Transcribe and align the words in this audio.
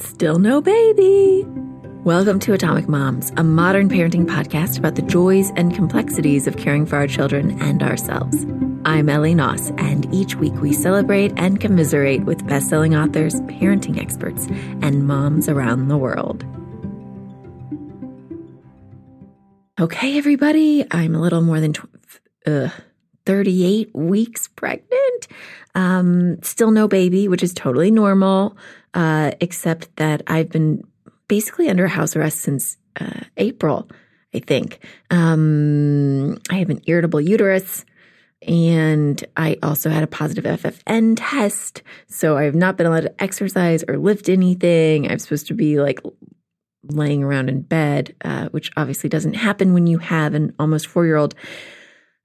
Still 0.00 0.38
no 0.38 0.60
baby. 0.60 1.44
Welcome 2.04 2.38
to 2.40 2.52
Atomic 2.52 2.88
Moms, 2.88 3.32
a 3.36 3.42
modern 3.42 3.88
parenting 3.88 4.26
podcast 4.26 4.78
about 4.78 4.94
the 4.94 5.02
joys 5.02 5.50
and 5.56 5.74
complexities 5.74 6.46
of 6.46 6.56
caring 6.56 6.86
for 6.86 6.94
our 6.94 7.08
children 7.08 7.60
and 7.60 7.82
ourselves. 7.82 8.46
I'm 8.84 9.08
Ellie 9.08 9.34
Knaus, 9.34 9.74
and 9.80 10.06
each 10.14 10.36
week 10.36 10.54
we 10.60 10.72
celebrate 10.72 11.32
and 11.36 11.60
commiserate 11.60 12.24
with 12.24 12.46
best-selling 12.46 12.94
authors, 12.94 13.40
parenting 13.42 14.00
experts, 14.00 14.46
and 14.82 15.04
moms 15.04 15.48
around 15.48 15.88
the 15.88 15.98
world. 15.98 16.44
Okay, 19.80 20.16
everybody, 20.16 20.86
I'm 20.92 21.16
a 21.16 21.20
little 21.20 21.40
more 21.42 21.58
than 21.58 21.72
tw- 21.72 21.88
uh, 22.46 22.68
38 23.26 23.90
weeks 23.96 24.46
pregnant. 24.46 25.28
Um, 25.74 26.40
still 26.42 26.70
no 26.70 26.86
baby, 26.86 27.26
which 27.26 27.42
is 27.42 27.52
totally 27.52 27.90
normal, 27.90 28.56
uh, 28.94 29.32
except 29.40 29.94
that 29.96 30.22
I've 30.26 30.50
been 30.50 30.84
basically 31.28 31.68
under 31.68 31.86
house 31.86 32.16
arrest 32.16 32.40
since 32.40 32.76
uh, 33.00 33.20
April, 33.36 33.88
I 34.34 34.40
think. 34.40 34.80
Um, 35.10 36.38
I 36.50 36.56
have 36.56 36.70
an 36.70 36.82
irritable 36.86 37.20
uterus. 37.20 37.84
And 38.46 39.22
I 39.36 39.56
also 39.64 39.90
had 39.90 40.04
a 40.04 40.08
positive 40.08 40.44
FFN 40.44 41.16
test. 41.16 41.82
So 42.06 42.36
I 42.36 42.44
have 42.44 42.54
not 42.54 42.76
been 42.76 42.86
allowed 42.86 43.00
to 43.00 43.22
exercise 43.22 43.82
or 43.88 43.98
lift 43.98 44.28
anything. 44.28 45.10
I'm 45.10 45.18
supposed 45.18 45.48
to 45.48 45.54
be 45.54 45.80
like 45.80 46.00
laying 46.84 47.24
around 47.24 47.48
in 47.48 47.62
bed, 47.62 48.14
uh, 48.24 48.48
which 48.50 48.70
obviously 48.76 49.10
doesn't 49.10 49.34
happen 49.34 49.74
when 49.74 49.86
you 49.86 49.98
have 49.98 50.34
an 50.34 50.54
almost 50.58 50.86
four 50.86 51.04
year 51.04 51.16
old. 51.16 51.34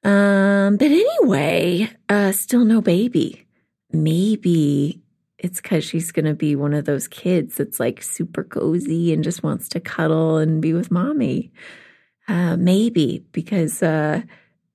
Um, 0.04 0.78
but 0.78 0.92
anyway, 0.92 1.90
uh, 2.10 2.32
still 2.32 2.66
no 2.66 2.82
baby. 2.82 3.48
Maybe 3.92 5.03
it's 5.44 5.60
because 5.60 5.84
she's 5.84 6.14
going 6.14 6.26
to 6.26 6.34
be 6.34 6.56
one 6.56 6.74
of 6.74 6.86
those 6.86 7.10
kids 7.10 7.58
that's 7.58 7.80
like 7.80 8.02
super 8.02 8.46
cozy 8.46 9.12
and 9.12 9.26
just 9.26 9.44
wants 9.44 9.68
to 9.70 9.82
cuddle 9.82 10.38
and 10.38 10.62
be 10.62 10.72
with 10.72 10.90
mommy. 10.90 11.52
Uh, 12.30 12.56
maybe 12.56 13.26
because 13.34 13.84
uh, 13.84 14.22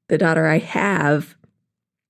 the 0.09 0.19
daughter 0.19 0.47
I 0.47 0.59
have, 0.59 1.35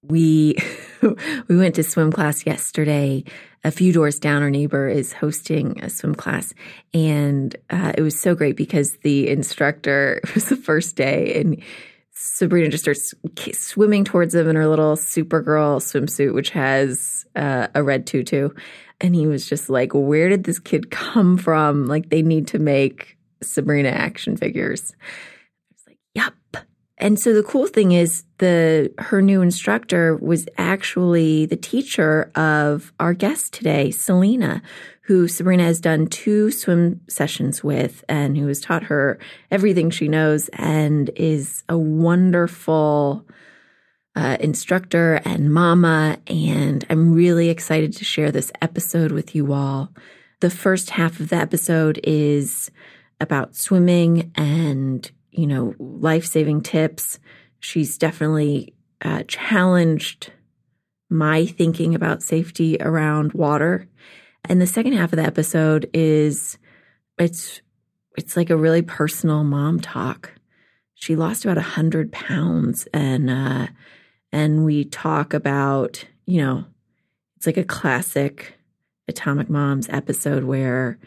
we 0.02 0.56
we 1.48 1.56
went 1.56 1.76
to 1.76 1.84
swim 1.84 2.10
class 2.10 2.44
yesterday. 2.44 3.22
A 3.62 3.70
few 3.70 3.92
doors 3.92 4.18
down, 4.18 4.42
our 4.42 4.50
neighbor 4.50 4.88
is 4.88 5.12
hosting 5.12 5.82
a 5.82 5.88
swim 5.88 6.16
class, 6.16 6.52
and 6.92 7.54
uh, 7.70 7.92
it 7.96 8.02
was 8.02 8.18
so 8.18 8.34
great 8.34 8.56
because 8.56 8.96
the 8.98 9.28
instructor 9.28 10.20
it 10.24 10.34
was 10.34 10.46
the 10.46 10.56
first 10.56 10.96
day 10.96 11.40
and 11.40 11.62
Sabrina 12.20 12.68
just 12.68 12.82
starts 12.82 13.14
swimming 13.52 14.04
towards 14.04 14.34
him 14.34 14.48
in 14.48 14.56
her 14.56 14.66
little 14.66 14.96
Supergirl 14.96 15.78
swimsuit, 15.80 16.34
which 16.34 16.50
has 16.50 17.17
uh, 17.36 17.68
a 17.74 17.82
red 17.82 18.06
tutu. 18.06 18.50
And 19.00 19.14
he 19.14 19.26
was 19.26 19.48
just 19.48 19.70
like, 19.70 19.92
Where 19.92 20.28
did 20.28 20.44
this 20.44 20.58
kid 20.58 20.90
come 20.90 21.36
from? 21.36 21.86
Like, 21.86 22.10
they 22.10 22.22
need 22.22 22.48
to 22.48 22.58
make 22.58 23.16
Sabrina 23.42 23.90
action 23.90 24.36
figures. 24.36 24.94
I 25.00 25.72
was 25.72 25.82
like, 25.86 25.98
Yup. 26.14 26.34
And 27.00 27.18
so 27.18 27.32
the 27.32 27.44
cool 27.44 27.66
thing 27.68 27.92
is 27.92 28.24
the 28.38 28.92
her 28.98 29.22
new 29.22 29.40
instructor 29.40 30.16
was 30.16 30.48
actually 30.58 31.46
the 31.46 31.56
teacher 31.56 32.30
of 32.34 32.92
our 32.98 33.14
guest 33.14 33.52
today, 33.52 33.92
Selena, 33.92 34.62
who 35.02 35.28
Sabrina 35.28 35.62
has 35.62 35.80
done 35.80 36.08
two 36.08 36.50
swim 36.50 37.00
sessions 37.08 37.62
with 37.62 38.04
and 38.08 38.36
who 38.36 38.48
has 38.48 38.60
taught 38.60 38.82
her 38.84 39.18
everything 39.50 39.90
she 39.90 40.08
knows 40.08 40.48
and 40.54 41.10
is 41.14 41.62
a 41.68 41.78
wonderful 41.78 43.24
uh, 44.18 44.36
instructor 44.40 45.20
and 45.24 45.52
mama. 45.52 46.18
And 46.26 46.84
I'm 46.90 47.14
really 47.14 47.48
excited 47.48 47.94
to 47.96 48.04
share 48.04 48.30
this 48.30 48.50
episode 48.60 49.12
with 49.12 49.34
you 49.34 49.52
all. 49.52 49.92
The 50.40 50.50
first 50.50 50.90
half 50.90 51.20
of 51.20 51.28
the 51.28 51.36
episode 51.36 52.00
is 52.02 52.70
about 53.20 53.56
swimming 53.56 54.32
and, 54.34 55.10
you 55.30 55.46
know, 55.46 55.74
life 55.78 56.26
saving 56.26 56.62
tips. 56.62 57.18
She's 57.60 57.98
definitely 57.98 58.74
uh, 59.02 59.22
challenged 59.28 60.32
my 61.10 61.46
thinking 61.46 61.94
about 61.94 62.22
safety 62.22 62.76
around 62.80 63.32
water 63.32 63.88
and 64.44 64.60
the 64.60 64.66
second 64.66 64.94
half 64.94 65.12
of 65.12 65.18
the 65.18 65.24
episode 65.24 65.90
is 65.92 66.58
it's 67.18 67.60
it's 68.16 68.36
like 68.36 68.50
a 68.50 68.56
really 68.56 68.82
personal 68.82 69.44
mom 69.44 69.78
talk. 69.78 70.32
She 70.94 71.14
lost 71.14 71.44
about 71.44 71.58
a 71.58 71.62
hundred 71.62 72.12
pounds 72.12 72.88
and 72.92 73.30
uh 73.30 73.66
and 74.32 74.64
we 74.64 74.84
talk 74.84 75.34
about, 75.34 76.04
you 76.26 76.40
know, 76.40 76.64
it's 77.36 77.46
like 77.46 77.56
a 77.56 77.64
classic 77.64 78.54
Atomic 79.08 79.48
Moms 79.48 79.88
episode 79.88 80.44
where 80.44 80.98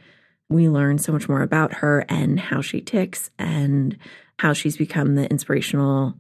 we 0.50 0.70
learn 0.70 0.98
so 0.98 1.12
much 1.12 1.30
more 1.30 1.42
about 1.42 1.76
her 1.76 2.06
and 2.10 2.40
how 2.40 2.62
she 2.62 2.82
ticks 2.82 3.30
and 3.38 3.98
how 4.40 4.54
she's 4.54 4.78
become 4.78 5.16
the 5.16 5.30
inspirational 5.30 6.16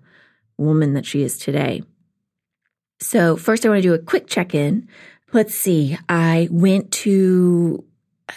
woman 0.57 0.93
that 0.93 1.05
she 1.05 1.23
is 1.23 1.37
today. 1.37 1.83
So, 2.99 3.35
first, 3.35 3.65
I 3.65 3.69
want 3.69 3.81
to 3.81 3.87
do 3.87 3.93
a 3.95 3.99
quick 3.99 4.27
check 4.27 4.53
in 4.53 4.87
Let's 5.33 5.55
see. 5.55 5.97
I 6.09 6.49
went 6.51 6.91
to 6.91 7.85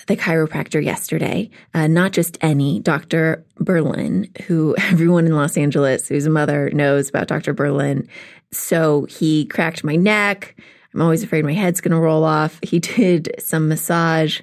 the 0.07 0.17
chiropractor 0.17 0.83
yesterday, 0.83 1.51
uh, 1.73 1.89
not 1.89 2.13
just 2.13 2.39
any, 2.41 2.79
Dr. 2.79 3.45
Berlin, 3.57 4.31
who 4.47 4.77
everyone 4.79 5.27
in 5.27 5.35
Los 5.35 5.57
Angeles 5.57 6.09
who's 6.09 6.27
a 6.27 6.31
mother 6.31 6.71
knows 6.71 7.09
about 7.09 7.27
Dr. 7.27 7.53
Berlin. 7.53 8.09
So 8.55 9.07
he 9.07 9.47
cracked 9.47 9.85
my 9.85 9.97
neck. 9.97 10.57
I'm 10.95 11.03
always 11.03 11.23
afraid 11.23 11.45
my 11.45 11.53
head's 11.53 11.81
going 11.81 11.93
to 11.93 12.01
roll 12.01 12.25
off. 12.25 12.59
He 12.63 12.79
did 12.81 13.35
some 13.39 13.69
massage 13.69 14.41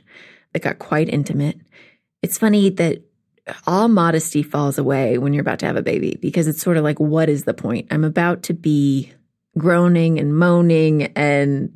that 0.54 0.62
got 0.62 0.80
quite 0.80 1.10
intimate. 1.10 1.60
It's 2.22 2.38
funny 2.38 2.70
that 2.72 3.02
all 3.66 3.88
modesty 3.88 4.44
falls 4.44 4.78
away 4.78 5.18
when 5.18 5.34
you're 5.34 5.42
about 5.42 5.60
to 5.60 5.66
have 5.66 5.76
a 5.76 5.82
baby 5.82 6.18
because 6.22 6.48
it's 6.48 6.62
sort 6.62 6.78
of 6.78 6.84
like, 6.84 7.00
what 7.00 7.30
is 7.30 7.46
the 7.46 7.54
point? 7.54 7.88
I'm 7.90 8.04
about 8.04 8.44
to 8.44 8.54
be 8.54 9.12
groaning 9.58 10.20
and 10.20 10.36
moaning 10.36 11.04
and 11.16 11.76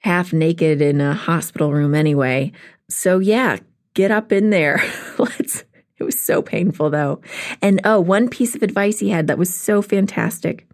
half 0.00 0.32
naked 0.32 0.82
in 0.82 1.00
a 1.00 1.14
hospital 1.14 1.72
room 1.72 1.94
anyway. 1.94 2.52
So 2.88 3.18
yeah, 3.18 3.58
get 3.94 4.10
up 4.10 4.32
in 4.32 4.50
there. 4.50 4.82
Let's 5.18 5.64
it 5.98 6.04
was 6.04 6.20
so 6.20 6.42
painful 6.42 6.90
though. 6.90 7.20
And 7.60 7.80
oh, 7.84 8.00
one 8.00 8.28
piece 8.28 8.54
of 8.54 8.62
advice 8.62 8.98
he 8.98 9.10
had 9.10 9.26
that 9.26 9.38
was 9.38 9.52
so 9.52 9.82
fantastic. 9.82 10.66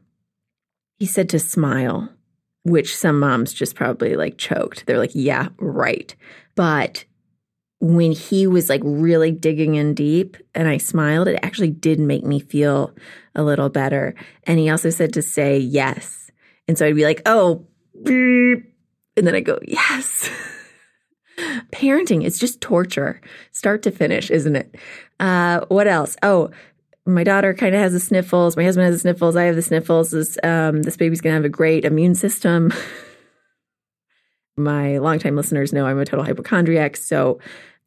He 0.99 1.07
said 1.07 1.29
to 1.31 1.39
smile, 1.39 2.09
which 2.65 2.97
some 2.97 3.21
moms 3.21 3.53
just 3.53 3.75
probably 3.75 4.17
like 4.17 4.39
choked. 4.39 4.87
They're 4.87 4.99
like, 4.99 5.15
"Yeah, 5.15 5.49
right." 5.59 6.15
But 6.55 7.05
when 7.81 8.13
he 8.13 8.47
was 8.47 8.69
like 8.69 8.81
really 8.85 9.31
digging 9.31 9.75
in 9.75 9.95
deep 9.95 10.37
and 10.55 10.69
I 10.69 10.79
smiled, 10.79 11.29
it 11.29 11.41
actually 11.43 11.71
did 11.71 11.99
make 11.99 12.25
me 12.25 12.41
feel 12.41 12.95
a 13.35 13.43
little 13.43 13.69
better. 13.69 14.15
And 14.45 14.59
he 14.59 14.71
also 14.71 14.91
said 14.91 15.13
to 15.15 15.23
say 15.23 15.59
yes. 15.59 16.31
And 16.67 16.79
so 16.79 16.87
I'd 16.87 16.95
be 16.95 17.05
like, 17.05 17.21
"Oh, 17.27 17.67
beep, 18.03 18.75
and 19.17 19.27
then 19.27 19.35
I 19.35 19.41
go, 19.41 19.59
yes. 19.67 20.31
Parenting 21.73 22.25
is 22.25 22.39
just 22.39 22.61
torture, 22.61 23.21
start 23.53 23.83
to 23.83 23.91
finish, 23.91 24.31
isn't 24.31 24.57
it? 24.57 24.75
Uh, 25.21 25.61
what 25.69 25.87
else? 25.87 26.17
Oh, 26.23 26.51
my 27.07 27.25
daughter 27.25 27.53
kind 27.53 27.75
of 27.75 27.81
has 27.81 27.93
the 27.93 28.01
sniffles. 28.01 28.57
My 28.57 28.65
husband 28.65 28.87
has 28.87 28.95
the 28.95 29.01
sniffles. 29.01 29.37
I 29.37 29.45
have 29.45 29.57
the 29.57 29.63
sniffles. 29.63 30.11
This, 30.11 30.39
um, 30.43 30.83
this 30.83 30.97
baby's 30.97 31.21
going 31.21 31.33
to 31.33 31.37
have 31.37 31.45
a 31.45 31.51
great 31.51 31.85
immune 31.85 32.15
system. 32.15 32.73
my 34.57 34.99
longtime 34.99 35.37
listeners 35.37 35.73
know 35.73 35.87
I'm 35.87 35.99
a 35.99 36.05
total 36.05 36.25
hypochondriac. 36.25 36.97
So 36.97 37.41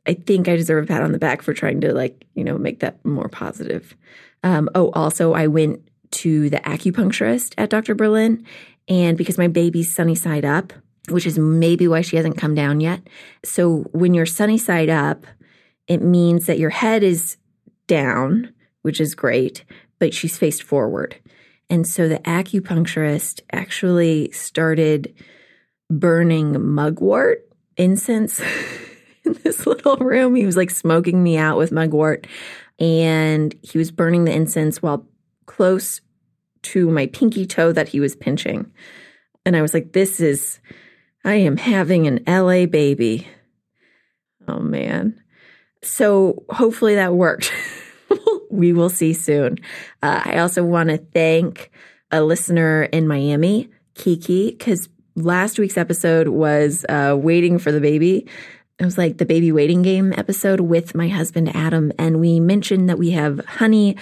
I 0.06 0.14
think 0.14 0.48
I 0.48 0.56
deserve 0.56 0.84
a 0.84 0.88
pat 0.88 1.02
on 1.02 1.12
the 1.12 1.20
back 1.20 1.42
for 1.42 1.54
trying 1.54 1.82
to, 1.82 1.94
like, 1.94 2.26
you 2.36 2.44
know, 2.44 2.58
make 2.58 2.80
that 2.82 3.04
more 3.04 3.28
positive. 3.28 3.96
Um, 4.44 4.70
oh, 4.76 4.92
also, 4.92 5.34
I 5.34 5.48
went 5.48 5.82
to 6.12 6.50
the 6.50 6.58
acupuncturist 6.58 7.54
at 7.58 7.70
Dr. 7.70 7.96
Berlin. 7.96 8.46
And 8.88 9.18
because 9.18 9.38
my 9.38 9.48
baby's 9.48 9.94
sunny 9.94 10.16
side 10.16 10.46
up, 10.46 10.74
which 11.10 11.26
is 11.26 11.40
maybe 11.40 11.88
why 11.88 12.02
she 12.02 12.18
hasn't 12.18 12.38
come 12.38 12.54
down 12.56 12.80
yet. 12.80 13.02
So 13.44 13.86
when 13.92 14.14
you're 14.14 14.26
sunny 14.26 14.58
side 14.58 14.90
up, 14.90 15.26
it 15.88 16.02
means 16.02 16.46
that 16.46 16.60
your 16.60 16.70
head 16.70 17.04
is 17.04 17.38
down, 17.88 18.54
which 18.88 19.02
is 19.02 19.16
great, 19.16 19.66
but 20.00 20.14
she's 20.14 20.38
faced 20.38 20.64
forward. 20.64 21.18
And 21.70 21.86
so 21.86 22.08
the 22.08 22.20
acupuncturist 22.20 23.42
actually 23.52 24.32
started 24.32 25.14
burning 25.90 26.74
mugwort 26.74 27.50
incense 27.76 28.40
in 29.26 29.34
this 29.44 29.68
little 29.68 29.98
room. 29.98 30.36
He 30.36 30.46
was 30.46 30.56
like 30.56 30.72
smoking 30.72 31.22
me 31.22 31.36
out 31.38 31.58
with 31.58 31.74
mugwort 31.74 32.28
and 32.80 33.54
he 33.62 33.78
was 33.78 33.92
burning 33.92 34.24
the 34.24 34.32
incense 34.32 34.82
while 34.82 35.06
close 35.48 36.00
to 36.62 36.90
my 36.90 37.08
pinky 37.08 37.46
toe 37.46 37.74
that 37.74 37.90
he 37.90 38.00
was 38.00 38.16
pinching. 38.16 38.72
And 39.46 39.58
I 39.58 39.62
was 39.62 39.74
like, 39.74 39.92
this 39.92 40.22
is 40.22 40.62
I 41.26 41.34
am 41.34 41.58
having 41.58 42.08
an 42.08 42.24
LA 42.26 42.68
baby. 42.68 43.28
Oh 44.48 44.60
man. 44.60 45.22
So 45.84 46.46
hopefully 46.50 46.96
that 46.96 47.14
worked. 47.14 47.52
we 48.58 48.74
will 48.74 48.90
see 48.90 49.14
soon. 49.14 49.58
Uh, 50.02 50.22
I 50.26 50.40
also 50.40 50.64
want 50.64 50.90
to 50.90 50.98
thank 50.98 51.72
a 52.12 52.24
listener 52.24 52.84
in 52.84 53.08
Miami, 53.08 53.70
Kiki, 53.94 54.52
because 54.52 54.90
last 55.16 55.60
week's 55.60 55.78
episode 55.78 56.28
was 56.28 56.86
uh, 56.90 57.16
waiting 57.18 57.60
for 57.60 57.72
the 57.72 57.80
baby. 57.80 58.28
it 58.80 58.86
was 58.86 58.98
like 58.98 59.18
the 59.18 59.26
baby 59.26 59.52
waiting 59.52 59.82
game 59.84 60.14
episode 60.18 60.60
with 60.60 60.96
my 60.96 61.08
husband 61.08 61.56
Adam, 61.56 61.92
and 62.00 62.20
we 62.20 62.40
mentioned 62.40 62.90
that 62.90 62.98
we 62.98 63.12
have 63.12 63.46
honey 63.46 63.96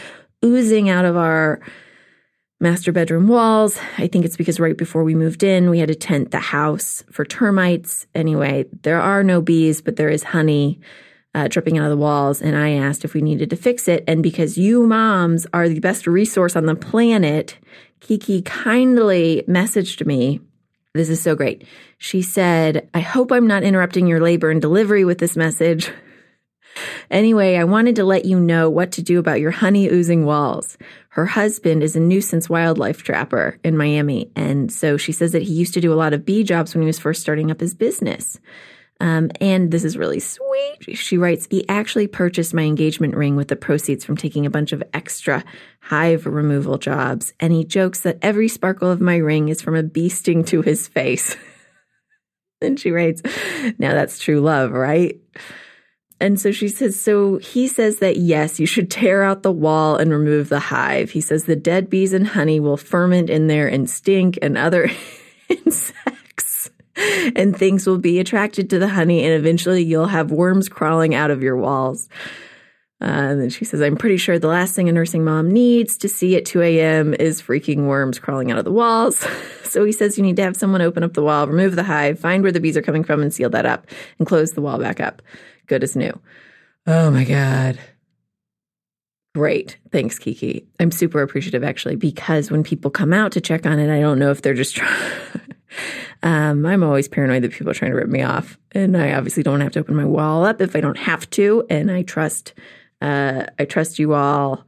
oozing 0.44 0.90
out 0.90 1.06
of 1.06 1.18
our 1.18 1.60
master 2.62 2.94
bedroom 2.94 3.28
walls. 3.28 3.78
I 3.98 4.08
think 4.08 4.24
it's 4.24 4.38
because 4.38 4.60
right 4.60 4.78
before 4.78 5.04
we 5.04 5.16
moved 5.16 5.44
in, 5.44 5.70
we 5.70 5.80
had 5.80 5.90
to 5.90 5.96
tent 5.96 6.32
the 6.32 6.40
house 6.40 7.04
for 7.12 7.26
termites. 7.26 8.08
Anyway, 8.16 8.66
there 8.84 9.02
are 9.02 9.24
no 9.24 9.42
bees, 9.42 9.82
but 9.82 9.98
there 9.98 10.10
is 10.10 10.24
honey 10.24 10.80
uh, 11.36 11.50
dripping 11.50 11.78
out 11.78 11.84
of 11.84 11.92
the 11.92 11.98
walls. 11.98 12.42
And 12.42 12.56
I 12.56 12.72
asked 12.72 13.04
if 13.04 13.14
we 13.14 13.22
needed 13.22 13.50
to 13.50 13.58
fix 13.58 13.88
it. 13.88 14.06
And 14.08 14.24
because 14.24 14.58
you 14.58 14.88
moms 14.88 15.46
are 15.54 15.68
the 15.68 15.82
best 15.82 16.08
resource 16.08 16.56
on 16.56 16.66
the 16.66 16.76
planet, 16.76 17.60
Kiki 18.00 18.42
kindly 18.42 19.44
messaged 19.48 20.06
me. 20.06 20.40
This 20.94 21.10
is 21.10 21.22
so 21.22 21.36
great. 21.36 21.68
She 21.98 22.22
said, 22.22 22.90
I 22.94 23.02
hope 23.02 23.34
I'm 23.34 23.48
not 23.48 23.64
interrupting 23.64 24.08
your 24.08 24.22
labor 24.22 24.50
and 24.50 24.62
delivery 24.62 25.04
with 25.04 25.20
this 25.20 25.36
message. 25.36 25.92
Anyway, 27.10 27.56
I 27.56 27.64
wanted 27.64 27.96
to 27.96 28.04
let 28.04 28.26
you 28.26 28.38
know 28.38 28.70
what 28.70 28.92
to 28.94 29.02
do 29.02 29.18
about 29.18 29.40
your 29.40 29.52
honey 29.52 29.88
oozing 29.88 30.26
walls. 30.26 30.78
Her 31.10 31.26
husband 31.26 31.84
is 31.84 31.96
a 31.96 32.02
nuisance 32.02 32.50
wildlife 32.50 33.02
trapper 33.02 33.58
in 33.64 33.78
Miami. 33.78 34.30
And 34.36 34.70
so 34.70 34.98
she 34.98 35.14
says 35.14 35.32
that 35.32 35.44
he 35.44 35.54
used 35.54 35.74
to 35.76 35.80
do 35.80 35.94
a 35.94 35.96
lot 35.96 36.12
of 36.12 36.26
bee 36.26 36.44
jobs 36.44 36.74
when 36.74 36.82
he 36.82 36.88
was 36.88 37.00
first 37.00 37.22
starting 37.22 37.50
up 37.50 37.62
his 37.62 37.74
business. 37.74 38.42
Um, 39.02 39.30
and 39.42 39.72
this 39.72 39.84
is 39.84 39.98
really 39.98 40.20
sweet. 40.20 40.78
She 40.94 41.18
writes, 41.18 41.48
he 41.50 41.68
actually 41.68 42.08
purchased 42.08 42.54
my 42.54 42.62
engagement 42.62 43.16
ring 43.16 43.36
with 43.36 43.50
the 43.50 43.56
proceeds 43.56 44.06
from 44.06 44.16
taking 44.16 44.46
a 44.46 44.50
bunch 44.50 44.72
of 44.72 44.84
extra 44.94 45.44
hive 45.82 46.26
removal 46.26 46.78
jobs. 46.78 47.34
And 47.40 47.52
he 47.52 47.66
jokes 47.66 48.02
that 48.02 48.20
every 48.22 48.48
sparkle 48.48 48.90
of 48.90 49.02
my 49.02 49.18
ring 49.18 49.50
is 49.50 49.62
from 49.62 49.76
a 49.76 49.84
bee 49.84 50.10
sting 50.10 50.46
to 50.46 50.62
his 50.62 50.88
face. 50.88 51.36
and 52.62 52.80
she 52.80 52.92
writes, 52.92 53.22
now 53.78 53.94
that's 53.94 54.20
true 54.20 54.40
love, 54.40 54.72
right? 54.72 55.20
And 56.22 56.40
so 56.40 56.54
she 56.54 56.70
says, 56.70 56.98
so 56.98 57.38
he 57.38 57.68
says 57.68 58.00
that 58.00 58.16
yes, 58.16 58.62
you 58.62 58.66
should 58.66 58.90
tear 58.90 59.24
out 59.24 59.44
the 59.44 59.52
wall 59.52 59.98
and 59.98 60.12
remove 60.12 60.48
the 60.48 60.60
hive. 60.60 61.12
He 61.12 61.20
says 61.20 61.44
the 61.44 61.58
dead 61.58 61.90
bees 61.90 62.14
and 62.14 62.26
honey 62.26 62.62
will 62.62 62.78
ferment 62.78 63.30
in 63.30 63.48
there 63.48 63.68
and 63.68 63.90
stink 63.90 64.40
and 64.42 64.58
other 64.58 64.90
insects 65.50 66.25
and 67.36 67.58
things 67.58 67.88
will 67.88 67.98
be 67.98 68.20
attracted 68.20 68.70
to 68.70 68.80
the 68.80 68.88
honey 68.88 69.24
and 69.24 69.34
eventually 69.34 69.84
you'll 69.84 70.08
have 70.08 70.32
worms 70.32 70.70
crawling 70.70 71.16
out 71.16 71.32
of 71.32 71.44
your 71.44 71.58
walls. 71.58 72.10
Uh, 73.02 73.06
and 73.06 73.42
then 73.42 73.50
she 73.50 73.66
says, 73.66 73.82
I'm 73.82 73.98
pretty 73.98 74.18
sure 74.18 74.40
the 74.40 74.48
last 74.48 74.74
thing 74.74 74.88
a 74.88 74.92
nursing 74.92 75.26
mom 75.26 75.52
needs 75.52 75.98
to 75.98 76.08
see 76.08 76.38
at 76.38 76.46
2 76.46 76.62
a.m. 76.62 77.14
is 77.14 77.42
freaking 77.42 77.88
worms 77.88 78.20
crawling 78.20 78.52
out 78.52 78.58
of 78.58 78.66
the 78.66 78.72
walls. 78.72 79.28
so 79.64 79.84
he 79.84 79.92
says 79.92 80.18
you 80.18 80.24
need 80.24 80.38
to 80.38 80.44
have 80.44 80.56
someone 80.56 80.82
open 80.82 81.04
up 81.04 81.14
the 81.14 81.22
wall, 81.22 81.46
remove 81.46 81.76
the 81.76 81.84
hive, 81.84 82.20
find 82.20 82.42
where 82.42 82.54
the 82.54 82.62
bees 82.62 82.78
are 82.78 82.82
coming 82.82 83.04
from, 83.04 83.22
and 83.22 83.34
seal 83.34 83.50
that 83.50 83.66
up 83.66 83.88
and 84.18 84.28
close 84.28 84.54
the 84.54 84.62
wall 84.62 84.80
back 84.80 85.00
up 85.00 85.22
good 85.68 85.84
as 85.84 85.96
new. 85.96 86.20
Oh 86.88 87.10
my 87.12 87.24
God. 87.24 87.80
Great. 89.34 89.78
Thanks, 89.92 90.18
Kiki. 90.18 90.66
I'm 90.80 90.92
super 90.92 91.22
appreciative 91.22 91.64
actually, 91.64 91.96
because 91.96 92.50
when 92.50 92.64
people 92.64 92.90
come 92.90 93.12
out 93.12 93.34
to 93.34 93.42
check 93.42 93.66
on 93.66 93.80
it, 93.80 93.94
I 93.94 94.00
don't 94.00 94.20
know 94.20 94.32
if 94.32 94.42
they're 94.42 94.54
just 94.54 94.76
trying. 94.78 95.12
Um, 96.26 96.66
I'm 96.66 96.82
always 96.82 97.08
paranoid 97.08 97.44
that 97.44 97.52
people 97.52 97.70
are 97.70 97.76
trying 97.76 97.92
to 97.92 97.98
rip 97.98 98.10
me 98.10 98.24
off. 98.24 98.58
And 98.72 98.98
I 98.98 99.14
obviously 99.14 99.44
don't 99.44 99.62
have 99.62 99.74
to 99.74 99.80
open 99.80 99.96
my 99.96 100.06
wall 100.06 100.44
up 100.44 100.60
if 100.60 100.76
I 100.76 100.82
don't 100.82 100.98
have 100.98 101.30
to. 101.30 101.64
And 101.70 101.92
I 101.92 102.02
trust, 102.02 102.56
uh, 103.00 103.46
I 103.60 103.66
trust 103.66 104.00
you 104.00 104.16
all 104.16 104.66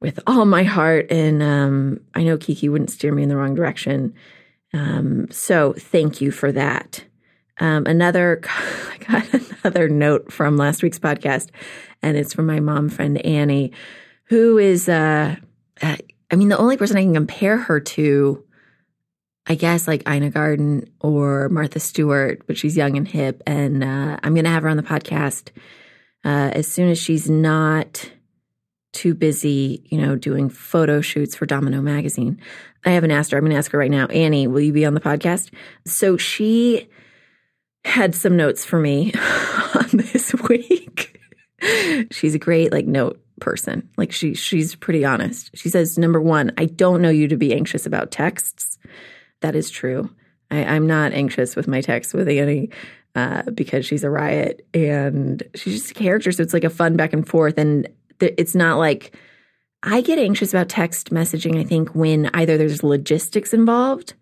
with 0.00 0.18
all 0.26 0.46
my 0.46 0.62
heart. 0.62 1.12
And 1.12 1.42
um, 1.42 2.00
I 2.14 2.24
know 2.24 2.38
Kiki 2.38 2.70
wouldn't 2.70 2.90
steer 2.90 3.12
me 3.12 3.22
in 3.22 3.28
the 3.28 3.36
wrong 3.36 3.54
direction. 3.54 4.14
Um, 4.72 5.30
so 5.30 5.74
thank 5.74 6.22
you 6.22 6.30
for 6.30 6.50
that. 6.52 7.04
Um, 7.60 7.84
another, 7.84 8.40
I 8.48 8.96
got 8.98 9.34
another 9.62 9.90
note 9.90 10.32
from 10.32 10.56
last 10.56 10.82
week's 10.82 10.98
podcast, 10.98 11.50
and 12.02 12.16
it's 12.16 12.32
from 12.32 12.46
my 12.46 12.60
mom 12.60 12.88
friend 12.88 13.24
Annie, 13.24 13.72
who 14.24 14.56
is, 14.56 14.88
uh, 14.88 15.36
uh, 15.82 15.96
I 16.30 16.36
mean, 16.36 16.48
the 16.48 16.58
only 16.58 16.78
person 16.78 16.96
I 16.96 17.02
can 17.02 17.14
compare 17.14 17.58
her 17.58 17.80
to, 17.80 18.45
I 19.48 19.54
guess, 19.54 19.86
like 19.86 20.08
Ina 20.08 20.30
Garten 20.30 20.90
or 21.00 21.48
Martha 21.48 21.78
Stewart, 21.78 22.46
but 22.46 22.56
she's 22.56 22.76
young 22.76 22.96
and 22.96 23.06
hip, 23.06 23.42
and 23.46 23.84
uh, 23.84 24.18
I'm 24.22 24.34
going 24.34 24.44
to 24.44 24.50
have 24.50 24.64
her 24.64 24.68
on 24.68 24.76
the 24.76 24.82
podcast 24.82 25.50
uh, 26.24 26.50
as 26.52 26.66
soon 26.66 26.90
as 26.90 26.98
she's 26.98 27.30
not 27.30 28.10
too 28.92 29.14
busy, 29.14 29.86
you 29.90 29.98
know, 29.98 30.16
doing 30.16 30.48
photo 30.48 31.00
shoots 31.00 31.36
for 31.36 31.46
Domino 31.46 31.80
magazine. 31.80 32.40
I 32.84 32.90
haven't 32.90 33.10
asked 33.10 33.30
her. 33.30 33.38
I'm 33.38 33.44
going 33.44 33.52
to 33.52 33.58
ask 33.58 33.70
her 33.72 33.78
right 33.78 33.90
now. 33.90 34.06
Annie, 34.06 34.46
will 34.46 34.60
you 34.60 34.72
be 34.72 34.86
on 34.86 34.94
the 34.94 35.00
podcast? 35.00 35.52
So 35.86 36.16
she 36.16 36.88
had 37.84 38.14
some 38.14 38.36
notes 38.36 38.64
for 38.64 38.80
me 38.80 39.12
on 39.74 39.88
this 39.92 40.34
week. 40.48 41.20
she's 42.10 42.34
a 42.34 42.38
great 42.38 42.72
like 42.72 42.86
note 42.86 43.20
person. 43.40 43.88
Like 43.96 44.12
she 44.12 44.34
she's 44.34 44.74
pretty 44.74 45.04
honest. 45.04 45.50
She 45.54 45.68
says, 45.68 45.98
number 45.98 46.20
one, 46.20 46.52
I 46.56 46.64
don't 46.64 47.02
know 47.02 47.10
you 47.10 47.28
to 47.28 47.36
be 47.36 47.54
anxious 47.54 47.86
about 47.86 48.10
texts. 48.10 48.78
That 49.40 49.56
is 49.56 49.70
true. 49.70 50.10
I, 50.50 50.76
am 50.76 50.86
not 50.86 51.12
anxious 51.12 51.56
with 51.56 51.66
my 51.66 51.80
text 51.80 52.14
with 52.14 52.28
Annie 52.28 52.70
uh, 53.14 53.42
because 53.52 53.84
she's 53.84 54.04
a 54.04 54.10
riot 54.10 54.66
and 54.72 55.42
she's 55.54 55.80
just 55.80 55.90
a 55.90 55.94
character. 55.94 56.30
So 56.32 56.42
it's 56.42 56.54
like 56.54 56.64
a 56.64 56.70
fun 56.70 56.96
back 56.96 57.12
and 57.12 57.26
forth. 57.26 57.58
And 57.58 57.88
th- 58.20 58.34
it's 58.38 58.54
not 58.54 58.78
like 58.78 59.16
I 59.82 60.00
get 60.00 60.18
anxious 60.18 60.52
about 60.52 60.68
text 60.68 61.10
messaging, 61.10 61.58
I 61.58 61.64
think, 61.64 61.94
when 61.94 62.30
either 62.34 62.56
there's 62.56 62.82
logistics 62.82 63.52
involved 63.52 64.14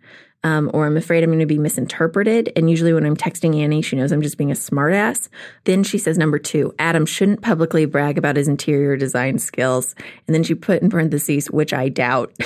um, 0.44 0.70
or 0.74 0.86
I'm 0.86 0.96
afraid 0.96 1.24
I'm 1.24 1.30
going 1.30 1.40
to 1.40 1.46
be 1.46 1.58
misinterpreted. 1.58 2.52
And 2.54 2.68
usually 2.68 2.92
when 2.92 3.06
I'm 3.06 3.16
texting 3.16 3.60
Annie, 3.60 3.80
she 3.82 3.96
knows 3.96 4.12
I'm 4.12 4.22
just 4.22 4.36
being 4.36 4.50
a 4.50 4.54
smartass. 4.54 5.28
Then 5.64 5.82
she 5.82 5.96
says, 5.96 6.18
number 6.18 6.38
two, 6.38 6.74
Adam 6.78 7.06
shouldn't 7.06 7.40
publicly 7.40 7.86
brag 7.86 8.18
about 8.18 8.36
his 8.36 8.46
interior 8.46 8.96
design 8.96 9.38
skills. 9.38 9.94
And 10.26 10.34
then 10.34 10.42
she 10.42 10.54
put 10.54 10.82
in 10.82 10.90
parentheses, 10.90 11.50
which 11.50 11.72
I 11.72 11.88
doubt. 11.88 12.32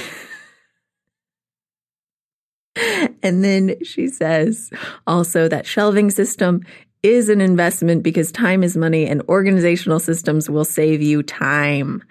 and 3.23 3.45
then 3.45 3.83
she 3.85 4.09
says 4.09 4.71
also 5.07 5.49
that 5.49 5.67
shelving 5.67 6.11
system 6.11 6.63
is 7.03 7.29
an 7.29 7.41
investment 7.41 8.03
because 8.03 8.33
time 8.33 8.63
is 8.63 8.77
money 8.77 9.07
and 9.07 9.23
organizational 9.29 10.01
systems 10.01 10.51
will 10.51 10.65
save 10.65 11.01
you 11.01 11.23
time. 11.23 12.03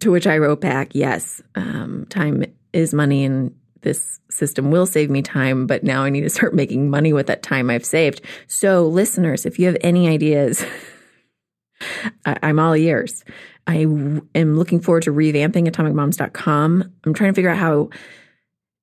To 0.00 0.10
which 0.10 0.26
I 0.26 0.38
wrote 0.38 0.60
back, 0.60 0.94
yes, 0.94 1.42
um, 1.54 2.06
time 2.08 2.44
is 2.72 2.94
money 2.94 3.24
and 3.24 3.54
this 3.82 4.20
system 4.30 4.70
will 4.70 4.86
save 4.86 5.10
me 5.10 5.22
time, 5.22 5.66
but 5.66 5.84
now 5.84 6.04
I 6.04 6.10
need 6.10 6.22
to 6.22 6.30
start 6.30 6.54
making 6.54 6.90
money 6.90 7.12
with 7.12 7.26
that 7.26 7.42
time 7.42 7.70
I've 7.70 7.84
saved. 7.84 8.22
So, 8.46 8.86
listeners, 8.86 9.46
if 9.46 9.58
you 9.58 9.66
have 9.66 9.76
any 9.80 10.08
ideas, 10.08 10.64
I'm 12.24 12.58
all 12.58 12.74
ears. 12.76 13.24
I 13.66 13.76
am 13.76 14.56
looking 14.56 14.80
forward 14.80 15.04
to 15.04 15.12
revamping 15.12 15.68
atomicmoms.com. 15.68 16.92
I'm 17.04 17.14
trying 17.14 17.30
to 17.30 17.34
figure 17.34 17.50
out 17.50 17.58
how 17.58 17.90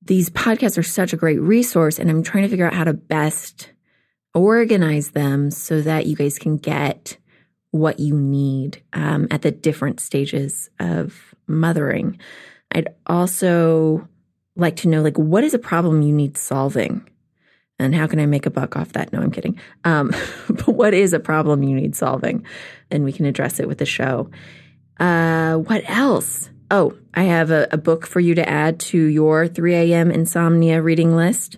these 0.07 0.29
podcasts 0.29 0.77
are 0.77 0.83
such 0.83 1.13
a 1.13 1.17
great 1.17 1.39
resource, 1.39 1.99
and 1.99 2.09
I'm 2.09 2.23
trying 2.23 2.43
to 2.43 2.49
figure 2.49 2.65
out 2.65 2.73
how 2.73 2.85
to 2.85 2.93
best 2.93 3.71
organize 4.33 5.11
them 5.11 5.51
so 5.51 5.81
that 5.81 6.05
you 6.05 6.15
guys 6.15 6.39
can 6.39 6.57
get 6.57 7.17
what 7.71 7.99
you 7.99 8.15
need 8.15 8.81
um, 8.93 9.27
at 9.31 9.41
the 9.41 9.51
different 9.51 9.99
stages 9.99 10.69
of 10.79 11.35
mothering. 11.47 12.19
I'd 12.71 12.89
also 13.05 14.07
like 14.55 14.77
to 14.77 14.87
know 14.87 15.01
like 15.01 15.17
what 15.17 15.43
is 15.43 15.53
a 15.53 15.59
problem 15.59 16.01
you 16.01 16.13
need 16.13 16.37
solving? 16.37 17.07
And 17.79 17.93
how 17.93 18.07
can 18.07 18.19
i 18.19 18.25
make 18.25 18.47
a 18.47 18.49
buck 18.49 18.75
off 18.75 18.93
that? 18.93 19.13
No 19.13 19.19
i'm 19.19 19.31
kidding. 19.31 19.59
Um, 19.83 20.11
but 20.49 20.69
what 20.69 20.93
is 20.93 21.13
a 21.13 21.19
problem 21.19 21.63
you 21.63 21.75
need 21.75 21.95
solving? 21.95 22.45
And 22.89 23.03
we 23.03 23.13
can 23.13 23.25
address 23.25 23.59
it 23.59 23.67
with 23.67 23.77
the 23.77 23.85
show. 23.85 24.29
Uh, 24.99 25.57
what 25.57 25.83
else 25.87 26.49
oh 26.71 26.95
i 27.13 27.23
have 27.23 27.51
a, 27.51 27.67
a 27.71 27.77
book 27.77 28.05
for 28.05 28.19
you 28.19 28.35
to 28.35 28.47
add 28.47 28.79
to 28.79 28.97
your 28.97 29.47
3 29.47 29.75
a.m 29.75 30.11
insomnia 30.11 30.81
reading 30.81 31.15
list. 31.15 31.57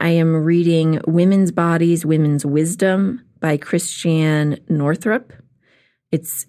I 0.00 0.10
am 0.10 0.44
reading 0.44 1.00
women's 1.06 1.50
bodies 1.50 2.06
women's 2.06 2.46
wisdom 2.46 3.24
by 3.40 3.56
christiane 3.56 4.58
northrup. 4.68 5.32
It's 6.12 6.46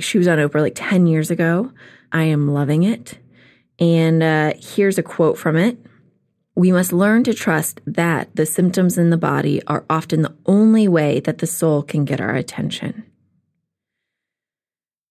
she 0.00 0.18
was 0.18 0.28
on 0.28 0.38
oprah 0.38 0.60
like 0.60 0.74
10 0.74 1.06
years 1.06 1.30
ago. 1.30 1.72
I 2.12 2.24
am 2.24 2.52
loving 2.52 2.82
it. 2.82 3.18
And 3.78 4.22
uh, 4.22 4.52
here's 4.58 4.98
a 4.98 5.02
quote 5.02 5.38
from 5.38 5.56
it. 5.56 5.78
We 6.54 6.72
must 6.72 6.92
learn 6.92 7.24
to 7.24 7.32
trust 7.32 7.80
that 7.86 8.34
the 8.36 8.44
symptoms 8.44 8.98
in 8.98 9.10
the 9.10 9.16
body 9.16 9.62
are 9.66 9.84
often 9.88 10.22
the 10.22 10.36
only 10.44 10.88
way 10.88 11.20
that 11.20 11.38
the 11.38 11.46
soul 11.46 11.82
can 11.82 12.04
get 12.04 12.20
our 12.20 12.34
attention. 12.34 13.09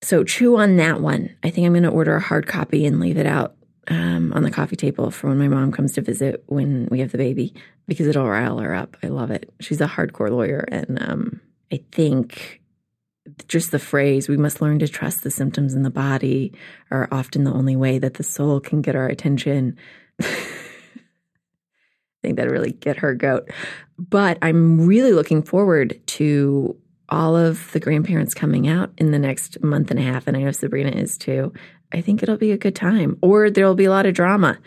So 0.01 0.23
chew 0.23 0.57
on 0.57 0.77
that 0.77 1.01
one. 1.01 1.35
I 1.43 1.49
think 1.49 1.65
I'm 1.65 1.73
going 1.73 1.83
to 1.83 1.89
order 1.89 2.15
a 2.15 2.21
hard 2.21 2.47
copy 2.47 2.85
and 2.85 2.99
leave 2.99 3.17
it 3.17 3.25
out 3.25 3.55
um, 3.89 4.31
on 4.33 4.43
the 4.43 4.51
coffee 4.51 4.75
table 4.75 5.11
for 5.11 5.27
when 5.27 5.39
my 5.39 5.47
mom 5.47 5.71
comes 5.71 5.93
to 5.93 6.01
visit 6.01 6.43
when 6.47 6.87
we 6.89 6.99
have 6.99 7.11
the 7.11 7.17
baby 7.17 7.53
because 7.87 8.07
it'll 8.07 8.27
rile 8.27 8.59
her 8.59 8.73
up. 8.73 8.95
I 9.03 9.07
love 9.07 9.31
it. 9.31 9.51
She's 9.59 9.81
a 9.81 9.87
hardcore 9.87 10.29
lawyer, 10.29 10.65
and 10.71 11.01
um, 11.01 11.41
I 11.71 11.83
think 11.91 12.61
just 13.47 13.71
the 13.71 13.79
phrase, 13.79 14.29
we 14.29 14.37
must 14.37 14.61
learn 14.61 14.79
to 14.79 14.87
trust 14.87 15.23
the 15.23 15.31
symptoms 15.31 15.73
in 15.73 15.83
the 15.83 15.89
body, 15.89 16.53
are 16.91 17.07
often 17.11 17.43
the 17.43 17.53
only 17.53 17.75
way 17.75 17.99
that 17.99 18.15
the 18.15 18.23
soul 18.23 18.59
can 18.59 18.81
get 18.81 18.95
our 18.95 19.07
attention. 19.07 19.77
I 20.21 20.25
think 22.21 22.37
that 22.37 22.49
really 22.49 22.71
get 22.71 22.97
her 22.97 23.15
goat. 23.15 23.49
But 23.97 24.37
I'm 24.41 24.85
really 24.85 25.13
looking 25.13 25.41
forward 25.41 25.99
to 26.07 26.75
all 27.09 27.35
of 27.35 27.71
the 27.71 27.79
grandparents 27.79 28.33
coming 28.33 28.67
out 28.67 28.91
in 28.97 29.11
the 29.11 29.19
next 29.19 29.61
month 29.63 29.91
and 29.91 29.99
a 29.99 30.03
half, 30.03 30.27
and 30.27 30.37
I 30.37 30.41
know 30.41 30.51
Sabrina 30.51 30.91
is 30.91 31.17
too. 31.17 31.53
I 31.91 32.01
think 32.01 32.21
it'll 32.21 32.37
be 32.37 32.51
a 32.51 32.57
good 32.57 32.75
time, 32.75 33.17
or 33.21 33.49
there'll 33.49 33.75
be 33.75 33.85
a 33.85 33.89
lot 33.89 34.05
of 34.05 34.13
drama. 34.13 34.59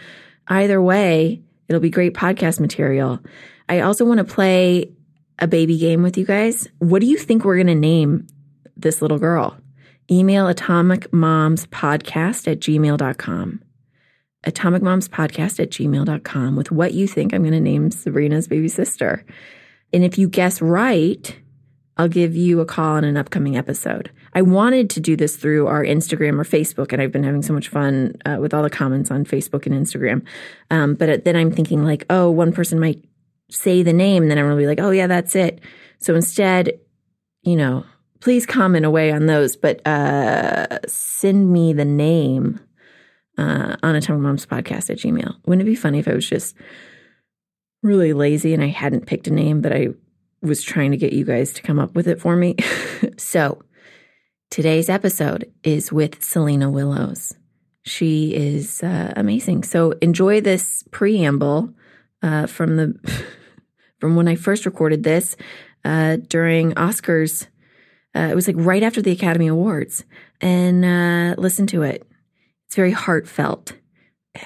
Either 0.48 0.82
way, 0.82 1.42
it'll 1.68 1.80
be 1.80 1.90
great 1.90 2.14
podcast 2.14 2.58
material. 2.60 3.20
I 3.68 3.80
also 3.80 4.04
want 4.04 4.18
to 4.18 4.24
play 4.24 4.92
a 5.38 5.46
baby 5.46 5.78
game 5.78 6.02
with 6.02 6.18
you 6.18 6.24
guys. 6.24 6.68
What 6.78 7.00
do 7.00 7.06
you 7.06 7.16
think 7.16 7.44
we're 7.44 7.56
going 7.56 7.68
to 7.68 7.74
name 7.74 8.26
this 8.76 9.00
little 9.00 9.18
girl? 9.18 9.56
Email 10.10 10.46
atomicmomspodcast 10.52 12.50
at 12.50 12.58
gmail.com. 12.60 13.62
Atomicmomspodcast 14.44 15.60
at 15.60 15.70
gmail.com 15.70 16.56
with 16.56 16.72
what 16.72 16.92
you 16.92 17.06
think 17.06 17.32
I'm 17.32 17.42
going 17.42 17.52
to 17.52 17.60
name 17.60 17.92
Sabrina's 17.92 18.48
baby 18.48 18.68
sister. 18.68 19.24
And 19.92 20.04
if 20.04 20.18
you 20.18 20.28
guess 20.28 20.60
right, 20.60 21.38
I'll 22.02 22.08
give 22.08 22.34
you 22.34 22.58
a 22.58 22.66
call 22.66 22.96
on 22.96 23.04
an 23.04 23.16
upcoming 23.16 23.56
episode. 23.56 24.10
I 24.34 24.42
wanted 24.42 24.90
to 24.90 25.00
do 25.00 25.14
this 25.14 25.36
through 25.36 25.68
our 25.68 25.84
Instagram 25.84 26.40
or 26.40 26.42
Facebook, 26.42 26.92
and 26.92 27.00
I've 27.00 27.12
been 27.12 27.22
having 27.22 27.42
so 27.42 27.52
much 27.52 27.68
fun 27.68 28.16
uh, 28.26 28.38
with 28.40 28.52
all 28.52 28.64
the 28.64 28.70
comments 28.70 29.12
on 29.12 29.24
Facebook 29.24 29.66
and 29.66 29.86
Instagram. 29.86 30.26
Um, 30.68 30.94
but 30.94 31.24
then 31.24 31.36
I'm 31.36 31.52
thinking, 31.52 31.84
like, 31.84 32.04
oh, 32.10 32.28
one 32.28 32.52
person 32.52 32.80
might 32.80 33.04
say 33.52 33.84
the 33.84 33.92
name, 33.92 34.24
and 34.24 34.30
then 34.32 34.38
I'm 34.38 34.46
going 34.46 34.56
to 34.56 34.60
be 34.60 34.66
like, 34.66 34.80
oh, 34.80 34.90
yeah, 34.90 35.06
that's 35.06 35.36
it. 35.36 35.60
So 36.00 36.16
instead, 36.16 36.72
you 37.42 37.54
know, 37.54 37.84
please 38.18 38.46
comment 38.46 38.84
away 38.84 39.12
on 39.12 39.26
those, 39.26 39.54
but 39.54 39.86
uh, 39.86 40.80
send 40.88 41.52
me 41.52 41.72
the 41.72 41.84
name 41.84 42.58
uh, 43.38 43.76
on 43.80 43.94
Atomic 43.94 44.22
Moms 44.22 44.44
Podcast 44.44 44.90
at 44.90 44.98
Gmail. 44.98 45.36
Wouldn't 45.46 45.62
it 45.62 45.70
be 45.70 45.76
funny 45.76 46.00
if 46.00 46.08
I 46.08 46.14
was 46.14 46.28
just 46.28 46.56
really 47.84 48.12
lazy 48.12 48.54
and 48.54 48.64
I 48.64 48.68
hadn't 48.68 49.06
picked 49.06 49.28
a 49.28 49.32
name, 49.32 49.60
but 49.60 49.72
I 49.72 49.90
was 50.42 50.62
trying 50.62 50.90
to 50.90 50.96
get 50.96 51.12
you 51.12 51.24
guys 51.24 51.52
to 51.54 51.62
come 51.62 51.78
up 51.78 51.94
with 51.94 52.08
it 52.08 52.20
for 52.20 52.36
me. 52.36 52.56
so 53.16 53.62
today's 54.50 54.88
episode 54.88 55.50
is 55.62 55.92
with 55.92 56.22
Selena 56.22 56.70
Willows. 56.70 57.34
She 57.84 58.34
is 58.34 58.82
uh, 58.82 59.12
amazing. 59.16 59.64
So 59.64 59.92
enjoy 60.02 60.40
this 60.40 60.84
preamble 60.90 61.72
uh, 62.22 62.46
from 62.46 62.76
the 62.76 63.24
from 64.00 64.16
when 64.16 64.28
I 64.28 64.34
first 64.34 64.66
recorded 64.66 65.02
this 65.02 65.36
uh, 65.84 66.16
during 66.28 66.72
Oscars. 66.72 67.46
Uh, 68.14 68.28
it 68.30 68.34
was 68.34 68.46
like 68.46 68.56
right 68.58 68.82
after 68.82 69.00
the 69.00 69.12
Academy 69.12 69.46
Awards, 69.46 70.04
and 70.40 70.84
uh, 70.84 71.40
listen 71.40 71.66
to 71.68 71.82
it. 71.82 72.06
It's 72.66 72.76
very 72.76 72.90
heartfelt. 72.90 73.74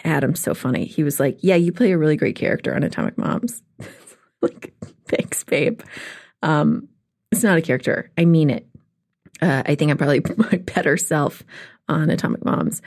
Adam's 0.05 0.41
so 0.41 0.55
funny. 0.55 0.85
He 0.85 1.03
was 1.03 1.19
like, 1.19 1.39
"Yeah, 1.43 1.57
you 1.57 1.73
play 1.73 1.93
a 1.93 1.99
really 1.99 2.17
great 2.17 2.37
character 2.37 2.75
on 2.75 2.85
Atomic 2.85 3.19
Moms." 3.19 3.63
like, 4.43 4.73
thanks, 5.09 5.45
babe. 5.45 5.81
Um, 6.43 6.89
it's 7.33 7.43
not 7.43 7.59
a 7.59 7.63
character. 7.63 8.11
I 8.17 8.25
mean 8.25 8.51
it. 8.51 8.67
Uh, 9.41 9.63
I 9.67 9.75
think 9.75 9.91
I'm 9.91 9.99
probably 9.99 10.23
my 10.37 10.59
better 10.59 10.97
self 10.97 11.43
on 11.89 12.11
Atomic 12.11 12.45
Moms. 12.45 12.83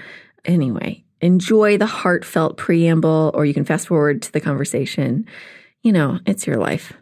Anyway, 0.45 1.03
enjoy 1.21 1.77
the 1.77 1.85
heartfelt 1.85 2.57
preamble, 2.57 3.31
or 3.33 3.45
you 3.45 3.53
can 3.53 3.65
fast 3.65 3.88
forward 3.88 4.21
to 4.23 4.31
the 4.31 4.41
conversation. 4.41 5.25
You 5.83 5.91
know, 5.91 6.19
it's 6.25 6.47
your 6.47 6.57
life. 6.57 6.93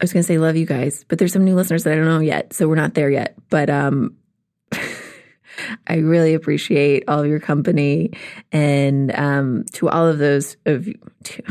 I 0.00 0.04
was 0.04 0.12
going 0.12 0.22
to 0.22 0.26
say 0.26 0.38
love 0.38 0.56
you 0.56 0.66
guys, 0.66 1.04
but 1.08 1.18
there's 1.18 1.32
some 1.32 1.44
new 1.44 1.54
listeners 1.54 1.84
that 1.84 1.92
I 1.92 1.96
don't 1.96 2.06
know 2.06 2.18
yet, 2.18 2.52
so 2.52 2.68
we're 2.68 2.74
not 2.74 2.94
there 2.94 3.10
yet. 3.10 3.36
But 3.48 3.70
um, 3.70 4.16
I 5.86 5.96
really 5.96 6.34
appreciate 6.34 7.04
all 7.08 7.20
of 7.20 7.26
your 7.26 7.40
company, 7.40 8.12
and 8.50 9.14
um, 9.14 9.64
to 9.74 9.88
all 9.88 10.08
of 10.08 10.18
those 10.18 10.56
of 10.66 10.88
you. 10.88 10.98
To, 11.24 11.42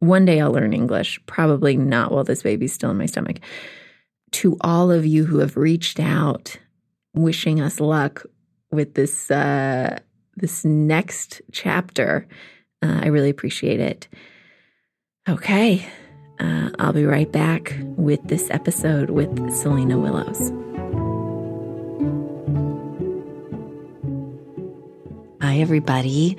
one 0.00 0.24
day 0.24 0.40
I'll 0.40 0.52
learn 0.52 0.72
English, 0.72 1.20
probably 1.26 1.76
not 1.76 2.12
while 2.12 2.24
this 2.24 2.42
baby's 2.42 2.72
still 2.72 2.90
in 2.90 2.98
my 2.98 3.06
stomach. 3.06 3.40
To 4.32 4.56
all 4.60 4.90
of 4.90 5.06
you 5.06 5.24
who 5.24 5.38
have 5.38 5.56
reached 5.56 5.98
out, 5.98 6.58
wishing 7.14 7.60
us 7.60 7.80
luck 7.80 8.24
with 8.70 8.94
this 8.94 9.30
uh, 9.30 9.98
this 10.36 10.64
next 10.64 11.40
chapter, 11.50 12.26
uh, 12.82 13.00
I 13.02 13.06
really 13.08 13.30
appreciate 13.30 13.80
it. 13.80 14.08
Okay, 15.28 15.86
uh, 16.38 16.70
I'll 16.78 16.92
be 16.92 17.04
right 17.04 17.30
back 17.30 17.76
with 17.96 18.22
this 18.28 18.50
episode 18.50 19.10
with 19.10 19.52
Selena 19.52 19.98
Willows. 19.98 20.52
Hi, 25.40 25.58
everybody. 25.58 26.36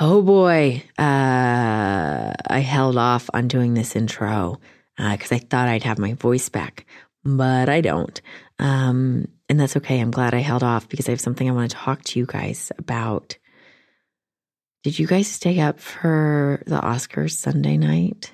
Oh 0.00 0.22
boy, 0.22 0.84
uh, 0.96 2.32
I 2.46 2.58
held 2.60 2.96
off 2.96 3.28
on 3.34 3.48
doing 3.48 3.74
this 3.74 3.96
intro 3.96 4.60
because 4.96 5.32
uh, 5.32 5.34
I 5.34 5.38
thought 5.38 5.68
I'd 5.68 5.82
have 5.82 5.98
my 5.98 6.14
voice 6.14 6.48
back, 6.48 6.86
but 7.24 7.68
I 7.68 7.80
don't. 7.80 8.20
Um, 8.60 9.26
and 9.48 9.58
that's 9.58 9.76
okay. 9.78 9.98
I'm 9.98 10.12
glad 10.12 10.34
I 10.34 10.38
held 10.38 10.62
off 10.62 10.88
because 10.88 11.08
I 11.08 11.12
have 11.12 11.20
something 11.20 11.48
I 11.48 11.52
want 11.52 11.72
to 11.72 11.76
talk 11.76 12.04
to 12.04 12.18
you 12.20 12.26
guys 12.26 12.70
about. 12.78 13.38
Did 14.84 15.00
you 15.00 15.08
guys 15.08 15.26
stay 15.26 15.58
up 15.58 15.80
for 15.80 16.62
the 16.66 16.78
Oscars 16.78 17.32
Sunday 17.32 17.76
night? 17.76 18.32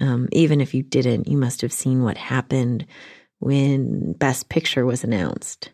Um, 0.00 0.28
even 0.30 0.60
if 0.60 0.74
you 0.74 0.84
didn't, 0.84 1.26
you 1.26 1.36
must 1.36 1.62
have 1.62 1.72
seen 1.72 2.04
what 2.04 2.18
happened 2.18 2.86
when 3.40 4.12
Best 4.12 4.48
Picture 4.48 4.86
was 4.86 5.02
announced. 5.02 5.70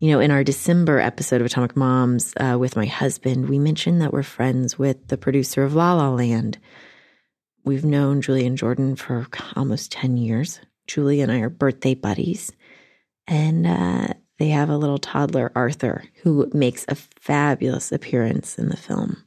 You 0.00 0.12
know, 0.12 0.20
in 0.20 0.30
our 0.30 0.44
December 0.44 1.00
episode 1.00 1.40
of 1.40 1.46
Atomic 1.46 1.76
Moms 1.76 2.32
uh, 2.36 2.56
with 2.56 2.76
my 2.76 2.86
husband, 2.86 3.48
we 3.48 3.58
mentioned 3.58 4.00
that 4.00 4.12
we're 4.12 4.22
friends 4.22 4.78
with 4.78 5.08
the 5.08 5.18
producer 5.18 5.64
of 5.64 5.74
La 5.74 5.94
La 5.94 6.10
Land. 6.10 6.58
We've 7.64 7.84
known 7.84 8.20
Julie 8.20 8.46
and 8.46 8.56
Jordan 8.56 8.94
for 8.94 9.26
almost 9.56 9.90
10 9.90 10.16
years. 10.16 10.60
Julie 10.86 11.20
and 11.20 11.32
I 11.32 11.40
are 11.40 11.48
birthday 11.48 11.94
buddies. 11.94 12.52
And 13.26 13.66
uh, 13.66 14.14
they 14.38 14.50
have 14.50 14.68
a 14.68 14.76
little 14.76 14.98
toddler, 14.98 15.50
Arthur, 15.56 16.04
who 16.22 16.48
makes 16.54 16.84
a 16.86 16.94
fabulous 16.94 17.90
appearance 17.90 18.56
in 18.56 18.68
the 18.68 18.76
film. 18.76 19.24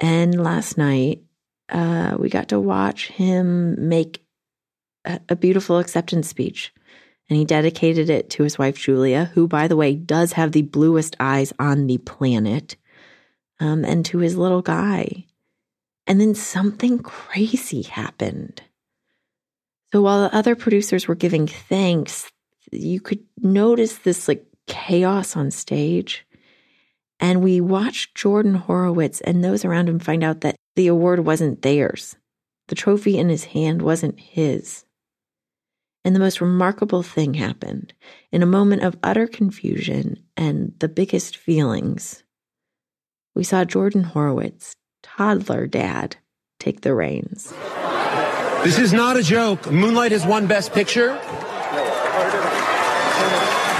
And 0.00 0.42
last 0.42 0.76
night, 0.76 1.22
uh, 1.68 2.16
we 2.18 2.28
got 2.28 2.48
to 2.48 2.58
watch 2.58 3.06
him 3.06 3.88
make 3.88 4.26
a, 5.04 5.20
a 5.28 5.36
beautiful 5.36 5.78
acceptance 5.78 6.28
speech 6.28 6.74
and 7.28 7.38
he 7.38 7.44
dedicated 7.44 8.08
it 8.10 8.30
to 8.30 8.42
his 8.42 8.58
wife 8.58 8.78
Julia, 8.78 9.30
who, 9.34 9.46
by 9.46 9.68
the 9.68 9.76
way, 9.76 9.94
does 9.94 10.32
have 10.32 10.52
the 10.52 10.62
bluest 10.62 11.16
eyes 11.20 11.52
on 11.58 11.86
the 11.86 11.98
planet, 11.98 12.76
um, 13.60 13.84
and 13.84 14.04
to 14.06 14.18
his 14.18 14.36
little 14.36 14.62
guy. 14.62 15.26
And 16.06 16.20
then 16.20 16.34
something 16.34 16.98
crazy 16.98 17.82
happened. 17.82 18.62
So 19.92 20.02
while 20.02 20.22
the 20.22 20.34
other 20.34 20.54
producers 20.54 21.06
were 21.06 21.14
giving 21.14 21.46
thanks, 21.46 22.30
you 22.72 23.00
could 23.00 23.20
notice 23.40 23.98
this 23.98 24.28
like 24.28 24.44
chaos 24.66 25.36
on 25.36 25.50
stage. 25.50 26.26
And 27.20 27.42
we 27.42 27.60
watched 27.60 28.14
Jordan 28.14 28.54
Horowitz 28.54 29.20
and 29.22 29.42
those 29.42 29.64
around 29.64 29.88
him 29.88 29.98
find 29.98 30.22
out 30.22 30.42
that 30.42 30.56
the 30.76 30.86
award 30.86 31.20
wasn't 31.20 31.62
theirs. 31.62 32.16
The 32.68 32.74
trophy 32.74 33.18
in 33.18 33.28
his 33.28 33.44
hand 33.44 33.82
wasn't 33.82 34.20
his. 34.20 34.84
And 36.08 36.16
the 36.16 36.20
most 36.20 36.40
remarkable 36.40 37.02
thing 37.02 37.34
happened. 37.34 37.92
In 38.32 38.42
a 38.42 38.46
moment 38.46 38.82
of 38.82 38.96
utter 39.02 39.26
confusion 39.26 40.16
and 40.38 40.72
the 40.78 40.88
biggest 40.88 41.36
feelings, 41.36 42.22
we 43.34 43.44
saw 43.44 43.66
Jordan 43.66 44.04
Horowitz, 44.04 44.74
toddler 45.02 45.66
dad, 45.66 46.16
take 46.58 46.80
the 46.80 46.94
reins. 46.94 47.52
This 48.64 48.78
is 48.78 48.94
not 48.94 49.18
a 49.18 49.22
joke. 49.22 49.70
Moonlight 49.70 50.12
has 50.12 50.24
won 50.24 50.46
Best 50.46 50.72
Picture. 50.72 51.08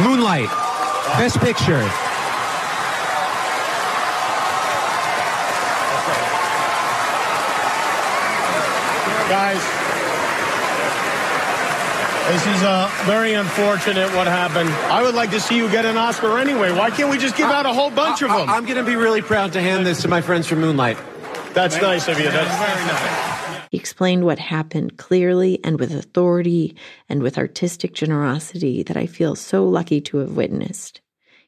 Moonlight, 0.03 0.51
Best 1.17 1.39
Picture. 1.39 1.81
Guys, 9.31 9.78
this 12.29 12.47
is 12.47 12.63
uh, 12.63 12.91
very 13.05 13.33
unfortunate 13.33 14.15
what 14.15 14.27
happened. 14.27 14.69
I 14.69 15.03
would 15.03 15.15
like 15.15 15.31
to 15.31 15.41
see 15.41 15.57
you 15.57 15.71
get 15.71 15.87
an 15.87 15.97
Oscar 15.97 16.39
anyway. 16.39 16.73
Why 16.73 16.91
can't 16.91 17.11
we 17.11 17.17
just 17.17 17.37
give 17.37 17.49
out 17.49 17.65
a 17.65 17.73
whole 17.73 17.91
bunch 17.91 18.21
of 18.21 18.29
them? 18.29 18.49
I, 18.49 18.57
am 18.57 18.65
going 18.65 18.77
to 18.77 18.85
be 18.85 18.97
really 18.97 19.23
proud 19.23 19.55
to 19.55 19.61
hand 19.61 19.87
this 19.87 20.03
to 20.03 20.09
my 20.09 20.21
friends 20.21 20.47
from 20.47 20.61
Moonlight. 20.61 20.99
That's 21.55 21.81
nice 21.81 22.07
of 22.07 22.19
you. 22.19 22.31
That's 22.31 22.59
very 22.59 22.87
nice. 22.87 23.69
He 23.71 23.79
explained 23.79 24.25
what 24.25 24.39
happened 24.39 24.99
clearly 24.99 25.59
and 25.65 25.79
with 25.79 25.93
authority 25.95 26.77
and 27.09 27.23
with 27.23 27.39
artistic 27.39 27.95
generosity 27.95 28.83
that 28.83 28.97
I 28.97 29.07
feel 29.07 29.35
so 29.35 29.67
lucky 29.67 30.01
to 30.03 30.19
have 30.19 30.37
witnessed. 30.37 31.01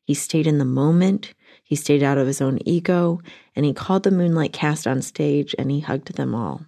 He 0.04 0.14
stayed 0.14 0.46
in 0.46 0.58
the 0.58 0.64
moment, 0.64 1.34
he 1.62 1.76
stayed 1.76 2.02
out 2.02 2.18
of 2.18 2.26
his 2.26 2.40
own 2.40 2.58
ego, 2.66 3.20
and 3.54 3.64
he 3.64 3.72
called 3.72 4.02
the 4.02 4.10
Moonlight 4.10 4.52
cast 4.52 4.86
on 4.86 5.02
stage 5.02 5.54
and 5.58 5.70
he 5.70 5.80
hugged 5.80 6.14
them 6.16 6.34
all. 6.34 6.62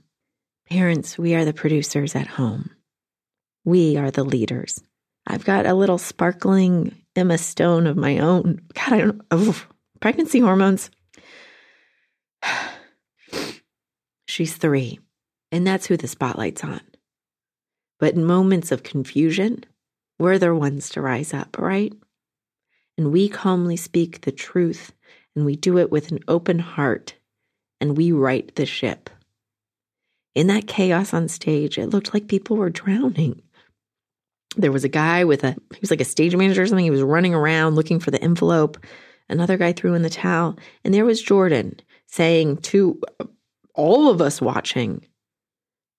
Parents, 0.69 1.19
we 1.19 1.35
are 1.35 1.45
the 1.45 1.53
producers 1.53 2.15
at 2.15 2.27
home. 2.27 2.71
We 3.65 3.97
are 3.97 4.11
the 4.11 4.25
leaders. 4.25 4.83
I've 5.27 5.45
got 5.45 5.67
a 5.67 5.75
little 5.75 5.99
sparkling 5.99 6.97
Emma 7.15 7.39
Stone 7.39 7.87
of 7.87 7.97
my 7.97 8.19
own. 8.19 8.61
God, 8.75 8.93
I 8.93 8.99
don't 8.99 9.23
know. 9.31 9.55
Pregnancy 10.01 10.41
hormones. 10.41 10.91
She's 14.27 14.57
three, 14.57 14.99
and 15.53 15.67
that's 15.67 15.87
who 15.87 15.97
the 15.97 16.09
spotlight's 16.09 16.65
on. 16.65 16.81
But 18.01 18.15
in 18.15 18.25
moments 18.25 18.73
of 18.73 18.83
confusion, 18.83 19.65
we're 20.19 20.39
the 20.39 20.55
ones 20.55 20.89
to 20.91 21.01
rise 21.01 21.33
up, 21.33 21.59
right? 21.59 21.93
And 22.99 23.13
we 23.13 23.29
calmly 23.29 23.77
speak 23.77 24.23
the 24.23 24.33
truth, 24.33 24.93
and 25.37 25.45
we 25.45 25.55
do 25.55 25.79
it 25.79 25.93
with 25.93 26.11
an 26.11 26.19
open 26.27 26.59
heart, 26.59 27.15
and 27.81 27.97
we 27.97 28.11
right 28.11 28.53
the 28.57 28.67
ship. 28.67 29.09
In 30.35 30.49
that 30.49 30.67
chaos 30.67 31.15
on 31.15 31.29
stage, 31.29 31.79
it 31.79 31.89
looked 31.91 32.15
like 32.15 32.27
people 32.27 32.57
were 32.57 32.71
drowning. 32.71 33.43
There 34.57 34.73
was 34.73 34.85
a 34.85 34.89
guy 34.89 35.25
with 35.25 35.45
a, 35.45 35.53
he 35.53 35.81
was 35.81 35.91
like 35.91 36.01
a 36.01 36.05
stage 36.05 36.37
manager 36.37 36.63
or 36.63 36.67
something. 36.67 36.85
He 36.85 36.91
was 36.91 37.03
running 37.03 37.35
around 37.35 37.75
looking 37.75 38.01
for 38.01 38.11
the 38.11 38.23
envelope. 38.23 38.85
Another 39.29 39.57
guy 39.57 39.73
threw 39.73 39.95
in 39.95 40.03
the 40.03 40.11
towel. 40.11 40.59
And 40.85 40.93
there 40.93 41.05
was 41.05 41.23
Jordan 41.23 41.81
saying 42.07 42.59
to 42.59 43.01
all 43.75 44.11
of 44.11 44.21
us 44.21 44.43
watching, 44.43 45.07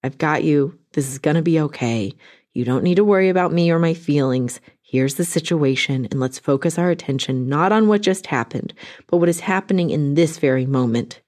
I've 0.03 0.17
got 0.17 0.43
you. 0.43 0.77
This 0.91 1.09
is 1.09 1.17
going 1.17 1.37
to 1.37 1.41
be 1.41 1.59
okay. 1.61 2.13
You 2.53 2.65
don't 2.65 2.83
need 2.83 2.95
to 2.95 3.03
worry 3.03 3.29
about 3.29 3.53
me 3.53 3.71
or 3.71 3.79
my 3.79 3.95
feelings. 3.95 4.59
Here's 4.81 5.15
the 5.15 5.25
situation, 5.25 6.07
and 6.11 6.19
let's 6.19 6.37
focus 6.37 6.77
our 6.77 6.91
attention 6.91 7.49
not 7.49 7.71
on 7.71 7.87
what 7.87 8.01
just 8.01 8.27
happened, 8.27 8.75
but 9.07 9.17
what 9.17 9.29
is 9.29 9.39
happening 9.39 9.89
in 9.89 10.13
this 10.13 10.37
very 10.37 10.67
moment, 10.67 11.21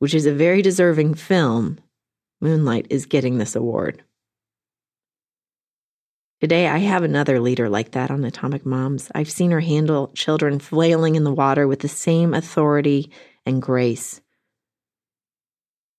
which 0.00 0.14
is 0.14 0.26
a 0.26 0.32
very 0.32 0.62
deserving 0.62 1.14
film. 1.14 1.78
Moonlight 2.40 2.88
is 2.90 3.06
getting 3.06 3.38
this 3.38 3.54
award. 3.54 4.02
Today, 6.40 6.68
I 6.68 6.78
have 6.78 7.02
another 7.02 7.40
leader 7.40 7.68
like 7.68 7.90
that 7.92 8.12
on 8.12 8.24
Atomic 8.24 8.64
Moms. 8.64 9.10
I've 9.12 9.30
seen 9.30 9.50
her 9.50 9.58
handle 9.58 10.12
children 10.14 10.60
flailing 10.60 11.16
in 11.16 11.24
the 11.24 11.32
water 11.32 11.66
with 11.66 11.80
the 11.80 11.88
same 11.88 12.32
authority 12.32 13.10
and 13.44 13.60
grace. 13.60 14.20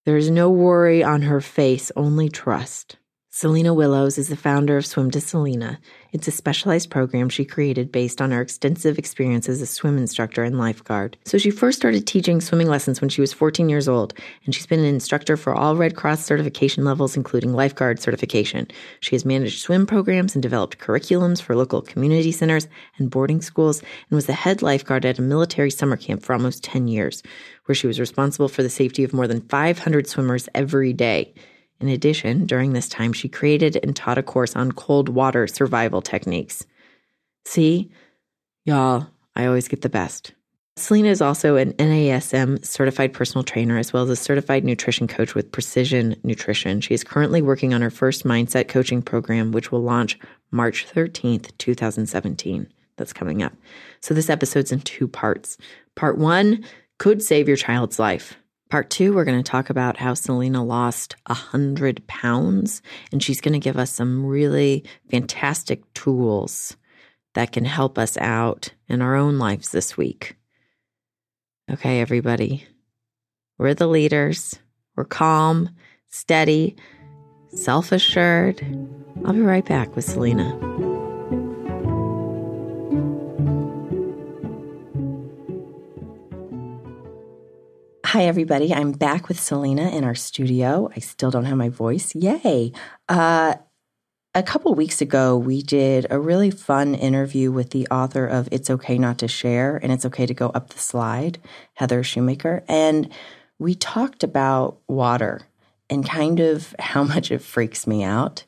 There 0.06 0.16
is 0.16 0.32
no 0.32 0.50
worry 0.50 1.04
on 1.04 1.24
her 1.24 1.42
face, 1.42 1.92
only 1.98 2.30
trust. 2.30 2.96
Selena 3.30 3.74
Willows 3.74 4.18
is 4.18 4.30
the 4.30 4.38
founder 4.38 4.78
of 4.78 4.86
Swim 4.86 5.12
to 5.12 5.20
Selena. 5.20 5.78
It's 6.12 6.28
a 6.28 6.32
specialized 6.32 6.90
program 6.90 7.30
she 7.30 7.46
created 7.46 7.92
based 7.92 8.20
on 8.20 8.32
her 8.32 8.42
extensive 8.42 8.98
experience 8.98 9.48
as 9.48 9.62
a 9.62 9.68
swim 9.68 9.98
instructor 10.00 10.44
and 10.44 10.58
lifeguard. 10.58 11.18
So 11.24 11.38
she 11.38 11.52
first 11.52 11.78
started 11.78 12.08
teaching 12.08 12.42
swimming 12.42 12.68
lessons 12.68 13.00
when 13.00 13.12
she 13.12 13.22
was 13.22 13.32
14 13.32 13.70
years 13.70 13.88
old, 13.88 14.16
and 14.44 14.56
she's 14.56 14.66
been 14.66 14.80
an 14.80 14.86
instructor 14.86 15.38
for 15.38 15.54
all 15.54 15.76
Red 15.76 15.96
Cross 15.96 16.26
certification 16.26 16.84
levels, 16.84 17.16
including 17.16 17.54
lifeguard 17.54 18.00
certification. 18.00 18.68
She 19.02 19.14
has 19.14 19.24
managed 19.24 19.62
swim 19.62 19.86
programs 19.86 20.36
and 20.36 20.42
developed 20.42 20.80
curriculums 20.80 21.42
for 21.42 21.56
local 21.56 21.84
community 21.84 22.32
centers 22.32 22.68
and 22.98 23.12
boarding 23.12 23.42
schools, 23.42 23.82
and 23.82 24.16
was 24.16 24.26
the 24.26 24.34
head 24.34 24.64
lifeguard 24.64 25.06
at 25.06 25.20
a 25.20 25.22
military 25.22 25.70
summer 25.70 25.96
camp 25.96 26.24
for 26.24 26.34
almost 26.34 26.64
10 26.64 26.88
years, 26.88 27.22
where 27.66 27.76
she 27.76 27.86
was 27.86 28.00
responsible 28.00 28.48
for 28.48 28.64
the 28.64 28.70
safety 28.70 29.04
of 29.04 29.14
more 29.14 29.28
than 29.28 29.42
500 29.42 30.08
swimmers 30.08 30.50
every 30.56 30.92
day. 30.92 31.36
In 31.82 31.88
addition, 31.88 32.46
during 32.46 32.74
this 32.74 32.90
time, 32.90 33.14
she 33.14 33.30
created 33.30 33.80
and 33.82 33.96
taught 33.96 34.18
a 34.18 34.24
course 34.24 34.56
on 34.56 34.74
cold 34.74 35.10
water 35.10 35.48
survival 35.48 36.02
techniques. 36.02 36.66
See, 37.46 37.90
y'all, 38.66 39.08
I 39.36 39.46
always 39.46 39.68
get 39.68 39.82
the 39.82 39.90
best. 39.90 40.34
Selena 40.80 41.10
is 41.10 41.22
also 41.22 41.58
an 41.58 41.74
NASM 41.74 42.66
certified 42.66 43.14
personal 43.14 43.44
trainer 43.44 43.78
as 43.78 43.92
well 43.92 44.04
as 44.04 44.10
a 44.10 44.16
certified 44.16 44.64
nutrition 44.64 45.08
coach 45.08 45.36
with 45.36 45.52
Precision 45.52 46.16
Nutrition. 46.24 46.80
She 46.80 46.94
is 46.94 47.04
currently 47.04 47.42
working 47.42 47.74
on 47.74 47.82
her 47.82 47.90
first 47.90 48.24
mindset 48.24 48.70
coaching 48.70 49.02
program, 49.02 49.52
which 49.52 49.72
will 49.72 49.82
launch 49.82 50.18
March 50.52 50.88
13th, 50.88 51.52
2017. 51.58 52.66
That's 52.96 53.14
coming 53.14 53.44
up. 53.44 53.54
So 54.00 54.14
this 54.14 54.30
episode's 54.30 54.72
in 54.72 54.80
two 54.82 55.08
parts. 55.08 55.58
Part 55.96 56.18
one 56.18 56.64
could 56.98 57.22
save 57.22 57.48
your 57.50 57.58
child's 57.58 58.00
life. 58.00 58.39
Part 58.70 58.92
two, 58.92 59.16
we're 59.16 59.26
going 59.26 59.42
to 59.42 59.52
talk 59.52 59.72
about 59.72 59.98
how 59.98 60.14
Selena 60.14 60.64
lost 60.64 61.16
a 61.26 61.34
hundred 61.34 62.06
pounds, 62.06 62.84
and 63.12 63.22
she's 63.22 63.42
going 63.42 63.54
to 63.54 63.60
give 63.60 63.78
us 63.78 63.92
some 63.92 64.24
really 64.24 64.84
fantastic 65.10 65.92
tools 65.96 66.78
that 67.34 67.52
can 67.52 67.66
help 67.66 67.98
us 67.98 68.16
out 68.18 68.72
in 68.88 69.02
our 69.02 69.16
own 69.16 69.40
lives 69.40 69.72
this 69.72 69.98
week. 69.98 70.36
Okay, 71.72 72.00
everybody, 72.00 72.68
we're 73.58 73.74
the 73.74 73.88
leaders. 73.88 74.60
We're 74.96 75.06
calm, 75.06 75.72
steady, 76.08 76.76
self 77.48 77.92
assured. 77.92 78.62
I'll 79.26 79.34
be 79.34 79.42
right 79.42 79.66
back 79.66 79.96
with 79.96 80.06
Selena. 80.06 80.89
Hi, 88.12 88.26
everybody. 88.26 88.74
I'm 88.74 88.92
back 88.92 89.28
with 89.28 89.40
Selena 89.40 89.88
in 89.90 90.04
our 90.04 90.16
studio. 90.16 90.90
I 90.96 91.00
still 91.00 91.30
don't 91.30 91.46
have 91.46 91.60
my 91.60 91.70
voice. 91.70 92.16
Yay. 92.16 92.72
Uh, 93.08 93.54
a 94.34 94.42
couple 94.42 94.74
weeks 94.74 95.00
ago, 95.00 95.38
we 95.38 95.62
did 95.62 96.08
a 96.10 96.20
really 96.20 96.50
fun 96.50 96.96
interview 96.96 97.52
with 97.52 97.70
the 97.70 97.86
author 97.90 98.26
of 98.26 98.50
It's 98.52 98.72
Okay 98.72 98.98
Not 98.98 99.20
to 99.20 99.28
Share 99.28 99.78
and 99.78 99.92
It's 99.92 100.06
Okay 100.06 100.26
to 100.26 100.34
Go 100.34 100.48
Up 100.48 100.72
the 100.72 100.80
Slide, 100.80 101.38
Heather 101.76 102.02
Shumaker. 102.02 102.64
And 102.68 103.12
we 103.60 103.76
talked 103.76 104.24
about 104.24 104.80
water 104.88 105.42
and 105.88 106.04
kind 106.04 106.40
of 106.40 106.74
how 106.80 107.04
much 107.14 107.30
it 107.30 107.44
freaks 107.44 107.86
me 107.86 108.04
out. 108.04 108.44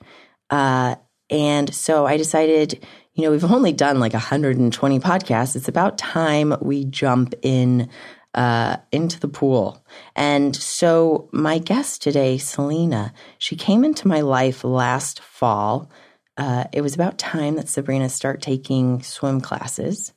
Uh, 0.49 0.95
and 1.29 1.71
so 1.71 2.07
I 2.07 2.17
decided, 2.17 2.83
you 3.13 3.23
know, 3.23 3.29
we've 3.29 3.45
only 3.45 3.73
done 3.73 3.99
like 3.99 4.13
120 4.13 4.99
podcasts. 4.99 5.55
It's 5.55 5.67
about 5.67 5.99
time 5.99 6.55
we 6.61 6.83
jump 6.83 7.35
in 7.43 7.91
uh, 8.33 8.77
into 8.91 9.19
the 9.19 9.27
pool. 9.27 9.83
And 10.15 10.55
so, 10.55 11.29
my 11.31 11.57
guest 11.57 12.01
today, 12.01 12.37
Selena, 12.37 13.13
she 13.37 13.55
came 13.55 13.83
into 13.83 14.07
my 14.07 14.21
life 14.21 14.63
last 14.63 15.19
fall. 15.19 15.89
Uh, 16.37 16.65
it 16.71 16.81
was 16.81 16.95
about 16.95 17.17
time 17.17 17.55
that 17.55 17.69
Sabrina 17.69 18.09
start 18.09 18.41
taking 18.41 19.03
swim 19.03 19.41
classes, 19.41 20.13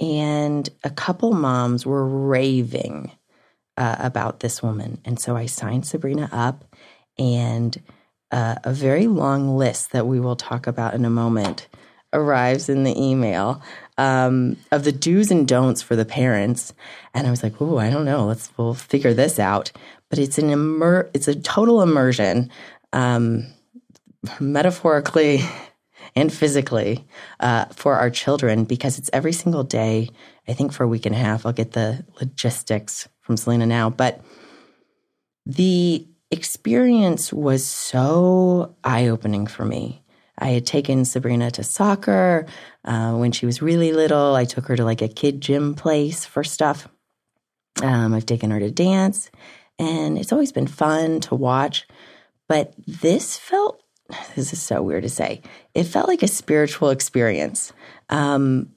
and 0.00 0.68
a 0.82 0.90
couple 0.90 1.32
moms 1.32 1.86
were 1.86 2.06
raving 2.06 3.12
uh, 3.76 3.96
about 3.98 4.40
this 4.40 4.62
woman. 4.62 5.00
And 5.04 5.20
so, 5.20 5.36
I 5.36 5.46
signed 5.46 5.86
Sabrina 5.86 6.28
up, 6.32 6.64
and 7.18 7.80
uh, 8.32 8.56
a 8.64 8.72
very 8.72 9.06
long 9.06 9.56
list 9.56 9.92
that 9.92 10.08
we 10.08 10.18
will 10.18 10.36
talk 10.36 10.66
about 10.66 10.94
in 10.94 11.04
a 11.04 11.10
moment 11.10 11.68
arrives 12.12 12.68
in 12.68 12.84
the 12.84 13.00
email 13.00 13.62
um, 13.98 14.56
of 14.72 14.84
the 14.84 14.92
do's 14.92 15.30
and 15.30 15.46
don'ts 15.46 15.82
for 15.82 15.96
the 15.96 16.04
parents. 16.04 16.72
And 17.12 17.26
I 17.26 17.30
was 17.30 17.42
like, 17.42 17.60
oh, 17.60 17.78
I 17.78 17.90
don't 17.90 18.04
know. 18.04 18.26
Let's 18.26 18.50
we'll 18.56 18.74
figure 18.74 19.14
this 19.14 19.38
out. 19.38 19.72
But 20.10 20.18
it's 20.18 20.38
an 20.38 20.50
immer- 20.50 21.10
it's 21.14 21.28
a 21.28 21.34
total 21.34 21.82
immersion, 21.82 22.50
um, 22.92 23.46
metaphorically 24.40 25.40
and 26.16 26.32
physically, 26.32 27.06
uh, 27.40 27.66
for 27.66 27.94
our 27.96 28.10
children 28.10 28.64
because 28.64 28.98
it's 28.98 29.10
every 29.12 29.32
single 29.32 29.64
day. 29.64 30.10
I 30.46 30.52
think 30.52 30.72
for 30.72 30.84
a 30.84 30.88
week 30.88 31.06
and 31.06 31.14
a 31.14 31.18
half. 31.18 31.46
I'll 31.46 31.52
get 31.52 31.72
the 31.72 32.04
logistics 32.20 33.08
from 33.20 33.36
Selena 33.36 33.66
now, 33.66 33.90
but 33.90 34.20
the 35.46 36.06
experience 36.30 37.32
was 37.32 37.64
so 37.64 38.74
eye 38.84 39.08
opening 39.08 39.46
for 39.46 39.64
me. 39.64 40.03
I 40.38 40.48
had 40.48 40.66
taken 40.66 41.04
Sabrina 41.04 41.50
to 41.52 41.62
soccer 41.62 42.46
uh, 42.84 43.12
when 43.12 43.32
she 43.32 43.46
was 43.46 43.62
really 43.62 43.92
little. 43.92 44.34
I 44.34 44.44
took 44.44 44.66
her 44.66 44.76
to 44.76 44.84
like 44.84 45.02
a 45.02 45.08
kid 45.08 45.40
gym 45.40 45.74
place 45.74 46.24
for 46.24 46.42
stuff. 46.42 46.88
Um, 47.82 48.14
I've 48.14 48.26
taken 48.26 48.50
her 48.50 48.60
to 48.60 48.70
dance, 48.70 49.30
and 49.78 50.18
it's 50.18 50.32
always 50.32 50.52
been 50.52 50.66
fun 50.66 51.20
to 51.22 51.34
watch. 51.34 51.86
But 52.48 52.74
this 52.86 53.36
felt, 53.36 53.82
this 54.36 54.52
is 54.52 54.62
so 54.62 54.82
weird 54.82 55.04
to 55.04 55.08
say, 55.08 55.42
it 55.72 55.84
felt 55.84 56.08
like 56.08 56.22
a 56.22 56.28
spiritual 56.28 56.90
experience 56.90 57.72
um, 58.10 58.70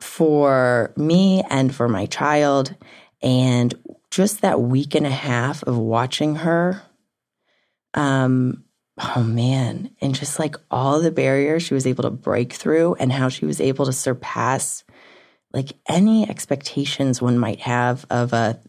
for 0.00 0.92
me 0.96 1.42
and 1.48 1.74
for 1.74 1.88
my 1.88 2.06
child. 2.06 2.74
And 3.22 3.74
just 4.10 4.42
that 4.42 4.60
week 4.60 4.94
and 4.94 5.06
a 5.06 5.10
half 5.10 5.62
of 5.62 5.78
watching 5.78 6.36
her, 6.36 6.82
um, 7.94 8.64
oh 8.98 9.22
man, 9.22 9.90
and 10.00 10.14
just 10.14 10.38
like 10.38 10.56
all 10.70 11.00
the 11.00 11.10
barriers 11.10 11.62
she 11.62 11.74
was 11.74 11.86
able 11.86 12.04
to 12.04 12.10
break 12.10 12.52
through 12.52 12.94
and 12.94 13.12
how 13.12 13.28
she 13.28 13.46
was 13.46 13.60
able 13.60 13.86
to 13.86 13.92
surpass 13.92 14.84
like 15.54 15.72
any 15.88 16.28
expectations 16.28 17.22
one 17.22 17.38
might 17.38 17.60
have 17.60 18.04
of 18.10 18.32
a, 18.32 18.60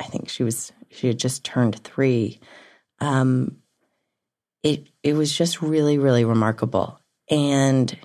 I 0.00 0.04
think 0.04 0.28
she 0.28 0.42
was, 0.42 0.72
she 0.90 1.06
had 1.06 1.18
just 1.18 1.44
turned 1.44 1.78
three. 1.84 2.40
Um, 2.98 3.58
it, 4.64 4.88
it 5.04 5.14
was 5.14 5.36
just 5.36 5.62
really, 5.62 5.98
really 5.98 6.24
remarkable. 6.24 7.00
And 7.30 7.96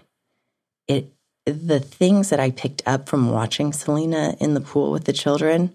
it, 0.87 1.11
the 1.45 1.79
things 1.79 2.29
that 2.29 2.39
I 2.39 2.51
picked 2.51 2.83
up 2.85 3.09
from 3.09 3.31
watching 3.31 3.73
Selena 3.73 4.35
in 4.39 4.53
the 4.53 4.61
pool 4.61 4.91
with 4.91 5.05
the 5.05 5.13
children, 5.13 5.73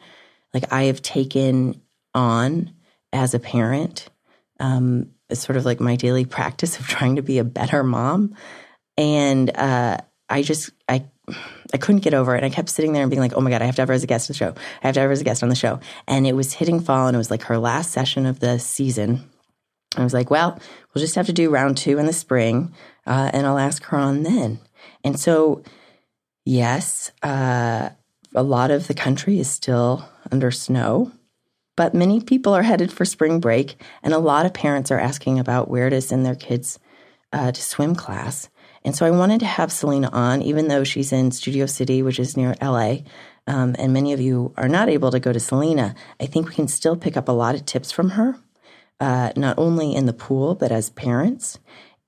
like 0.55 0.73
I 0.73 0.85
have 0.85 1.03
taken 1.03 1.81
on 2.15 2.73
as 3.13 3.35
a 3.35 3.41
parent. 3.41 4.09
Um, 4.61 5.11
is 5.33 5.41
sort 5.41 5.57
of 5.57 5.65
like 5.65 5.81
my 5.81 5.97
daily 5.97 6.25
practice 6.25 6.79
of 6.79 6.87
trying 6.89 7.17
to 7.17 7.23
be 7.23 7.39
a 7.39 7.45
better 7.45 7.83
mom. 7.83 8.35
And 8.97 9.51
uh, 9.57 9.99
I 10.29 10.43
just, 10.43 10.71
I, 10.89 11.05
I 11.73 11.79
couldn't 11.79 12.03
get 12.03 12.15
over 12.15 12.37
it. 12.37 12.45
I 12.45 12.51
kept 12.51 12.69
sitting 12.69 12.93
there 12.93 13.03
and 13.03 13.11
being 13.11 13.21
like, 13.21 13.33
oh 13.35 13.41
my 13.41 13.51
God, 13.51 13.63
I 13.63 13.67
have 13.67 13.77
to 13.77 13.83
have 13.83 13.89
her 13.89 13.95
as 13.95 14.05
a 14.05 14.07
guest 14.07 14.29
on 14.29 14.35
the 14.35 14.39
show. 14.39 14.55
I 14.83 14.87
have 14.87 14.95
to 14.95 15.01
have 15.01 15.09
her 15.09 15.13
as 15.13 15.21
a 15.21 15.25
guest 15.25 15.43
on 15.43 15.49
the 15.49 15.55
show. 15.55 15.81
And 16.07 16.27
it 16.27 16.35
was 16.35 16.53
hitting 16.53 16.81
fall 16.81 17.07
and 17.07 17.15
it 17.15 17.19
was 17.19 17.31
like 17.31 17.43
her 17.43 17.59
last 17.59 17.93
session 17.93 18.27
of 18.27 18.41
the 18.41 18.59
season. 18.59 19.29
I 19.97 20.05
was 20.05 20.15
like, 20.15 20.31
well, 20.31 20.59
we'll 20.95 21.03
just 21.03 21.15
have 21.17 21.27
to 21.27 21.33
do 21.33 21.51
round 21.51 21.77
two 21.77 21.99
in 21.99 22.07
the 22.07 22.13
spring 22.13 22.73
uh, 23.07 23.31
and 23.33 23.47
I'll 23.47 23.59
ask 23.59 23.83
her 23.85 23.99
on 23.99 24.23
then. 24.23 24.61
And 25.05 25.19
so, 25.19 25.63
yes, 26.45 27.13
uh, 27.23 27.91
a 28.35 28.43
lot 28.43 28.71
of 28.71 28.89
the 28.89 28.95
country 28.95 29.39
is 29.39 29.51
still 29.51 30.09
under 30.31 30.51
snow, 30.51 31.13
but 31.77 31.95
many 31.95 32.21
people 32.21 32.55
are 32.55 32.63
headed 32.63 32.93
for 32.93 33.05
spring 33.05 33.41
break, 33.41 33.81
and 34.03 34.13
a 34.13 34.19
lot 34.19 34.47
of 34.47 34.55
parents 34.55 34.91
are 34.91 34.99
asking 35.01 35.39
about 35.39 35.69
where 35.69 35.91
to 35.91 36.01
send 36.01 36.25
their 36.25 36.35
kids 36.35 36.79
uh, 37.33 37.53
to 37.53 37.63
swim 37.63 37.95
class. 37.95 38.49
And 38.85 38.97
so 38.97 39.07
I 39.07 39.11
wanted 39.11 39.41
to 39.41 39.47
have 39.47 39.73
Selena 39.73 40.11
on, 40.13 40.43
even 40.43 40.69
though 40.69 40.85
she's 40.85 41.13
in 41.13 41.31
Studio 41.31 41.67
City, 41.67 42.03
which 42.03 42.19
is 42.19 42.37
near 42.37 42.55
LA. 42.61 42.99
Um, 43.47 43.75
and 43.79 43.93
many 43.93 44.13
of 44.13 44.21
you 44.21 44.53
are 44.57 44.69
not 44.69 44.89
able 44.89 45.11
to 45.11 45.21
go 45.21 45.33
to 45.33 45.41
Selena. 45.41 45.95
I 46.21 46.27
think 46.27 46.49
we 46.49 46.55
can 46.55 46.69
still 46.69 46.97
pick 46.97 47.17
up 47.17 47.29
a 47.29 47.33
lot 47.33 47.55
of 47.55 47.65
tips 47.65 47.91
from 47.91 48.11
her, 48.11 48.37
uh, 49.01 49.33
not 49.37 49.59
only 49.59 49.95
in 49.95 50.07
the 50.07 50.13
pool, 50.13 50.55
but 50.55 50.73
as 50.73 50.91
parents. 50.91 51.59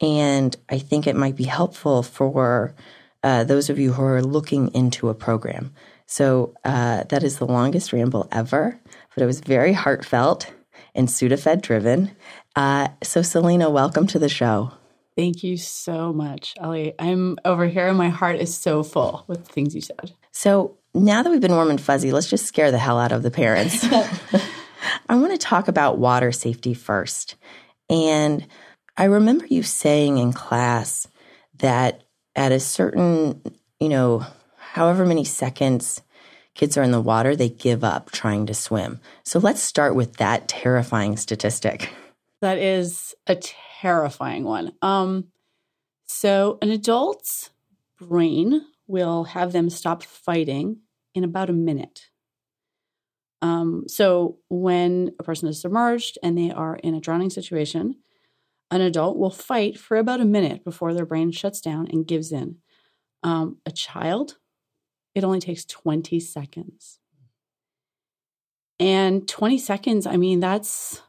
And 0.00 0.57
I 0.68 0.79
think 0.79 1.07
it 1.07 1.16
might 1.16 1.37
be 1.37 1.44
helpful 1.44 2.03
for 2.03 2.74
uh, 3.22 3.44
those 3.44 3.70
of 3.70 3.79
you 3.79 3.92
who 3.92 4.03
are 4.05 4.22
looking 4.22 4.68
into 4.74 5.09
a 5.09 5.14
program. 5.14 5.72
So 6.07 6.55
uh, 6.64 7.05
that 7.05 7.22
is 7.22 7.38
the 7.38 7.46
longest 7.46 7.92
ramble 7.92 8.29
ever, 8.31 8.79
but 9.14 9.22
it 9.22 9.27
was 9.27 9.40
very 9.40 9.72
heartfelt 9.72 10.53
and 10.94 11.09
Sudafed 11.09 11.62
driven. 11.62 12.12
Uh, 12.57 12.88
so, 13.03 13.22
Selena, 13.22 13.70
welcome 13.70 14.07
to 14.09 14.18
the 14.18 14.29
show. 14.29 14.72
Thank 15.16 15.44
you 15.44 15.57
so 15.57 16.12
much, 16.12 16.55
Ellie. 16.59 16.94
I'm 16.98 17.38
over 17.44 17.66
here 17.66 17.88
and 17.88 17.98
my 17.98 18.09
heart 18.09 18.37
is 18.37 18.57
so 18.57 18.83
full 18.83 19.24
with 19.29 19.46
the 19.46 19.53
things 19.53 19.74
you 19.74 19.81
said. 19.81 20.12
So, 20.33 20.79
now 20.92 21.22
that 21.22 21.31
we've 21.31 21.40
been 21.40 21.53
warm 21.53 21.70
and 21.70 21.81
fuzzy, 21.81 22.12
let's 22.12 22.31
just 22.31 22.46
scare 22.46 22.70
the 22.70 22.79
hell 22.79 22.98
out 22.98 23.12
of 23.12 23.22
the 23.22 23.31
parents. 23.31 23.85
I 25.09 25.16
want 25.16 25.33
to 25.33 25.38
talk 25.38 25.68
about 25.68 25.98
water 25.98 26.33
safety 26.33 26.74
first. 26.74 27.37
And 27.90 28.46
I 28.96 29.05
remember 29.05 29.46
you 29.46 29.62
saying 29.62 30.18
in 30.18 30.33
class 30.33 31.07
that 31.59 32.05
at 32.37 32.53
a 32.53 32.61
certain, 32.61 33.42
you 33.81 33.88
know, 33.88 34.24
however 34.57 35.05
many 35.05 35.24
seconds 35.24 36.00
kids 36.54 36.76
are 36.76 36.82
in 36.82 36.92
the 36.92 37.00
water, 37.00 37.36
they 37.36 37.48
give 37.48 37.84
up 37.84 38.10
trying 38.10 38.46
to 38.46 38.54
swim. 38.54 39.00
So 39.24 39.38
let's 39.38 39.60
start 39.60 39.94
with 39.94 40.16
that 40.16 40.48
terrifying 40.48 41.16
statistic. 41.16 41.90
That 42.40 42.58
is 42.58 43.14
a 43.26 43.36
terrifying 43.80 44.44
one. 44.44 44.72
Um, 44.82 45.28
so, 46.06 46.58
an 46.60 46.70
adult's 46.70 47.50
brain 47.98 48.60
will 48.86 49.24
have 49.24 49.52
them 49.52 49.70
stop 49.70 50.02
fighting 50.02 50.80
in 51.14 51.24
about 51.24 51.48
a 51.48 51.54
minute. 51.54 52.08
Um, 53.40 53.84
so, 53.88 54.38
when 54.50 55.12
a 55.18 55.22
person 55.22 55.48
is 55.48 55.60
submerged 55.60 56.18
and 56.22 56.36
they 56.36 56.50
are 56.50 56.76
in 56.76 56.94
a 56.94 57.00
drowning 57.00 57.30
situation, 57.30 57.96
an 58.70 58.80
adult 58.80 59.16
will 59.16 59.30
fight 59.30 59.78
for 59.78 59.96
about 59.96 60.20
a 60.20 60.26
minute 60.26 60.64
before 60.64 60.92
their 60.92 61.06
brain 61.06 61.30
shuts 61.30 61.60
down 61.60 61.88
and 61.90 62.06
gives 62.06 62.32
in. 62.32 62.56
Um, 63.22 63.58
a 63.64 63.70
child 63.70 64.36
it 65.14 65.24
only 65.24 65.40
takes 65.40 65.64
20 65.64 66.20
seconds. 66.20 66.98
And 68.81 69.27
20 69.29 69.59
seconds, 69.59 70.07
I 70.07 70.16
mean, 70.16 70.40
that's 70.40 71.00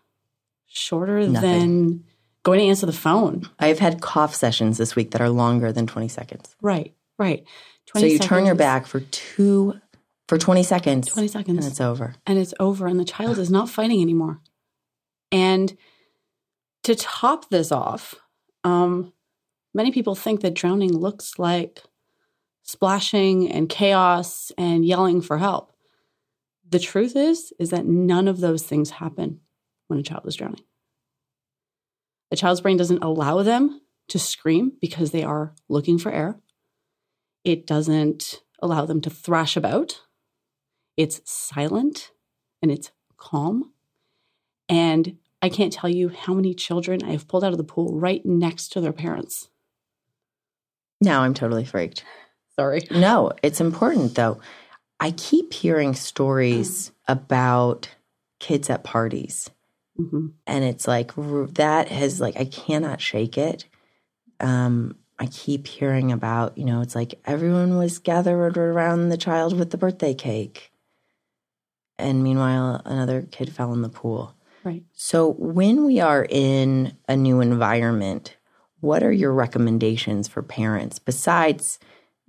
shorter 0.68 1.28
Nothing. 1.28 1.41
than 1.41 2.04
going 2.44 2.60
to 2.60 2.65
answer 2.65 2.86
the 2.86 2.94
phone. 2.94 3.50
I've 3.60 3.80
had 3.80 4.02
cough 4.02 4.36
sessions 4.36 4.78
this 4.78 4.96
week 4.96 5.12
that 5.12 5.22
are 5.22 5.30
longer 5.30 5.72
than 5.72 5.88
20 5.88 6.08
seconds. 6.08 6.56
Right, 6.62 6.94
right. 7.18 7.44
so 7.96 8.06
you 8.06 8.20
turn 8.20 8.46
your 8.46 8.56
back 8.56 8.86
for 8.86 9.00
two, 9.00 9.80
for 10.28 10.38
20 10.38 10.62
seconds. 10.62 11.08
20 11.08 11.28
seconds. 11.28 11.58
And 11.58 11.68
it's 11.68 11.82
over. 11.82 12.15
And 12.28 12.38
it's 12.38 12.54
over. 12.60 12.86
And 12.86 13.00
the 13.00 13.06
child 13.06 13.39
is 13.39 13.50
not 13.50 13.70
fighting 13.70 14.02
anymore. 14.02 14.41
And 15.32 15.76
to 16.84 16.96
top 16.96 17.50
this 17.50 17.72
off, 17.72 18.13
um, 18.63 19.12
many 19.74 19.91
people 19.91 20.13
think 20.13 20.41
that 20.41 20.54
drowning 20.54 20.96
looks 20.96 21.39
like 21.39 21.82
splashing 22.65 23.49
and 23.49 23.69
chaos 23.69 24.51
and 24.58 24.84
yelling 24.84 25.21
for 25.21 25.38
help. 25.38 25.71
The 26.67 26.80
truth 26.80 27.15
is 27.15 27.54
is 27.60 27.69
that 27.69 27.86
none 27.86 28.28
of 28.28 28.41
those 28.41 28.63
things 28.63 28.89
happen 28.89 29.39
when 29.88 29.99
a 29.99 30.04
child 30.04 30.25
is 30.25 30.36
drowning. 30.36 30.63
A 32.32 32.36
child's 32.36 32.62
brain 32.62 32.75
doesn't 32.75 33.04
allow 33.04 33.43
them 33.43 33.82
to 34.08 34.19
scream 34.19 34.73
because 34.82 35.12
they 35.12 35.23
are 35.23 35.54
looking 35.69 35.99
for 35.99 36.12
air. 36.12 36.39
It 37.43 37.67
doesn't 37.67 38.41
allow 38.60 38.86
them 38.86 38.99
to 39.01 39.12
thrash 39.12 39.56
about. 39.56 40.01
It's 40.97 41.21
silent 41.23 42.12
and 42.63 42.71
it's 42.71 42.91
calm. 43.15 43.73
And 44.67 45.17
I 45.39 45.49
can't 45.49 45.71
tell 45.71 45.89
you 45.89 46.10
how 46.10 46.34
many 46.34 46.56
children 46.56 47.04
I 47.04 47.12
have 47.12 47.28
pulled 47.28 47.43
out 47.43 47.51
of 47.51 47.60
the 47.60 47.63
pool 47.63 47.99
right 47.99 48.25
next 48.25 48.69
to 48.69 48.82
their 48.82 48.93
parents. 48.93 49.49
Now 50.99 51.21
I'm 51.21 51.36
totally 51.36 51.65
freaked. 51.65 52.04
Sorry. 52.56 52.88
No, 52.91 53.32
it's 53.44 53.62
important 53.62 54.15
though. 54.15 54.39
I 55.00 55.12
keep 55.12 55.54
hearing 55.54 55.94
stories 55.94 56.91
about 57.08 57.89
kids 58.39 58.70
at 58.70 58.84
parties. 58.84 59.50
Mm-hmm. 60.00 60.28
And 60.46 60.63
it's 60.63 60.88
like 60.88 61.13
that 61.15 61.88
has 61.89 62.20
like 62.20 62.38
I 62.38 62.46
cannot 62.46 63.02
shake 63.02 63.38
it. 63.38 63.65
Um 64.39 64.96
I 65.18 65.28
keep 65.28 65.68
hearing 65.68 66.12
about, 66.12 66.58
you 66.58 66.65
know, 66.65 66.82
it's 66.82 66.96
like 66.96 67.20
everyone 67.26 67.78
was 67.78 68.00
gathered 68.00 68.58
around 68.58 69.10
the 69.10 69.18
child 69.18 69.58
with 69.58 69.72
the 69.72 69.78
birthday 69.78 70.13
cake. 70.13 70.72
And 71.98 72.22
meanwhile, 72.22 72.82
another 72.84 73.22
kid 73.22 73.54
fell 73.54 73.72
in 73.72 73.82
the 73.82 73.89
pool. 73.89 74.36
Right. 74.65 74.84
So 74.91 75.32
when 75.38 75.86
we 75.86 76.02
are 76.02 76.28
in 76.30 76.98
a 77.08 77.15
new 77.15 77.39
environment, 77.39 78.36
what 78.82 79.04
are 79.04 79.12
your 79.12 79.32
recommendations 79.32 80.28
for 80.28 80.41
parents 80.41 81.00
besides 81.00 81.80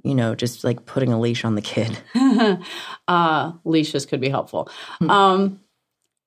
you 0.07 0.15
know, 0.15 0.35
just 0.35 0.65
like 0.65 0.87
putting 0.87 1.13
a 1.13 1.21
leash 1.21 1.45
on 1.45 1.55
the 1.55 1.63
kid? 1.63 1.99
uh, 3.09 3.53
leashes 3.65 4.07
could 4.07 4.21
be 4.21 4.29
helpful. 4.29 4.71
Hmm. 4.99 5.11
Um, 5.11 5.61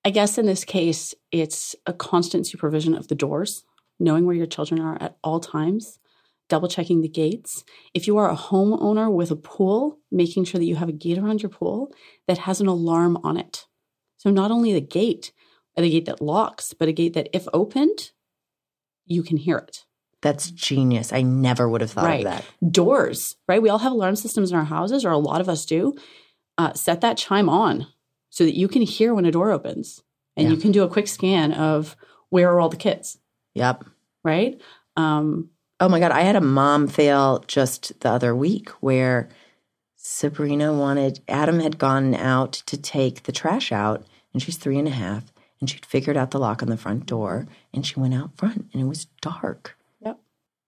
I 0.06 0.12
guess 0.12 0.38
in 0.38 0.46
this 0.46 0.64
case, 0.66 1.14
it's 1.32 1.76
a 1.86 1.94
constant 1.94 2.48
supervision 2.48 2.96
of 2.96 3.08
the 3.08 3.16
doors, 3.16 3.64
knowing 4.00 4.26
where 4.26 4.36
your 4.36 4.46
children 4.46 4.82
are 4.82 4.98
at 5.02 5.18
all 5.24 5.40
times, 5.40 6.00
double 6.48 6.68
checking 6.68 7.02
the 7.02 7.10
gates. 7.10 7.64
If 7.94 8.08
you 8.08 8.18
are 8.18 8.30
a 8.30 8.36
homeowner 8.36 9.12
with 9.12 9.32
a 9.32 9.36
pool, 9.36 10.00
making 10.12 10.46
sure 10.46 10.60
that 10.60 10.66
you 10.66 10.76
have 10.76 10.90
a 10.90 10.94
gate 10.94 11.18
around 11.18 11.42
your 11.42 11.50
pool 11.50 11.94
that 12.28 12.40
has 12.40 12.62
an 12.62 12.68
alarm 12.68 13.18
on 13.24 13.38
it. 13.38 13.66
So 14.18 14.30
not 14.30 14.52
only 14.52 14.74
the 14.74 14.82
gate, 14.82 15.32
the 15.76 15.90
gate 15.90 16.06
that 16.06 16.22
locks, 16.22 16.74
but 16.74 16.90
a 16.90 16.92
gate 16.92 17.14
that, 17.14 17.30
if 17.34 17.48
opened, 17.54 18.12
you 19.06 19.24
can 19.24 19.38
hear 19.38 19.58
it. 19.58 19.86
That's 20.22 20.52
genius. 20.52 21.14
I 21.14 21.22
never 21.22 21.70
would 21.70 21.82
have 21.82 21.92
thought 21.92 22.06
right. 22.06 22.26
of 22.26 22.32
that. 22.32 22.46
Doors, 22.72 23.38
right? 23.48 23.62
We 23.62 23.70
all 23.70 23.78
have 23.80 23.92
alarm 23.92 24.16
systems 24.16 24.52
in 24.52 24.58
our 24.58 24.66
houses, 24.66 25.06
or 25.06 25.12
a 25.12 25.18
lot 25.18 25.42
of 25.42 25.50
us 25.50 25.66
do. 25.66 25.96
Uh, 26.58 26.74
set 26.74 27.00
that 27.02 27.18
chime 27.18 27.48
on 27.48 27.88
so 28.30 28.44
that 28.44 28.58
you 28.58 28.68
can 28.68 28.82
hear 28.82 29.14
when 29.14 29.26
a 29.26 29.32
door 29.32 29.52
opens 29.52 30.04
and 30.36 30.48
yeah. 30.48 30.54
you 30.54 30.60
can 30.60 30.72
do 30.72 30.84
a 30.84 30.90
quick 30.90 31.08
scan 31.08 31.54
of 31.54 31.96
where 32.30 32.52
are 32.52 32.60
all 32.60 32.70
the 32.70 32.78
kids. 32.78 33.18
Yep. 33.56 33.86
Right? 34.24 34.60
Um, 34.96 35.50
oh 35.80 35.90
my 35.90 36.00
God. 36.00 36.12
I 36.12 36.22
had 36.22 36.36
a 36.36 36.42
mom 36.42 36.88
fail 36.88 37.44
just 37.48 38.00
the 38.02 38.10
other 38.10 38.36
week 38.36 38.70
where 38.82 39.30
Sabrina 39.96 40.74
wanted, 40.74 41.22
Adam 41.28 41.60
had 41.60 41.78
gone 41.78 42.16
out 42.16 42.54
to 42.68 42.78
take 42.78 43.24
the 43.24 43.32
trash 43.32 43.72
out, 43.72 44.06
and 44.34 44.42
she's 44.42 44.58
three 44.58 44.78
and 44.78 44.88
a 44.88 44.92
half, 44.92 45.32
and 45.60 45.70
she'd 45.70 45.86
figured 45.86 46.18
out 46.18 46.32
the 46.32 46.40
lock 46.40 46.62
on 46.62 46.70
the 46.70 46.78
front 46.78 47.06
door, 47.06 47.48
and 47.74 47.86
she 47.86 48.00
went 48.00 48.14
out 48.14 48.38
front, 48.38 48.70
and 48.74 48.82
it 48.82 48.86
was 48.86 49.06
dark. 49.22 49.78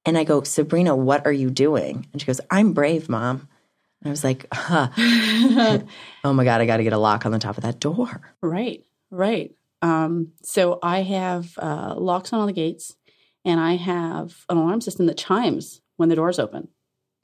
And 0.06 0.18
I 0.18 0.24
go, 0.24 0.44
Sabrina, 0.44 0.96
what 0.96 1.26
are 1.26 1.32
you 1.32 1.50
doing? 1.50 2.08
And 2.12 2.22
she 2.22 2.26
goes, 2.26 2.42
I'm 2.50 2.74
brave, 2.74 3.08
mom. 3.08 3.48
And 4.02 4.08
I 4.08 4.10
was 4.10 4.24
like, 4.24 4.48
huh. 4.52 4.90
oh 6.24 6.34
my 6.34 6.44
God, 6.44 6.62
I 6.62 6.66
got 6.66 6.78
to 6.78 6.84
get 6.84 6.94
a 6.94 6.98
lock 6.98 7.26
on 7.26 7.32
the 7.32 7.40
top 7.40 7.58
of 7.58 7.64
that 7.64 7.80
door. 7.80 8.34
Right, 8.42 8.84
right. 9.12 9.54
Um, 9.84 10.34
so 10.44 10.80
I 10.82 11.04
have 11.04 11.58
uh, 11.58 11.96
locks 11.98 12.34
on 12.34 12.40
all 12.40 12.48
the 12.48 12.54
gates 12.54 12.96
and 13.46 13.60
I 13.60 13.76
have 13.76 14.46
an 14.50 14.58
alarm 14.58 14.82
system 14.82 15.06
that 15.08 15.18
chimes 15.18 15.82
when 15.98 16.10
the 16.10 16.16
doors 16.16 16.40
open. 16.40 16.68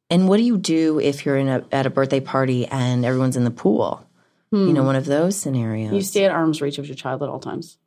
And 0.10 0.30
what 0.30 0.38
do 0.38 0.44
you 0.44 0.58
do 0.58 1.00
if 1.00 1.26
you're 1.26 1.38
in 1.38 1.48
a, 1.48 1.66
at 1.72 1.86
a 1.86 1.90
birthday 1.90 2.20
party 2.20 2.66
and 2.68 3.06
everyone's 3.06 3.38
in 3.38 3.44
the 3.44 3.52
pool? 3.52 4.08
Hmm. 4.52 4.68
You 4.68 4.74
know, 4.74 4.82
hmm. 4.82 4.88
one 4.88 4.96
of 4.96 5.06
those 5.06 5.36
scenarios. 5.36 5.94
You 5.94 6.02
stay 6.02 6.26
at 6.26 6.32
arm's 6.32 6.62
reach 6.62 6.78
of 6.78 6.88
your 6.88 6.96
child 6.96 7.24
at 7.24 7.30
all 7.30 7.40
times. 7.40 7.78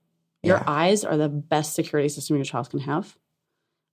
Your 0.43 0.59
yeah. 0.59 0.65
eyes 0.67 1.05
are 1.05 1.17
the 1.17 1.29
best 1.29 1.75
security 1.75 2.09
system 2.09 2.37
your 2.37 2.45
child 2.45 2.71
can 2.71 2.81
have 2.81 3.17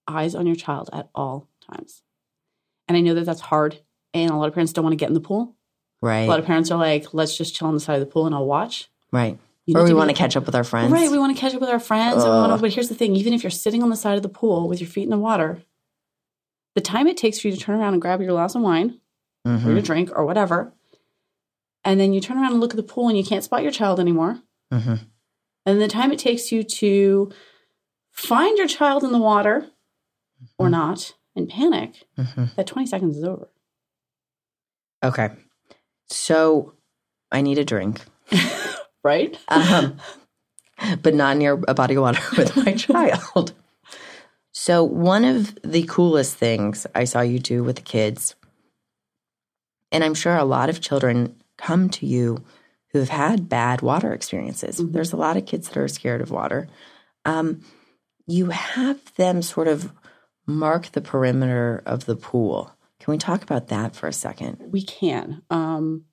eyes 0.08 0.36
on 0.36 0.46
your 0.46 0.56
child 0.56 0.90
at 0.94 1.10
all 1.14 1.48
times. 1.70 2.02
And 2.88 2.98
I 2.98 3.02
know 3.02 3.14
that 3.16 3.26
that's 3.26 3.42
hard. 3.42 3.80
And 4.14 4.32
a 4.32 4.36
lot 4.36 4.48
of 4.48 4.54
parents 4.54 4.74
don't 4.74 4.84
want 4.84 4.94
to 4.94 4.98
get 4.98 5.10
in 5.10 5.14
the 5.14 5.20
pool. 5.20 5.56
Right. 6.02 6.22
A 6.22 6.28
lot 6.28 6.40
of 6.40 6.46
parents 6.46 6.72
are 6.72 6.78
like, 6.78 7.14
let's 7.14 7.38
just 7.38 7.56
chill 7.56 7.68
on 7.68 7.74
the 7.74 7.80
side 7.80 7.96
of 7.96 8.00
the 8.00 8.06
pool 8.06 8.26
and 8.26 8.36
I'll 8.36 8.46
watch. 8.46 8.90
Right. 9.12 9.38
or 9.74 9.84
we 9.84 9.94
want 9.94 10.10
to 10.10 10.16
catch 10.16 10.36
up 10.36 10.46
with 10.46 10.56
our 10.56 10.64
friends. 10.64 10.92
Right. 10.92 11.10
We 11.12 11.20
want 11.20 11.36
to 11.36 11.40
catch 11.40 11.54
up 11.54 11.62
with 11.62 11.70
our 11.70 11.80
friends. 11.80 12.24
To, 12.24 12.58
but 12.62 12.74
here's 12.74 12.90
the 12.90 12.96
thing 12.96 13.16
even 13.16 13.34
if 13.34 13.44
you're 13.44 13.50
sitting 13.50 13.84
on 13.84 13.90
the 13.90 13.96
side 13.96 14.16
of 14.16 14.24
the 14.24 14.30
pool 14.30 14.68
with 14.68 14.80
your 14.80 14.90
feet 14.90 15.04
in 15.04 15.10
the 15.10 15.18
water, 15.18 15.62
the 16.76 16.82
time 16.82 17.08
it 17.08 17.18
takes 17.18 17.40
for 17.40 17.48
you 17.48 17.56
to 17.56 17.60
turn 17.60 17.80
around 17.80 17.94
and 17.94 18.02
grab 18.02 18.22
your 18.22 18.30
glass 18.30 18.56
of 18.56 18.62
wine 18.62 19.00
mm-hmm. 19.46 19.68
or 19.68 19.74
your 19.74 19.82
drink 19.82 20.12
or 20.16 20.26
whatever, 20.26 20.74
and 21.84 22.00
then 22.00 22.14
you 22.14 22.22
turn 22.22 22.38
around 22.38 22.52
and 22.52 22.60
look 22.60 22.72
at 22.72 22.78
the 22.78 22.84
pool 22.84 23.08
and 23.08 23.18
you 23.18 23.24
can't 23.24 23.44
spot 23.44 23.64
your 23.64 23.72
child 23.72 24.00
anymore. 24.00 24.40
Mm-hmm. 24.72 24.96
And 25.66 25.82
the 25.82 25.88
time 25.88 26.12
it 26.12 26.20
takes 26.20 26.52
you 26.52 26.64
to 26.64 27.32
find 28.12 28.58
your 28.58 28.68
child 28.68 29.04
in 29.04 29.12
the 29.12 29.18
water 29.18 29.68
or 30.58 30.68
mm-hmm. 30.68 30.72
not, 30.72 31.14
and 31.36 31.50
panic, 31.50 32.06
hmm 32.16 32.46
that 32.56 32.68
20 32.68 32.88
seconds 32.88 33.18
is 33.18 33.24
over. 33.24 33.50
Okay. 35.04 35.30
So 36.08 36.74
I 37.32 37.42
need 37.42 37.58
a 37.58 37.66
drink, 37.66 38.02
Right? 39.04 39.38
um, 39.48 39.98
but 41.02 41.14
not 41.14 41.38
near 41.38 41.62
a 41.68 41.74
body 41.74 41.96
of 41.96 42.02
water 42.02 42.22
with 42.38 42.56
my 42.56 42.74
child. 42.74 43.54
So, 44.52 44.84
one 44.84 45.24
of 45.24 45.56
the 45.64 45.84
coolest 45.84 46.36
things 46.36 46.88
I 46.96 47.04
saw 47.04 47.22
you 47.22 47.38
do 47.40 47.64
with 47.64 47.76
the 47.76 47.82
kids, 47.84 48.36
and 49.92 50.04
I'm 50.04 50.16
sure 50.16 50.36
a 50.36 50.44
lot 50.46 50.70
of 50.70 50.82
children 50.82 51.36
come 51.58 51.90
to 51.92 52.06
you 52.06 52.44
who 52.92 53.00
have 53.00 53.10
had 53.10 53.50
bad 53.50 53.82
water 53.82 54.14
experiences. 54.14 54.80
Mhm. 54.80 54.94
There's 54.94 55.14
a 55.14 55.18
lot 55.18 55.38
of 55.38 55.46
kids 55.46 55.68
that 55.68 55.78
are 55.78 55.88
scared 55.88 56.22
of 56.22 56.32
water. 56.32 56.68
Um, 57.24 57.62
you 58.26 58.50
have 58.50 59.14
them 59.16 59.42
sort 59.42 59.68
of 59.68 59.94
mark 60.48 60.92
the 60.94 61.02
perimeter 61.02 61.84
of 61.86 62.06
the 62.06 62.16
pool. 62.16 62.72
Can 63.00 63.12
we 63.12 63.18
talk 63.18 63.44
about 63.44 63.68
that 63.68 63.96
for 63.96 64.08
a 64.08 64.14
second? 64.14 64.58
we 64.72 64.82
can. 64.82 65.44
Um, 65.50 66.06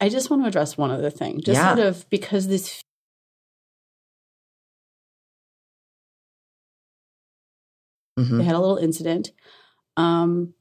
I 0.00 0.08
just 0.08 0.28
want 0.30 0.42
to 0.42 0.48
address 0.48 0.76
one 0.76 0.90
other 0.90 1.10
thing, 1.10 1.40
just 1.40 1.58
Yeah. 1.60 1.74
sort 1.74 1.86
of 1.86 2.08
because 2.10 2.48
this. 2.48 2.82
Mhm. 8.18 8.38
They 8.38 8.44
had 8.44 8.54
a 8.56 8.60
little 8.60 8.76
incident. 8.76 9.32
Um, 9.96 10.54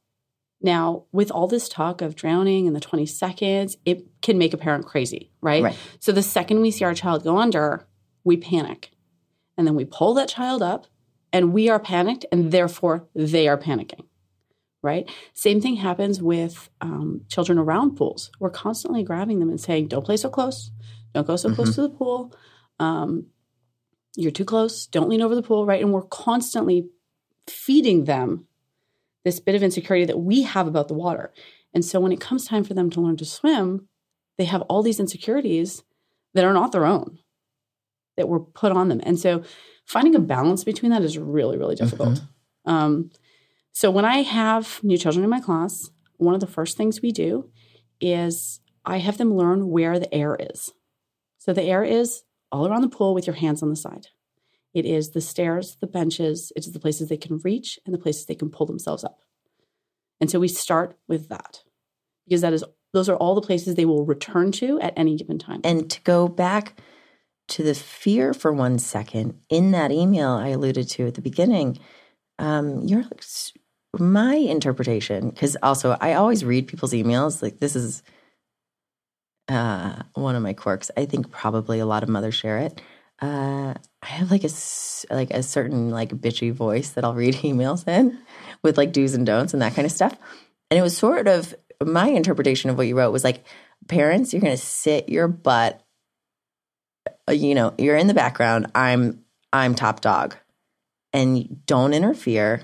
now, 0.61 1.05
with 1.11 1.31
all 1.31 1.47
this 1.47 1.67
talk 1.67 2.01
of 2.01 2.15
drowning 2.15 2.65
in 2.65 2.73
the 2.73 2.79
20 2.79 3.05
seconds, 3.05 3.77
it 3.85 4.05
can 4.21 4.37
make 4.37 4.53
a 4.53 4.57
parent 4.57 4.85
crazy, 4.85 5.31
right? 5.41 5.63
Right. 5.63 5.75
So 5.99 6.11
the 6.11 6.21
second 6.23 6.61
we 6.61 6.71
see 6.71 6.85
our 6.85 6.93
child 6.93 7.23
go 7.23 7.37
under, 7.37 7.87
we 8.23 8.37
panic. 8.37 8.91
And 9.57 9.67
then 9.67 9.75
we 9.75 9.85
pull 9.85 10.13
that 10.15 10.29
child 10.29 10.61
up, 10.61 10.87
and 11.33 11.53
we 11.53 11.69
are 11.69 11.79
panicked, 11.79 12.25
and 12.31 12.51
therefore 12.51 13.07
they 13.15 13.47
are 13.47 13.57
panicking, 13.57 14.05
right? 14.81 15.09
Same 15.33 15.61
thing 15.61 15.75
happens 15.77 16.21
with 16.21 16.69
um, 16.81 17.21
children 17.29 17.57
around 17.57 17.95
pools. 17.95 18.31
We're 18.39 18.49
constantly 18.49 19.03
grabbing 19.03 19.39
them 19.39 19.49
and 19.49 19.59
saying, 19.59 19.87
don't 19.87 20.05
play 20.05 20.17
so 20.17 20.29
close. 20.29 20.71
Don't 21.13 21.27
go 21.27 21.35
so 21.35 21.53
close 21.53 21.75
to 21.75 21.81
the 21.81 21.89
pool. 21.89 22.33
Um, 22.79 23.27
you're 24.15 24.31
too 24.31 24.45
close. 24.45 24.87
Don't 24.87 25.09
lean 25.09 25.21
over 25.21 25.35
the 25.35 25.43
pool, 25.43 25.65
right? 25.65 25.81
And 25.81 25.93
we're 25.93 26.01
constantly 26.03 26.89
feeding 27.47 28.05
them 28.05 28.45
this 29.23 29.39
bit 29.39 29.55
of 29.55 29.63
insecurity 29.63 30.05
that 30.05 30.19
we 30.19 30.43
have 30.43 30.67
about 30.67 30.87
the 30.87 30.93
water. 30.93 31.33
And 31.73 31.85
so 31.85 31.99
when 31.99 32.11
it 32.11 32.19
comes 32.19 32.45
time 32.45 32.63
for 32.63 32.73
them 32.73 32.89
to 32.91 33.01
learn 33.01 33.17
to 33.17 33.25
swim, 33.25 33.87
they 34.37 34.45
have 34.45 34.61
all 34.63 34.83
these 34.83 34.99
insecurities 34.99 35.83
that 36.33 36.43
are 36.43 36.53
not 36.53 36.71
their 36.71 36.85
own 36.85 37.19
that 38.17 38.27
were 38.27 38.39
put 38.39 38.71
on 38.71 38.89
them. 38.89 39.01
And 39.03 39.19
so 39.19 39.43
finding 39.91 40.15
a 40.15 40.19
balance 40.19 40.63
between 40.63 40.89
that 40.89 41.01
is 41.01 41.17
really, 41.17 41.57
really 41.57 41.75
difficult. 41.75 42.21
Um, 42.65 43.11
so 43.73 43.91
when 43.91 44.05
I 44.05 44.21
have 44.21 44.79
new 44.83 44.97
children 44.97 45.21
in 45.25 45.29
my 45.29 45.41
class, 45.41 45.91
one 46.15 46.33
of 46.33 46.39
the 46.39 46.47
first 46.47 46.77
things 46.77 47.01
we 47.01 47.11
do 47.11 47.49
is 47.99 48.61
I 48.85 48.99
have 48.99 49.17
them 49.17 49.35
learn 49.35 49.69
where 49.69 49.99
the 49.99 50.13
air 50.13 50.37
is. 50.39 50.71
So 51.39 51.51
the 51.51 51.63
air 51.63 51.83
is 51.83 52.23
all 52.53 52.65
around 52.67 52.83
the 52.83 52.95
pool 52.97 53.13
with 53.13 53.27
your 53.27 53.35
hands 53.35 53.61
on 53.61 53.69
the 53.69 53.75
side. 53.75 54.07
It 54.73 54.85
is 54.85 55.09
the 55.09 55.19
stairs, 55.19 55.75
the 55.81 55.87
benches, 55.87 56.53
it 56.55 56.65
is 56.65 56.71
the 56.71 56.79
places 56.79 57.09
they 57.09 57.17
can 57.17 57.39
reach 57.43 57.77
and 57.85 57.93
the 57.93 57.99
places 57.99 58.25
they 58.25 58.35
can 58.35 58.49
pull 58.49 58.65
themselves 58.65 59.03
up. 59.03 59.19
And 60.21 60.31
so 60.31 60.39
we 60.39 60.47
start 60.47 60.97
with 61.09 61.27
that 61.27 61.63
because 62.25 62.39
that 62.41 62.53
is 62.53 62.63
those 62.93 63.09
are 63.09 63.17
all 63.17 63.35
the 63.35 63.41
places 63.41 63.75
they 63.75 63.85
will 63.85 64.05
return 64.05 64.53
to 64.53 64.79
at 64.79 64.93
any 64.95 65.17
given 65.17 65.37
time. 65.37 65.59
And 65.65 65.89
to 65.89 66.01
go 66.03 66.29
back 66.29 66.79
to 67.51 67.63
the 67.63 67.75
fear 67.75 68.33
for 68.33 68.51
one 68.51 68.79
second, 68.79 69.39
in 69.49 69.71
that 69.71 69.91
email 69.91 70.29
I 70.29 70.49
alluded 70.49 70.89
to 70.91 71.07
at 71.07 71.15
the 71.15 71.21
beginning, 71.21 71.79
um, 72.39 72.83
you're 72.83 73.05
my 73.99 74.35
interpretation, 74.35 75.29
because 75.29 75.57
also 75.61 75.97
I 75.99 76.13
always 76.13 76.45
read 76.45 76.67
people's 76.67 76.93
emails. 76.93 77.41
Like 77.41 77.59
this 77.59 77.75
is 77.75 78.03
uh, 79.47 80.03
one 80.13 80.35
of 80.35 80.43
my 80.43 80.53
quirks. 80.53 80.91
I 80.95 81.05
think 81.05 81.31
probably 81.31 81.79
a 81.79 81.85
lot 81.85 82.03
of 82.03 82.09
mothers 82.09 82.35
share 82.35 82.59
it. 82.59 82.81
Uh, 83.21 83.73
I 84.01 84.05
have 84.05 84.31
like 84.31 84.43
a 84.43 84.49
like 85.13 85.31
a 85.31 85.43
certain 85.43 85.91
like 85.91 86.09
bitchy 86.09 86.51
voice 86.51 86.91
that 86.91 87.03
I'll 87.03 87.13
read 87.13 87.35
emails 87.43 87.87
in 87.87 88.17
with 88.63 88.77
like 88.77 88.93
do's 88.93 89.13
and 89.13 89.25
don'ts 89.25 89.53
and 89.53 89.61
that 89.61 89.75
kind 89.75 89.85
of 89.85 89.91
stuff. 89.91 90.17
And 90.69 90.79
it 90.79 90.81
was 90.81 90.97
sort 90.97 91.27
of 91.27 91.53
my 91.85 92.07
interpretation 92.07 92.69
of 92.69 92.77
what 92.77 92.87
you 92.87 92.97
wrote 92.97 93.11
was 93.11 93.23
like, 93.23 93.45
parents, 93.87 94.33
you're 94.33 94.41
going 94.41 94.55
to 94.55 94.61
sit 94.61 95.09
your 95.09 95.27
butt. 95.27 95.81
Uh, 97.27 97.33
You 97.33 97.55
know, 97.55 97.73
you're 97.77 97.97
in 97.97 98.07
the 98.07 98.13
background. 98.13 98.71
I'm 98.75 99.23
I'm 99.53 99.75
top 99.75 100.01
dog, 100.01 100.35
and 101.13 101.65
don't 101.65 101.93
interfere. 101.93 102.61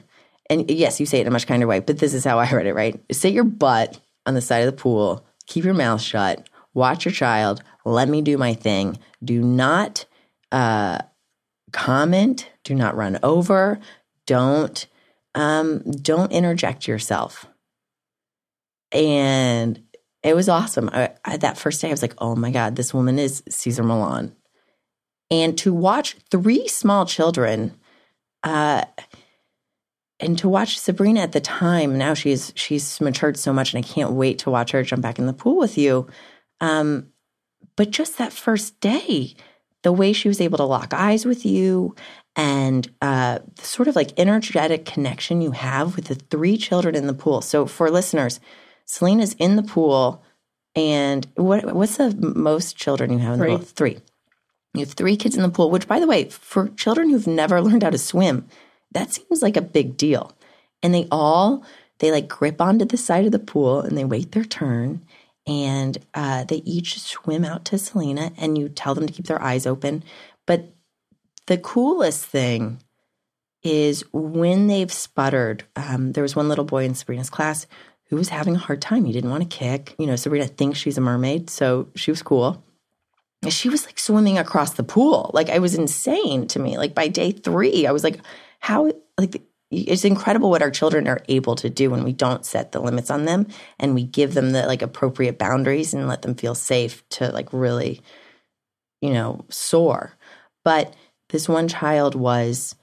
And 0.50 0.70
yes, 0.72 1.00
you 1.00 1.06
say 1.06 1.20
it 1.20 1.22
in 1.22 1.28
a 1.28 1.32
much 1.32 1.48
kinder 1.48 1.68
way, 1.68 1.82
but 1.82 1.98
this 1.98 2.14
is 2.14 2.24
how 2.24 2.40
I 2.40 2.50
read 2.52 2.68
it. 2.68 2.74
Right? 2.74 3.00
Sit 3.12 3.34
your 3.34 3.44
butt 3.44 4.00
on 4.26 4.34
the 4.34 4.42
side 4.42 4.60
of 4.60 4.68
the 4.68 4.82
pool. 4.82 5.26
Keep 5.48 5.66
your 5.66 5.74
mouth 5.74 6.02
shut. 6.02 6.50
Watch 6.74 7.06
your 7.06 7.14
child. 7.14 7.64
Let 7.86 8.10
me 8.10 8.22
do 8.22 8.38
my 8.38 8.54
thing. 8.54 9.00
Do 9.24 9.42
not 9.42 10.06
uh, 10.52 11.00
comment. 11.72 12.50
Do 12.64 12.76
not 12.76 12.96
run 12.96 13.20
over. 13.24 13.80
Don't 14.26 14.86
um, 15.36 15.80
don't 15.92 16.32
interject 16.32 16.88
yourself. 16.88 17.48
And 18.92 19.84
it 20.28 20.36
was 20.36 20.50
awesome. 20.50 20.90
I, 20.94 21.12
I, 21.26 21.38
that 21.38 21.58
first 21.58 21.82
day, 21.82 21.90
I 21.90 21.92
was 21.92 22.02
like, 22.02 22.16
"Oh 22.18 22.36
my 22.36 22.52
god, 22.52 22.76
this 22.76 22.94
woman 22.94 23.20
is 23.20 23.44
Cesar 23.50 23.84
Millan." 23.84 24.36
And 25.30 25.58
to 25.60 25.74
watch 25.74 26.16
three 26.32 26.68
small 26.68 27.06
children, 27.06 27.78
uh, 28.44 28.86
and 30.20 30.38
to 30.40 30.50
watch 30.50 30.80
Sabrina 30.80 31.22
at 31.22 31.32
the 31.32 31.42
time, 31.42 31.98
now 31.98 32.14
she's 32.14 32.54
she's 32.56 33.00
matured 33.02 33.38
so 33.38 33.54
much, 33.54 33.74
and 33.74 33.84
I 33.84 33.88
can't 33.88 34.12
wait 34.12 34.40
to 34.40 34.50
watch 34.50 34.72
her 34.72 34.84
jump 34.84 35.02
back 35.02 35.20
in 35.20 35.28
the 35.28 35.34
pool 35.34 35.58
with 35.58 35.78
you. 35.78 36.08
Um, 36.62 37.08
but 37.76 37.92
just 37.92 38.18
that 38.18 38.34
first 38.34 38.80
day, 38.80 39.36
the 39.84 39.92
way 39.92 40.14
she 40.14 40.28
was 40.28 40.42
able 40.42 40.58
to 40.58 40.64
lock 40.64 40.94
eyes 40.94 41.26
with 41.26 41.46
you 41.46 41.96
and 42.36 42.90
uh, 43.02 43.40
the 43.56 43.66
sort 43.66 43.88
of 43.88 43.96
like 43.96 44.18
energetic 44.20 44.86
connection 44.86 45.42
you 45.42 45.52
have 45.52 45.96
with 45.96 46.06
the 46.06 46.16
three 46.16 46.58
children 46.58 46.96
in 46.96 47.08
the 47.08 47.14
pool. 47.14 47.42
So 47.42 47.66
for 47.66 47.90
listeners, 47.90 48.40
Selena's 48.88 49.34
in 49.34 49.58
the 49.58 49.64
pool, 49.64 50.24
and 50.76 51.28
what 51.36 51.76
what's 51.76 51.98
the 51.98 52.16
most 52.16 52.76
children 52.78 53.12
you 53.12 53.20
have 53.20 53.34
in 53.34 53.40
Three. 53.40 53.52
the 53.52 53.58
pool? 53.58 53.66
Three. 53.68 53.98
You 54.74 54.82
have 54.82 54.94
three 54.94 55.18
kids 55.18 55.36
in 55.36 55.44
the 55.44 55.50
pool, 55.50 55.70
which, 55.70 55.88
by 55.88 56.00
the 56.00 56.08
way, 56.08 56.30
for 56.30 56.70
children 56.70 57.10
who've 57.10 57.28
never 57.28 57.62
learned 57.64 57.84
how 57.84 57.90
to 57.90 57.98
swim, 57.98 58.48
that 58.92 59.14
seems 59.14 59.42
like 59.42 59.58
a 59.58 59.62
big 59.62 59.98
deal. 59.98 60.36
And 60.82 60.94
they 60.94 61.08
all 61.12 61.64
they 62.00 62.12
like 62.12 62.28
grip 62.28 62.62
onto 62.62 62.86
the 62.86 62.98
side 62.98 63.26
of 63.26 63.32
the 63.32 63.40
pool 63.40 63.82
and 63.82 63.98
they 63.98 64.06
wait 64.06 64.32
their 64.32 64.46
turn, 64.46 65.04
and 65.46 65.98
uh, 66.14 66.46
they 66.46 66.58
each 66.58 67.00
swim 67.00 67.44
out 67.44 67.66
to 67.66 67.78
Selena, 67.78 68.32
and 68.38 68.58
you 68.58 68.70
tell 68.70 68.96
them 68.96 69.06
to 69.06 69.14
keep 69.14 69.28
their 69.28 69.42
eyes 69.42 69.68
open. 69.68 70.04
But 70.46 70.74
the 71.48 71.58
coolest 71.58 72.26
thing 72.26 72.82
is 73.64 74.06
when 74.14 74.68
they've 74.68 74.92
sputtered. 74.92 75.66
Um, 75.76 76.14
there 76.14 76.22
was 76.22 76.36
one 76.36 76.48
little 76.48 76.64
boy 76.64 76.86
in 76.86 76.96
Sabrina's 76.96 77.30
class 77.30 77.68
who 78.10 78.16
was 78.16 78.30
having 78.30 78.56
a 78.56 78.60
hard 78.60 78.82
time. 78.82 79.06
He 79.06 79.14
didn't 79.14 79.30
want 79.30 79.50
to 79.50 79.58
kick. 79.58 79.96
You 79.98 80.08
know, 80.08 80.16
Sabrina 80.16 80.48
thinks 80.48 80.80
she's 80.80 80.98
a 80.98 81.02
mermaid, 81.02 81.50
so 81.50 81.90
she 81.96 82.12
was 82.12 82.22
cool. 82.22 82.64
She 83.50 83.70
was 83.70 83.86
like 83.86 84.00
swimming 84.00 84.38
across 84.38 84.74
the 84.74 84.84
pool. 84.84 85.32
Like 85.34 85.50
I 85.50 85.60
was 85.60 85.76
insane 85.76 86.48
to 86.48 86.60
me. 86.60 86.78
Like 86.78 86.96
by 86.96 87.08
day 87.08 87.32
three, 87.32 87.86
I 87.86 87.92
was 87.92 88.04
like, 88.04 88.20
how 88.60 88.92
like 89.18 89.44
it's 89.70 90.06
incredible 90.06 90.50
what 90.50 90.62
our 90.62 90.72
children 90.72 91.08
are 91.08 91.22
able 91.28 91.56
to 91.56 91.70
do 91.70 91.90
when 91.90 92.04
we 92.04 92.14
don't 92.14 92.46
set 92.46 92.72
the 92.72 92.80
limits 92.80 93.12
on 93.12 93.26
them 93.26 93.48
and 93.80 93.94
we 93.94 94.04
give 94.04 94.34
them 94.34 94.52
the 94.52 94.66
like 94.66 94.82
appropriate 94.82 95.38
boundaries 95.38 95.94
and 95.94 96.08
let 96.08 96.22
them 96.22 96.36
feel 96.36 96.56
safe 96.56 97.08
to 97.10 97.30
like 97.32 97.52
really, 97.52 98.02
you 99.02 99.12
know, 99.12 99.46
soar. 99.50 100.14
But 100.64 100.96
this 101.30 101.50
one 101.50 101.68
child 101.68 102.16
was 102.16 102.76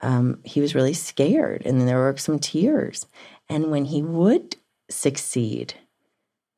um, 0.00 0.40
he 0.44 0.60
was 0.60 0.74
really 0.74 0.94
scared 0.94 1.62
and 1.66 1.86
there 1.86 1.98
were 1.98 2.16
some 2.16 2.38
tears. 2.38 3.06
And 3.48 3.70
when 3.70 3.84
he 3.84 4.00
would 4.00 4.56
succeed, 4.90 5.74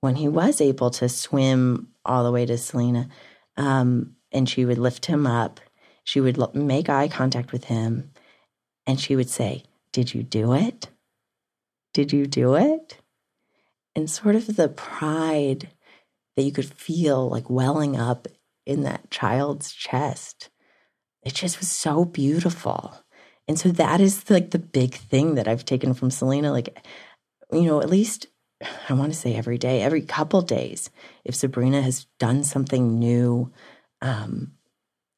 when 0.01 0.17
he 0.17 0.29
was 0.29 0.61
able 0.61 0.91
to 0.91 1.09
swim 1.09 1.89
all 2.05 2.25
the 2.25 2.33
way 2.33 2.45
to 2.47 2.59
Selena, 2.59 3.09
um, 3.57 4.17
and 4.33 4.49
she 4.49 4.65
would 4.65 4.79
lift 4.79 5.07
him 5.07 5.27
up, 5.27 5.61
she 6.05 6.21
would 6.21 6.39
lo- 6.39 6.51
make 6.55 6.89
eye 6.89 7.09
contact 7.09 7.53
with 7.53 7.65
him, 7.65 8.11
and 8.87 9.01
she 9.01 9.15
would 9.15 9.31
say, 9.31 9.65
Did 9.93 10.15
you 10.15 10.23
do 10.23 10.53
it? 10.53 10.89
Did 11.95 12.13
you 12.13 12.27
do 12.27 12.55
it? 12.55 12.99
And 13.95 14.11
sort 14.11 14.35
of 14.35 14.57
the 14.57 14.69
pride 14.69 15.71
that 16.37 16.43
you 16.43 16.53
could 16.53 16.73
feel 16.73 17.29
like 17.29 17.51
welling 17.51 17.97
up 17.97 18.27
in 18.65 18.83
that 18.83 19.11
child's 19.11 19.73
chest. 19.73 20.49
It 21.23 21.35
just 21.35 21.61
was 21.61 21.71
so 21.71 22.05
beautiful. 22.05 22.95
And 23.47 23.59
so 23.59 23.71
that 23.71 24.01
is 24.01 24.29
like 24.31 24.51
the 24.51 24.59
big 24.59 24.95
thing 24.95 25.35
that 25.35 25.49
I've 25.49 25.65
taken 25.65 25.95
from 25.95 26.11
Selena. 26.11 26.53
Like, 26.53 26.85
you 27.53 27.63
know, 27.63 27.81
at 27.81 27.91
least 27.91 28.27
I 28.89 28.95
want 28.95 29.13
to 29.13 29.19
say 29.19 29.35
every 29.35 29.59
day, 29.59 29.83
every 29.83 30.03
couple 30.03 30.43
days, 30.43 30.91
if 31.25 31.35
Sabrina 31.35 31.83
has 31.83 32.07
done 32.19 32.45
something 32.45 32.99
new, 32.99 33.53
um, 34.01 34.53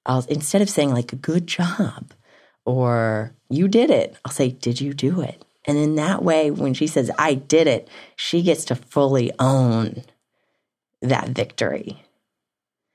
I'll 0.07 0.25
instead 0.29 0.62
of 0.62 0.70
saying 0.70 0.92
like 0.92 1.12
a 1.12 1.16
"good 1.16 1.47
job" 1.47 2.12
or 2.66 3.35
"you 3.49 3.68
did 3.68 3.90
it," 3.90 4.16
I'll 4.25 4.33
say 4.33 4.51
"did 4.51 4.81
you 4.81 4.94
do 4.94 5.20
it?" 5.20 5.44
And 5.66 5.79
in 5.79 5.94
that 5.94 6.23
way, 6.23 6.51
when 6.51 6.75
she 6.75 6.87
says, 6.87 7.11
I 7.18 7.35
did 7.35 7.66
it, 7.66 7.88
she 8.16 8.42
gets 8.42 8.66
to 8.66 8.75
fully 8.75 9.33
own 9.38 10.03
that 11.01 11.31
victory. 11.31 12.04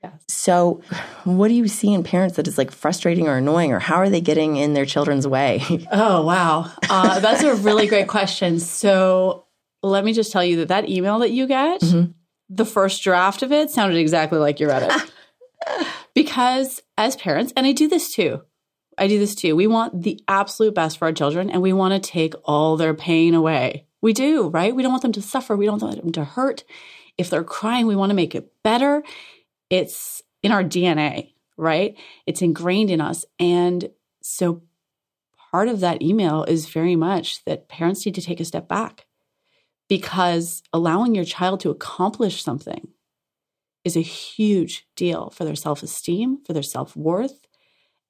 Yes. 0.02 0.12
So, 0.28 0.80
what 1.24 1.48
do 1.48 1.54
you 1.54 1.68
see 1.68 1.92
in 1.92 2.02
parents 2.02 2.36
that 2.36 2.48
is 2.48 2.56
like 2.56 2.70
frustrating 2.70 3.28
or 3.28 3.36
annoying, 3.36 3.72
or 3.72 3.78
how 3.78 3.96
are 3.96 4.08
they 4.08 4.22
getting 4.22 4.56
in 4.56 4.72
their 4.72 4.86
children's 4.86 5.26
way? 5.26 5.60
Oh, 5.92 6.24
wow. 6.24 6.70
Uh, 6.88 7.20
that's 7.20 7.42
a 7.42 7.54
really 7.56 7.86
great 7.86 8.08
question. 8.08 8.60
So 8.60 9.46
let 9.82 10.04
me 10.04 10.12
just 10.12 10.32
tell 10.32 10.44
you 10.44 10.56
that 10.58 10.68
that 10.68 10.88
email 10.88 11.18
that 11.18 11.30
you 11.30 11.46
get, 11.46 11.82
the 12.48 12.64
first 12.64 13.02
draft 13.02 13.42
of 13.42 13.52
it 13.52 13.70
sounded 13.70 13.98
exactly 13.98 14.38
like 14.38 14.60
you 14.60 14.68
read 14.68 14.90
it. 14.90 15.86
because 16.14 16.82
as 16.96 17.16
parents, 17.16 17.52
and 17.56 17.66
I 17.66 17.72
do 17.72 17.88
this 17.88 18.14
too, 18.14 18.42
I 18.98 19.08
do 19.08 19.18
this 19.18 19.34
too. 19.34 19.56
We 19.56 19.66
want 19.66 20.02
the 20.02 20.22
absolute 20.28 20.74
best 20.74 20.98
for 20.98 21.06
our 21.06 21.12
children 21.12 21.50
and 21.50 21.62
we 21.62 21.72
want 21.72 21.94
to 21.94 22.10
take 22.10 22.34
all 22.44 22.76
their 22.76 22.94
pain 22.94 23.34
away. 23.34 23.86
We 24.02 24.12
do, 24.12 24.48
right? 24.48 24.74
We 24.74 24.82
don't 24.82 24.92
want 24.92 25.02
them 25.02 25.12
to 25.12 25.22
suffer. 25.22 25.56
We 25.56 25.66
don't 25.66 25.82
want 25.82 26.02
them 26.02 26.12
to 26.12 26.24
hurt. 26.24 26.64
If 27.18 27.30
they're 27.30 27.44
crying, 27.44 27.86
we 27.86 27.96
want 27.96 28.10
to 28.10 28.16
make 28.16 28.34
it 28.34 28.52
better. 28.62 29.02
It's 29.70 30.22
in 30.42 30.52
our 30.52 30.64
DNA, 30.64 31.32
right? 31.56 31.96
It's 32.26 32.42
ingrained 32.42 32.90
in 32.90 33.00
us. 33.00 33.24
And 33.38 33.90
so 34.22 34.62
part 35.50 35.68
of 35.68 35.80
that 35.80 36.02
email 36.02 36.44
is 36.44 36.68
very 36.68 36.96
much 36.96 37.44
that 37.44 37.68
parents 37.68 38.04
need 38.04 38.14
to 38.16 38.22
take 38.22 38.40
a 38.40 38.44
step 38.44 38.68
back 38.68 39.06
because 39.88 40.62
allowing 40.72 41.14
your 41.14 41.24
child 41.24 41.60
to 41.60 41.70
accomplish 41.70 42.42
something 42.42 42.88
is 43.84 43.96
a 43.96 44.00
huge 44.00 44.86
deal 44.94 45.30
for 45.30 45.44
their 45.44 45.56
self 45.56 45.82
esteem, 45.82 46.38
for 46.44 46.52
their 46.52 46.62
self 46.62 46.94
worth, 46.96 47.46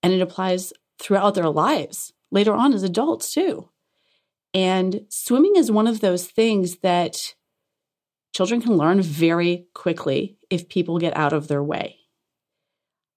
and 0.02 0.12
it 0.12 0.20
applies 0.20 0.72
throughout 0.98 1.34
their 1.34 1.48
lives 1.48 2.12
later 2.30 2.54
on 2.54 2.72
as 2.72 2.82
adults 2.82 3.32
too. 3.32 3.68
And 4.52 5.06
swimming 5.08 5.54
is 5.56 5.70
one 5.70 5.86
of 5.86 6.00
those 6.00 6.26
things 6.26 6.78
that 6.78 7.34
children 8.34 8.60
can 8.60 8.76
learn 8.76 9.00
very 9.00 9.66
quickly 9.74 10.36
if 10.50 10.68
people 10.68 10.98
get 10.98 11.16
out 11.16 11.32
of 11.32 11.48
their 11.48 11.62
way. 11.62 11.96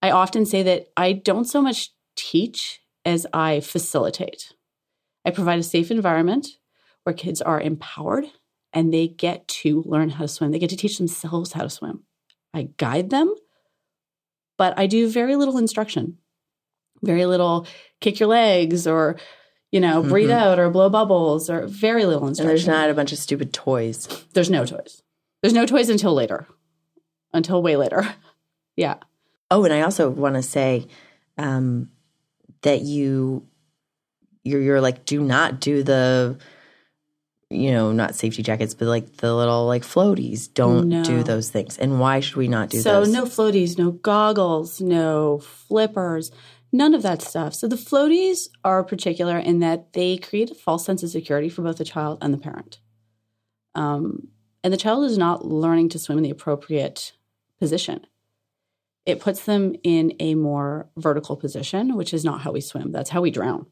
I 0.00 0.10
often 0.10 0.46
say 0.46 0.62
that 0.62 0.86
I 0.96 1.12
don't 1.12 1.44
so 1.44 1.60
much 1.60 1.90
teach 2.16 2.80
as 3.04 3.26
I 3.32 3.60
facilitate. 3.60 4.52
I 5.24 5.30
provide 5.30 5.58
a 5.58 5.62
safe 5.62 5.90
environment 5.90 6.46
where 7.02 7.14
kids 7.14 7.40
are 7.40 7.60
empowered 7.60 8.26
and 8.72 8.92
they 8.92 9.08
get 9.08 9.46
to 9.48 9.82
learn 9.86 10.10
how 10.10 10.22
to 10.22 10.28
swim. 10.28 10.50
They 10.50 10.58
get 10.58 10.70
to 10.70 10.76
teach 10.76 10.98
themselves 10.98 11.52
how 11.52 11.62
to 11.62 11.70
swim. 11.70 12.04
I 12.52 12.68
guide 12.76 13.10
them, 13.10 13.34
but 14.58 14.78
I 14.78 14.86
do 14.86 15.08
very 15.08 15.36
little 15.36 15.58
instruction, 15.58 16.18
very 17.02 17.26
little 17.26 17.66
kick 18.00 18.20
your 18.20 18.28
legs 18.28 18.86
or, 18.86 19.16
you 19.72 19.80
know, 19.80 20.00
mm-hmm. 20.00 20.10
breathe 20.10 20.30
out 20.30 20.58
or 20.58 20.70
blow 20.70 20.88
bubbles 20.88 21.50
or 21.50 21.66
very 21.66 22.04
little 22.04 22.28
instruction. 22.28 22.50
and 22.50 22.58
there's 22.58 22.66
not 22.66 22.90
a 22.90 22.94
bunch 22.94 23.12
of 23.12 23.18
stupid 23.18 23.52
toys. 23.52 24.06
There's 24.34 24.50
no 24.50 24.64
toys. 24.64 25.02
There's 25.42 25.54
no 25.54 25.66
toys 25.66 25.88
until 25.88 26.14
later, 26.14 26.46
until 27.34 27.62
way 27.62 27.76
later. 27.76 28.02
yeah. 28.76 28.96
Oh, 29.50 29.64
and 29.64 29.74
I 29.74 29.82
also 29.82 30.08
want 30.08 30.36
to 30.36 30.42
say 30.42 30.86
um, 31.36 31.90
that 32.62 32.80
you 32.80 33.46
you're 34.42 34.60
you're 34.60 34.80
like 34.80 35.04
do 35.04 35.22
not 35.22 35.60
do 35.60 35.82
the 35.82 36.38
you 37.50 37.70
know 37.72 37.92
not 37.92 38.14
safety 38.14 38.42
jackets 38.42 38.74
but 38.74 38.88
like 38.88 39.18
the 39.18 39.34
little 39.34 39.66
like 39.66 39.82
floaties 39.82 40.52
don't 40.52 40.88
No. 40.88 41.04
do 41.04 41.22
those 41.22 41.50
things 41.50 41.78
and 41.78 42.00
why 42.00 42.20
should 42.20 42.36
we 42.36 42.48
not 42.48 42.68
do 42.70 42.80
so 42.80 43.00
those 43.00 43.12
no 43.12 43.24
floaties, 43.24 43.78
no 43.78 43.90
goggles, 43.92 44.80
no 44.80 45.38
flippers, 45.38 46.30
none 46.72 46.94
of 46.94 47.02
that 47.02 47.22
stuff. 47.22 47.54
So 47.54 47.68
the 47.68 47.76
floaties 47.76 48.48
are 48.64 48.82
particular 48.82 49.38
in 49.38 49.60
that 49.60 49.92
they 49.92 50.16
create 50.18 50.50
a 50.50 50.54
false 50.54 50.84
sense 50.84 51.02
of 51.02 51.10
security 51.10 51.48
for 51.48 51.62
both 51.62 51.76
the 51.78 51.84
child 51.84 52.18
and 52.20 52.34
the 52.34 52.38
parent. 52.38 52.80
Um, 53.74 54.28
and 54.62 54.72
the 54.72 54.78
child 54.78 55.04
is 55.04 55.16
not 55.18 55.44
learning 55.44 55.90
to 55.90 55.98
swim 55.98 56.18
in 56.18 56.24
the 56.24 56.30
appropriate 56.30 57.12
position. 57.64 58.06
It 59.06 59.20
puts 59.20 59.44
them 59.44 59.74
in 59.82 60.14
a 60.20 60.34
more 60.34 60.88
vertical 60.96 61.36
position, 61.36 61.94
which 61.96 62.14
is 62.14 62.24
not 62.24 62.40
how 62.42 62.52
we 62.52 62.60
swim. 62.60 62.92
That's 62.92 63.10
how 63.10 63.20
we 63.22 63.30
drown. 63.30 63.66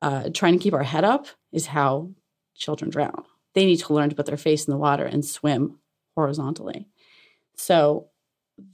Uh, 0.00 0.30
trying 0.32 0.52
to 0.56 0.58
keep 0.62 0.74
our 0.74 0.82
head 0.82 1.04
up 1.04 1.26
is 1.52 1.66
how 1.66 2.10
children 2.54 2.90
drown. 2.90 3.24
They 3.54 3.64
need 3.66 3.78
to 3.80 3.92
learn 3.92 4.10
to 4.10 4.16
put 4.16 4.26
their 4.26 4.36
face 4.36 4.66
in 4.66 4.70
the 4.72 4.78
water 4.78 5.04
and 5.04 5.24
swim 5.24 5.78
horizontally. 6.14 6.86
So 7.56 8.08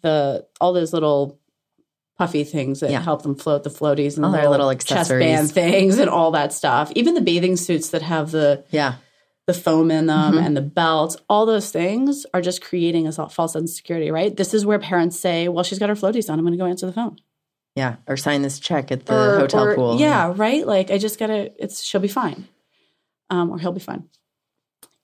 the 0.02 0.46
all 0.60 0.72
those 0.72 0.92
little 0.92 1.38
puffy 2.18 2.44
things 2.44 2.80
that 2.80 2.90
Yeah. 2.90 3.00
help 3.00 3.22
them 3.22 3.34
float, 3.34 3.64
the 3.64 3.70
floaties 3.70 4.16
and 4.16 4.24
All 4.24 4.32
their 4.32 4.48
little, 4.48 4.66
little 4.66 4.78
chest 4.80 5.10
band 5.10 5.50
things 5.50 5.98
and 5.98 6.08
all 6.10 6.30
that 6.32 6.52
stuff. 6.52 6.92
Even 6.94 7.14
the 7.14 7.20
bathing 7.20 7.56
suits 7.56 7.88
that 7.90 8.02
have 8.02 8.30
the 8.30 8.64
yeah 8.70 8.94
the 9.46 9.54
foam 9.54 9.90
in 9.90 10.06
them 10.06 10.34
Mm-hmm. 10.34 10.44
and 10.46 10.56
the 10.56 10.62
belts, 10.62 11.16
all 11.28 11.44
those 11.46 11.70
things 11.70 12.24
are 12.32 12.40
just 12.40 12.62
creating 12.62 13.06
a 13.06 13.12
false 13.12 13.52
sense 13.52 13.70
of 13.72 13.76
security, 13.76 14.10
right? 14.10 14.34
This 14.36 14.54
is 14.54 14.64
where 14.64 14.78
parents 14.78 15.18
say, 15.18 15.48
"Well, 15.48 15.64
she's 15.64 15.78
got 15.78 15.88
her 15.90 15.94
floaties 15.94 16.30
on. 16.30 16.38
I'm 16.38 16.44
going 16.44 16.52
to 16.56 16.58
go 16.62 16.66
answer 16.66 16.86
the 16.86 16.92
phone." 16.92 17.16
yeah 17.76 17.96
or 18.06 18.16
sign 18.16 18.42
this 18.42 18.60
check 18.60 18.92
at 18.92 19.04
the 19.06 19.12
Or- 19.14 19.38
hotel 19.40 19.64
or- 19.64 19.74
pool 19.74 19.98
Yeah, 19.98 20.32
right. 20.36 20.64
Like 20.64 20.90
I 20.92 20.98
just 20.98 21.18
gotta. 21.18 21.50
It's 21.62 21.82
she'll 21.82 22.00
be 22.00 22.06
fine, 22.08 22.46
um, 23.30 23.50
or 23.50 23.58
he'll 23.58 23.72
be 23.72 23.80
fine. 23.80 24.04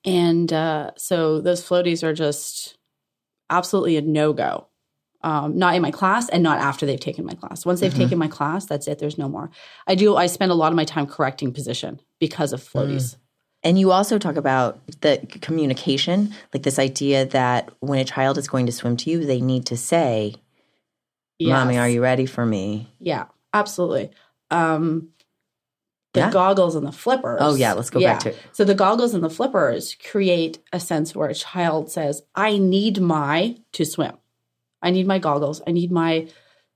And 0.05 0.51
uh, 0.51 0.91
so 0.97 1.41
those 1.41 1.61
floaties 1.61 2.01
are 2.01 2.13
just 2.13 2.77
absolutely 3.49 3.97
a 3.97 4.01
no 4.01 4.33
go. 4.33 4.67
Um, 5.23 5.55
not 5.59 5.75
in 5.75 5.83
my 5.83 5.91
class, 5.91 6.29
and 6.29 6.41
not 6.41 6.57
after 6.57 6.87
they've 6.87 6.99
taken 6.99 7.25
my 7.25 7.35
class. 7.35 7.63
Once 7.63 7.79
they've 7.79 7.93
taken 7.93 8.17
my 8.17 8.27
class, 8.27 8.65
that's 8.65 8.87
it. 8.87 8.97
There's 8.97 9.19
no 9.19 9.29
more. 9.29 9.51
I 9.85 9.93
do. 9.93 10.15
I 10.15 10.25
spend 10.25 10.51
a 10.51 10.55
lot 10.55 10.71
of 10.71 10.75
my 10.75 10.85
time 10.85 11.05
correcting 11.05 11.53
position 11.53 11.99
because 12.19 12.53
of 12.53 12.63
floaties. 12.63 13.17
And 13.63 13.79
you 13.79 13.91
also 13.91 14.17
talk 14.17 14.37
about 14.37 14.79
the 15.01 15.19
communication, 15.41 16.33
like 16.53 16.63
this 16.63 16.79
idea 16.79 17.25
that 17.27 17.69
when 17.79 17.99
a 17.99 18.05
child 18.05 18.37
is 18.37 18.47
going 18.47 18.65
to 18.65 18.71
swim 18.71 18.97
to 18.97 19.09
you, 19.09 19.25
they 19.25 19.39
need 19.39 19.67
to 19.67 19.77
say, 19.77 20.35
"Mommy, 21.39 21.77
are 21.77 21.89
you 21.89 22.01
ready 22.01 22.25
for 22.25 22.45
me?" 22.45 22.87
Yeah, 22.99 23.25
absolutely. 23.53 24.09
Um, 24.49 25.09
the 26.13 26.21
Yeah. 26.21 26.31
goggles 26.31 26.75
and 26.75 26.85
the 26.85 26.91
flippers. 26.91 27.37
Oh, 27.39 27.53
yeah, 27.53 27.73
let's 27.73 27.89
go 27.89 28.01
back 28.01 28.19
to 28.21 28.29
it. 28.29 28.37
So 28.51 28.65
the 28.65 28.75
goggles 28.75 29.13
and 29.13 29.23
the 29.23 29.29
flippers 29.29 29.95
create 30.09 30.59
a 30.73 30.79
sense 30.79 31.15
where 31.15 31.29
a 31.29 31.35
child 31.35 31.89
says, 31.91 32.23
"I 32.35 32.57
need 32.57 32.99
my 32.99 33.57
to 33.73 33.85
swim. 33.85 34.17
I 34.81 34.89
need 34.89 35.05
my 35.07 35.19
goggles. 35.19 35.61
I 35.67 35.71
need 35.71 35.91
my 35.91 36.27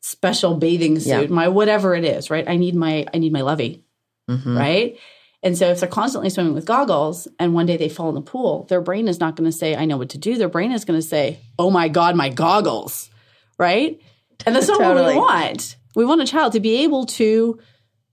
special 0.02 0.56
bathing 0.56 1.00
suit. 1.00 1.30
Yeah. 1.30 1.36
My 1.36 1.48
whatever 1.48 1.96
it 1.96 2.06
is. 2.06 2.30
Right? 2.30 2.48
I 2.48 2.56
need 2.58 2.76
my 2.76 3.08
I 3.12 3.18
need 3.18 3.34
my 3.34 3.42
lovey. 3.42 3.84
Mhm. 4.30 4.56
Right." 4.58 4.98
And 5.46 5.58
so 5.58 5.70
if 5.70 5.80
they're 5.80 5.88
constantly 5.88 6.30
swimming 6.30 6.54
with 6.54 6.66
goggles 6.66 7.28
and 7.40 7.54
one 7.54 7.68
day 7.68 7.78
they 7.78 7.88
fall 7.88 8.10
in 8.10 8.16
the 8.16 8.22
pool, 8.22 8.66
their 8.68 8.82
brain 8.82 9.08
is 9.08 9.20
not 9.20 9.38
going 9.38 9.50
to 9.50 9.56
say, 9.56 9.76
I 9.76 9.86
know 9.86 9.96
what 9.96 10.10
to 10.10 10.18
do. 10.18 10.38
Their 10.38 10.50
brain 10.50 10.74
is 10.74 10.84
going 10.84 11.00
to 11.00 11.06
say, 11.06 11.40
Oh 11.58 11.70
my 11.70 11.88
God, 11.88 12.16
my 12.16 12.30
goggles. 12.30 13.10
Right? 13.58 14.02
And 14.46 14.54
that's 14.56 14.68
not 14.68 14.82
what 14.82 14.96
we 14.96 15.16
want. 15.16 15.78
We 15.96 16.04
want 16.04 16.22
a 16.22 16.26
child 16.26 16.54
to 16.54 16.60
be 16.60 16.84
able 16.84 17.06
to 17.06 17.60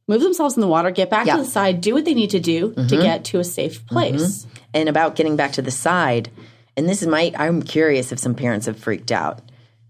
move 0.07 0.21
themselves 0.21 0.57
in 0.57 0.61
the 0.61 0.69
water, 0.69 0.93
get 0.93 1.11
back 1.11 1.27
Yeah. 1.27 1.37
to 1.37 1.43
the 1.43 1.49
side, 1.49 1.81
do 1.81 1.95
what 1.95 2.05
they 2.05 2.15
need 2.15 2.31
to 2.31 2.41
do 2.41 2.75
to 2.75 2.81
mm-hmm. 2.81 3.03
get 3.03 3.25
to 3.27 3.41
a 3.41 3.45
safe 3.45 3.81
mm-hmm. 3.81 3.95
place. 3.95 4.47
and 4.75 4.89
about 4.89 5.17
getting 5.17 5.35
back 5.35 5.53
to 5.53 5.63
the 5.63 5.71
side 5.71 6.31
and 6.77 6.89
this 6.89 7.03
is 7.03 7.09
my 7.09 7.33
i'm 7.37 7.63
curious 7.63 8.13
if 8.13 8.19
some 8.19 8.35
parents 8.35 8.67
have 8.67 8.79
freaked 8.79 9.13
out 9.13 9.43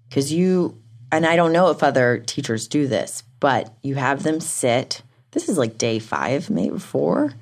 because 0.09 0.33
you 0.33 0.77
and 1.11 1.27
i 1.27 1.37
don't 1.37 1.53
know 1.53 1.71
if 1.71 1.83
other 1.83 2.19
teachers 2.19 2.69
do 2.69 2.87
this 2.87 3.23
but 3.41 3.75
you 3.83 3.95
have 3.95 4.23
them 4.23 4.41
sit 4.41 5.03
this 5.33 5.49
is 5.49 5.59
like 5.59 5.77
day 5.79 5.99
five 5.99 6.49
maybe 6.51 6.79
four 6.79 7.33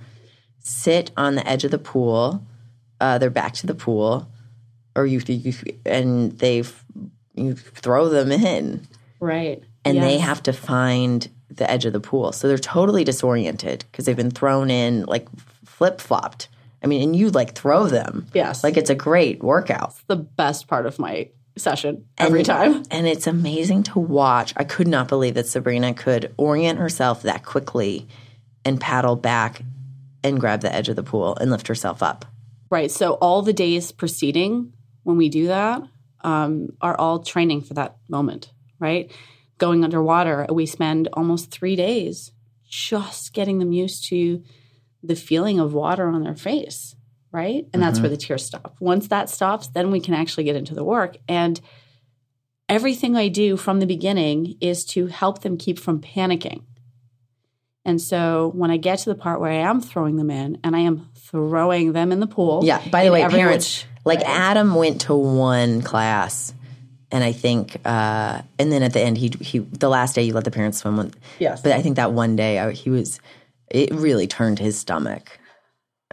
sit 0.58 1.10
on 1.16 1.34
the 1.34 1.46
edge 1.46 1.64
of 1.64 1.70
the 1.70 1.78
pool 1.78 2.44
uh, 3.00 3.18
they're 3.18 3.30
back 3.30 3.54
to 3.54 3.66
the 3.66 3.74
pool 3.74 4.28
or 4.96 5.06
you, 5.06 5.20
you 5.26 5.54
and 5.86 6.32
they 6.38 6.62
you 7.34 7.54
throw 7.54 8.08
them 8.08 8.30
in 8.32 8.86
Right. 9.20 9.62
and 9.84 9.98
they 10.02 10.18
have 10.18 10.42
to 10.44 10.52
find 10.52 11.28
the 11.50 11.68
edge 11.70 11.84
of 11.84 11.92
the 11.92 12.00
pool. 12.00 12.32
So 12.32 12.48
they're 12.48 12.58
totally 12.58 13.04
disoriented 13.04 13.84
because 13.90 14.04
they've 14.04 14.16
been 14.16 14.30
thrown 14.30 14.70
in 14.70 15.04
like 15.04 15.26
flip 15.64 16.00
flopped. 16.00 16.48
I 16.82 16.86
mean, 16.86 17.02
and 17.02 17.16
you 17.16 17.30
like 17.30 17.54
throw 17.54 17.86
them. 17.86 18.26
Yes. 18.34 18.64
Like 18.64 18.76
it's 18.76 18.88
a 18.90 18.94
great 18.94 19.42
workout. 19.42 19.94
the 20.06 20.16
best 20.16 20.68
part 20.68 20.86
of 20.86 20.98
my 20.98 21.28
session 21.56 22.04
every 22.18 22.40
And- 22.40 22.46
time. 22.46 22.82
And 22.90 23.06
it's 23.06 23.26
amazing 23.26 23.82
to 23.84 23.98
watch. 23.98 24.52
I 24.56 24.64
could 24.64 24.88
not 24.88 25.08
believe 25.08 25.34
that 25.34 25.46
Sabrina 25.46 25.94
could 25.94 26.32
orient 26.36 26.78
herself 26.78 27.22
that 27.22 27.44
quickly 27.44 28.08
and 28.64 28.80
paddle 28.80 29.16
back 29.16 29.62
and 30.22 30.38
grab 30.38 30.60
the 30.60 30.74
edge 30.74 30.88
of 30.88 30.96
the 30.96 31.02
pool 31.02 31.36
and 31.40 31.50
lift 31.50 31.68
herself 31.68 32.02
up. 32.02 32.24
Right. 32.70 32.90
So 32.90 33.14
all 33.14 33.42
the 33.42 33.52
days 33.52 33.90
preceding 33.90 34.72
when 35.02 35.16
we 35.16 35.28
do 35.28 35.48
that 35.48 35.82
um, 36.22 36.68
are 36.80 36.96
all 36.96 37.20
training 37.20 37.62
for 37.62 37.74
that 37.74 37.96
moment, 38.08 38.52
right? 38.78 39.10
Going 39.58 39.82
underwater, 39.82 40.46
we 40.50 40.66
spend 40.66 41.08
almost 41.12 41.50
three 41.50 41.74
days 41.74 42.32
just 42.68 43.32
getting 43.32 43.58
them 43.58 43.72
used 43.72 44.04
to 44.08 44.42
the 45.02 45.16
feeling 45.16 45.58
of 45.58 45.72
water 45.72 46.08
on 46.08 46.22
their 46.22 46.36
face, 46.36 46.94
right? 47.32 47.66
And 47.72 47.82
that's 47.82 48.00
where 48.00 48.08
the 48.08 48.16
tears 48.16 48.44
stop. 48.44 48.76
Once 48.80 49.08
that 49.08 49.30
stops, 49.30 49.68
then 49.68 49.90
we 49.90 50.00
can 50.00 50.14
actually 50.14 50.44
get 50.44 50.56
into 50.56 50.74
the 50.74 50.84
work. 50.84 51.16
And 51.28 51.60
everything 52.68 53.16
I 53.16 53.28
do 53.28 53.56
from 53.56 53.80
the 53.80 53.86
beginning 53.86 54.56
is 54.60 54.84
to 54.86 55.06
help 55.06 55.42
them 55.42 55.56
keep 55.56 55.78
from 55.78 56.00
panicking. 56.00 56.62
And 57.84 58.00
so 58.00 58.52
when 58.54 58.70
I 58.70 58.76
get 58.76 59.00
to 59.00 59.10
the 59.10 59.14
part 59.14 59.40
where 59.40 59.50
I 59.50 59.56
am 59.56 59.80
throwing 59.80 60.16
them 60.16 60.30
in 60.30 60.58
and 60.62 60.76
I 60.76 60.80
am 60.80 61.08
throwing 61.16 61.92
them 61.92 62.12
in 62.12 62.20
the 62.20 62.26
pool. 62.26 62.60
Yeah. 62.64 62.86
By 62.90 63.04
the 63.04 63.12
way, 63.12 63.26
parents, 63.28 63.82
which- 63.82 63.86
like 64.04 64.20
Adam 64.20 64.74
went 64.74 65.02
to 65.02 65.14
one 65.14 65.82
class, 65.82 66.54
and 67.12 67.24
I 67.24 67.32
think, 67.32 67.76
uh, 67.84 68.42
and 68.58 68.70
then 68.70 68.82
at 68.82 68.92
the 68.92 69.00
end, 69.00 69.18
he 69.18 69.32
he 69.40 69.58
the 69.58 69.88
last 69.88 70.14
day 70.14 70.22
you 70.22 70.32
let 70.32 70.44
the 70.44 70.50
parents 70.50 70.78
swim 70.78 70.96
with. 70.96 71.16
Yes. 71.38 71.60
But 71.60 71.72
I 71.72 71.82
think 71.82 71.96
that 71.96 72.12
one 72.12 72.36
day 72.36 72.58
I, 72.58 72.70
he 72.70 72.88
was, 72.88 73.18
it 73.68 73.92
really 73.92 74.26
turned 74.26 74.58
his 74.58 74.78
stomach. 74.78 75.38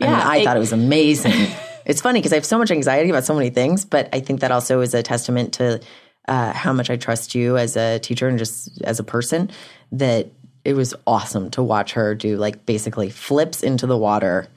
Yeah, 0.01 0.21
I 0.23 0.37
it- 0.37 0.43
thought 0.45 0.57
it 0.57 0.59
was 0.61 0.73
amazing. 0.73 1.33
it's 1.85 2.01
funny 2.01 2.19
because 2.19 2.31
I 2.33 2.35
have 2.35 2.45
so 2.45 2.57
much 2.57 2.71
anxiety 2.71 3.09
about 3.09 3.23
so 3.23 3.33
many 3.35 3.49
things, 3.49 3.85
but 3.85 4.09
I 4.13 4.19
think 4.19 4.41
that 4.41 4.51
also 4.51 4.81
is 4.81 4.93
a 4.93 5.01
testament 5.03 5.53
to 5.55 5.81
uh, 6.27 6.51
how 6.53 6.73
much 6.73 6.89
I 6.89 6.97
trust 6.97 7.33
you 7.35 7.57
as 7.57 7.77
a 7.77 7.99
teacher 7.99 8.27
and 8.27 8.37
just 8.37 8.81
as 8.83 8.99
a 8.99 9.03
person. 9.03 9.49
That 9.93 10.27
it 10.65 10.73
was 10.73 10.93
awesome 11.07 11.49
to 11.51 11.63
watch 11.63 11.93
her 11.93 12.13
do 12.13 12.35
like 12.37 12.65
basically 12.65 13.09
flips 13.09 13.63
into 13.63 13.87
the 13.87 13.97
water 13.97 14.47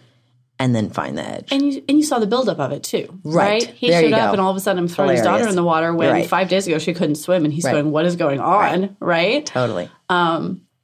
and 0.58 0.74
then 0.74 0.90
find 0.90 1.16
the 1.16 1.22
edge. 1.26 1.48
And 1.52 1.62
you 1.72 1.82
and 1.88 1.96
you 1.96 2.02
saw 2.04 2.18
the 2.18 2.26
buildup 2.26 2.58
of 2.58 2.72
it 2.72 2.82
too, 2.82 3.18
Right. 3.22 3.62
right? 3.64 3.74
He 3.74 3.88
There 3.88 4.02
showed 4.02 4.12
up, 4.12 4.32
and 4.32 4.40
all 4.42 4.50
of 4.50 4.56
a 4.56 4.60
sudden, 4.60 4.78
I'm 4.80 4.88
throwing 4.88 5.12
his 5.12 5.22
daughter 5.22 5.48
in 5.48 5.54
the 5.54 5.62
water 5.62 5.94
when 5.94 6.10
right. 6.12 6.26
five 6.28 6.48
days 6.48 6.66
ago 6.66 6.78
she 6.78 6.92
couldn't 6.92 7.14
swim, 7.14 7.44
and 7.44 7.54
he's 7.54 7.64
Right. 7.64 7.72
going, 7.72 7.92
"What 7.92 8.04
is 8.04 8.16
going 8.16 8.40
on?" 8.40 8.96
Right? 9.00 9.46
Totally. 9.46 9.88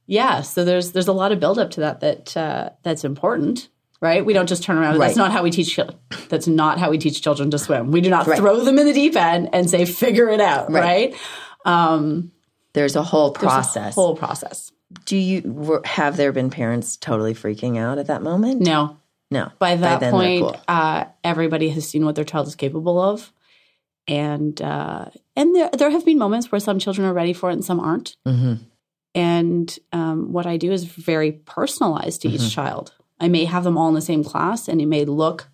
Yeah. 0.07 0.43
So 0.43 0.65
there's 0.65 0.93
there's 0.93 1.09
a 1.09 1.13
lot 1.13 1.33
of 1.33 1.41
buildup 1.41 1.73
to 1.73 1.81
that 1.81 2.01
that 2.01 2.37
uh, 2.37 2.71
that's 2.85 3.05
important, 3.05 3.69
right? 4.01 4.25
We 4.25 4.33
don't 4.33 4.49
just 4.49 4.63
turn 4.63 4.77
around. 4.79 4.99
Right. 4.99 5.07
That's 5.09 5.17
not 5.17 5.33
how 5.33 5.43
we 5.43 5.51
teach. 5.51 5.79
That's 6.29 6.47
not 6.47 6.79
how 6.79 6.91
we 6.91 6.99
teach 6.99 7.23
children 7.23 7.51
to 7.51 7.59
swim. 7.59 7.91
We 7.91 8.01
do 8.01 8.11
not 8.11 8.27
throw 8.27 8.61
them 8.61 8.79
in 8.79 8.87
the 8.87 8.93
deep 8.93 9.17
end 9.17 9.51
and 9.53 9.69
say, 9.71 9.85
"Figure 9.85 10.29
it 10.29 10.41
out," 10.41 10.71
Right. 10.71 11.15
right? 11.65 12.31
There's 12.75 12.95
a 12.97 13.03
whole 13.03 13.31
There's 13.31 13.43
a 13.43 13.47
process. 13.47 13.95
whole 13.95 14.17
process. 14.17 14.71
Do 15.07 15.17
you 15.17 15.81
have 15.85 16.17
there 16.17 16.31
been 16.33 16.51
parents 16.51 16.97
totally 16.97 17.35
freaking 17.35 17.79
out 17.79 17.99
at 17.99 18.07
that 18.09 18.23
moment? 18.23 18.61
No, 18.61 18.99
No. 19.31 19.51
by 19.59 19.77
that 19.77 20.01
then 20.01 20.11
point, 20.13 20.43
cool. 20.43 20.57
uh, 20.69 21.05
everybody 21.25 21.71
has 21.71 21.89
seen 21.89 22.05
what 22.05 22.15
their 22.15 22.25
child 22.25 22.47
is 22.47 22.55
capable 22.55 23.01
of, 23.01 23.33
and 24.07 24.61
uh, 24.61 25.07
and 25.35 25.55
there 25.57 25.71
there 25.77 25.91
have 25.91 26.05
been 26.05 26.19
moments 26.19 26.53
where 26.53 26.61
some 26.61 26.79
children 26.79 27.07
are 27.09 27.15
ready 27.15 27.33
for 27.33 27.51
it 27.51 27.55
and 27.55 27.65
some 27.65 27.81
aren't. 27.81 28.17
Mhm. 28.27 28.61
And 29.15 29.79
um, 29.95 30.33
what 30.33 30.45
I 30.47 30.59
do 30.59 30.71
is 30.71 30.85
very 30.85 31.33
personalized 31.33 32.23
to 32.23 32.29
Mm-hmm. 32.29 32.37
each 32.45 32.55
child. 32.55 32.93
I 33.19 33.29
may 33.29 33.45
have 33.45 33.65
them 33.65 33.79
all 33.79 33.89
in 33.89 33.95
the 33.95 34.01
same 34.01 34.25
class, 34.25 34.69
and 34.69 34.81
it 34.81 34.87
may 34.87 35.05
look 35.05 35.49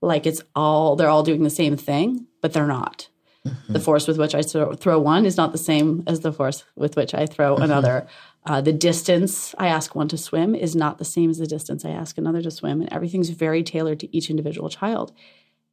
like 0.00 0.26
it's 0.26 0.42
all 0.54 0.96
they're 0.96 1.08
all 1.08 1.22
doing 1.22 1.42
the 1.42 1.50
same 1.50 1.76
thing, 1.76 2.26
but 2.40 2.52
they're 2.52 2.66
not. 2.66 3.08
Mm-hmm. 3.46 3.72
The 3.72 3.80
force 3.80 4.06
with 4.06 4.18
which 4.18 4.34
I 4.34 4.42
throw, 4.42 4.98
one 5.00 5.26
is 5.26 5.36
not 5.36 5.52
the 5.52 5.58
same 5.58 6.04
as 6.06 6.20
the 6.20 6.32
force 6.32 6.64
with 6.76 6.96
which 6.96 7.12
I 7.12 7.26
throw 7.26 7.54
Mm-hmm. 7.54 7.64
another. 7.64 8.06
Uh, 8.44 8.60
the 8.60 8.72
distance 8.72 9.54
I 9.58 9.68
ask 9.68 9.94
one 9.94 10.08
to 10.08 10.18
swim 10.18 10.54
is 10.54 10.74
not 10.74 10.98
the 10.98 11.04
same 11.04 11.30
as 11.30 11.38
the 11.38 11.46
distance 11.46 11.84
I 11.84 11.90
ask 11.90 12.18
another 12.18 12.42
to 12.42 12.50
swim, 12.50 12.80
and 12.80 12.92
everything's 12.92 13.30
very 13.30 13.62
tailored 13.62 14.00
to 14.00 14.16
each 14.16 14.30
individual 14.30 14.68
child. 14.68 15.12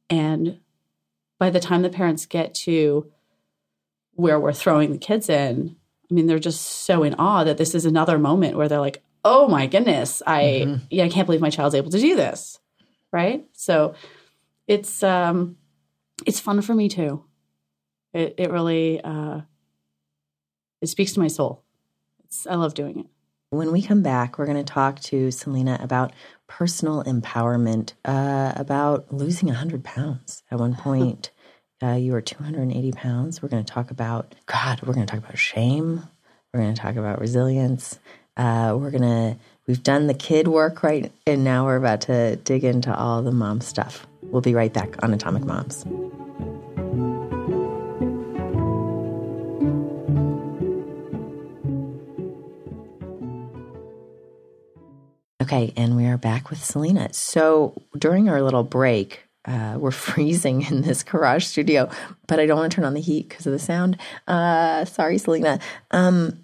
And 0.08 0.60
by 1.38 1.50
the 1.50 1.60
time 1.60 1.82
the 1.82 1.90
parents 1.90 2.26
get 2.26 2.54
to 2.66 3.10
where 4.14 4.38
we're 4.38 4.52
throwing 4.52 4.92
the 4.92 4.98
kids 4.98 5.28
in, 5.28 5.76
I 6.10 6.14
mean, 6.14 6.26
they're 6.26 6.38
just 6.38 6.60
so 6.60 7.02
in 7.02 7.14
awe 7.14 7.44
that 7.44 7.56
this 7.56 7.74
is 7.74 7.84
another 7.84 8.18
moment 8.18 8.56
where 8.56 8.68
they're 8.68 8.80
like, 8.80 9.02
"Oh 9.24 9.48
my 9.48 9.66
goodness, 9.66 10.22
I 10.26 10.80
yeah, 10.90 11.04
I 11.04 11.08
can't 11.08 11.26
believe 11.26 11.40
my 11.40 11.50
child's 11.50 11.74
able 11.74 11.90
to 11.90 11.98
do 12.00 12.16
this." 12.16 12.58
Right? 13.12 13.46
So 13.52 13.94
it's 14.66 15.02
um 15.02 15.56
it's 16.26 16.40
fun 16.40 16.60
for 16.62 16.74
me 16.74 16.88
too. 16.88 17.24
It 18.12 18.34
it 18.38 18.50
really 18.50 19.00
uh 19.02 19.40
it 20.80 20.88
speaks 20.88 21.12
to 21.12 21.20
my 21.20 21.28
soul. 21.28 21.64
It's 22.24 22.46
I 22.46 22.54
love 22.54 22.74
doing 22.74 23.00
it. 23.00 23.06
When 23.50 23.72
we 23.72 23.82
come 23.82 24.02
back, 24.02 24.38
we're 24.38 24.46
going 24.46 24.64
to 24.64 24.72
talk 24.72 25.00
to 25.00 25.32
Selena 25.32 25.76
about 25.82 26.12
personal 26.46 27.02
empowerment, 27.02 27.94
uh, 28.04 28.52
about 28.54 29.12
losing 29.12 29.48
100 29.48 29.82
pounds. 29.82 30.44
At 30.52 30.60
one 30.60 30.74
point, 30.78 31.32
uh, 31.82 31.94
you 31.94 32.12
were 32.12 32.20
280 32.20 32.92
pounds. 32.92 33.42
We're 33.42 33.48
going 33.48 33.64
to 33.64 33.72
talk 33.72 33.90
about, 33.90 34.36
God, 34.46 34.80
we're 34.82 34.94
going 34.94 35.04
to 35.04 35.10
talk 35.12 35.24
about 35.24 35.36
shame. 35.36 36.04
We're 36.54 36.60
going 36.60 36.74
to 36.74 36.80
talk 36.80 36.94
about 36.94 37.20
resilience. 37.20 37.98
Uh, 38.40 38.74
we're 38.74 38.90
to, 38.90 39.36
we've 39.66 39.82
done 39.82 40.06
the 40.06 40.14
kid 40.14 40.48
work, 40.48 40.82
right? 40.82 41.12
And 41.26 41.44
now 41.44 41.66
we're 41.66 41.76
about 41.76 42.00
to 42.02 42.36
dig 42.36 42.64
into 42.64 42.96
all 42.96 43.20
the 43.20 43.32
mom 43.32 43.60
stuff. 43.60 44.06
We'll 44.22 44.40
be 44.40 44.54
right 44.54 44.72
back 44.72 44.96
on 45.02 45.12
Atomic 45.12 45.44
Moms. 45.44 45.84
Okay, 55.42 55.74
and 55.76 55.94
we 55.94 56.06
are 56.06 56.16
back 56.16 56.48
with 56.48 56.64
Selena. 56.64 57.12
So 57.12 57.74
during 57.98 58.30
our 58.30 58.40
little 58.40 58.64
break, 58.64 59.24
uh, 59.44 59.76
we're 59.78 59.90
freezing 59.90 60.62
in 60.62 60.80
this 60.80 61.02
garage 61.02 61.44
studio, 61.44 61.90
but 62.26 62.40
I 62.40 62.46
don't 62.46 62.56
want 62.56 62.72
to 62.72 62.76
turn 62.76 62.86
on 62.86 62.94
the 62.94 63.02
heat 63.02 63.28
because 63.28 63.46
of 63.46 63.52
the 63.52 63.58
sound. 63.58 63.98
Uh, 64.26 64.86
sorry, 64.86 65.18
Selena. 65.18 65.60
Um, 65.90 66.39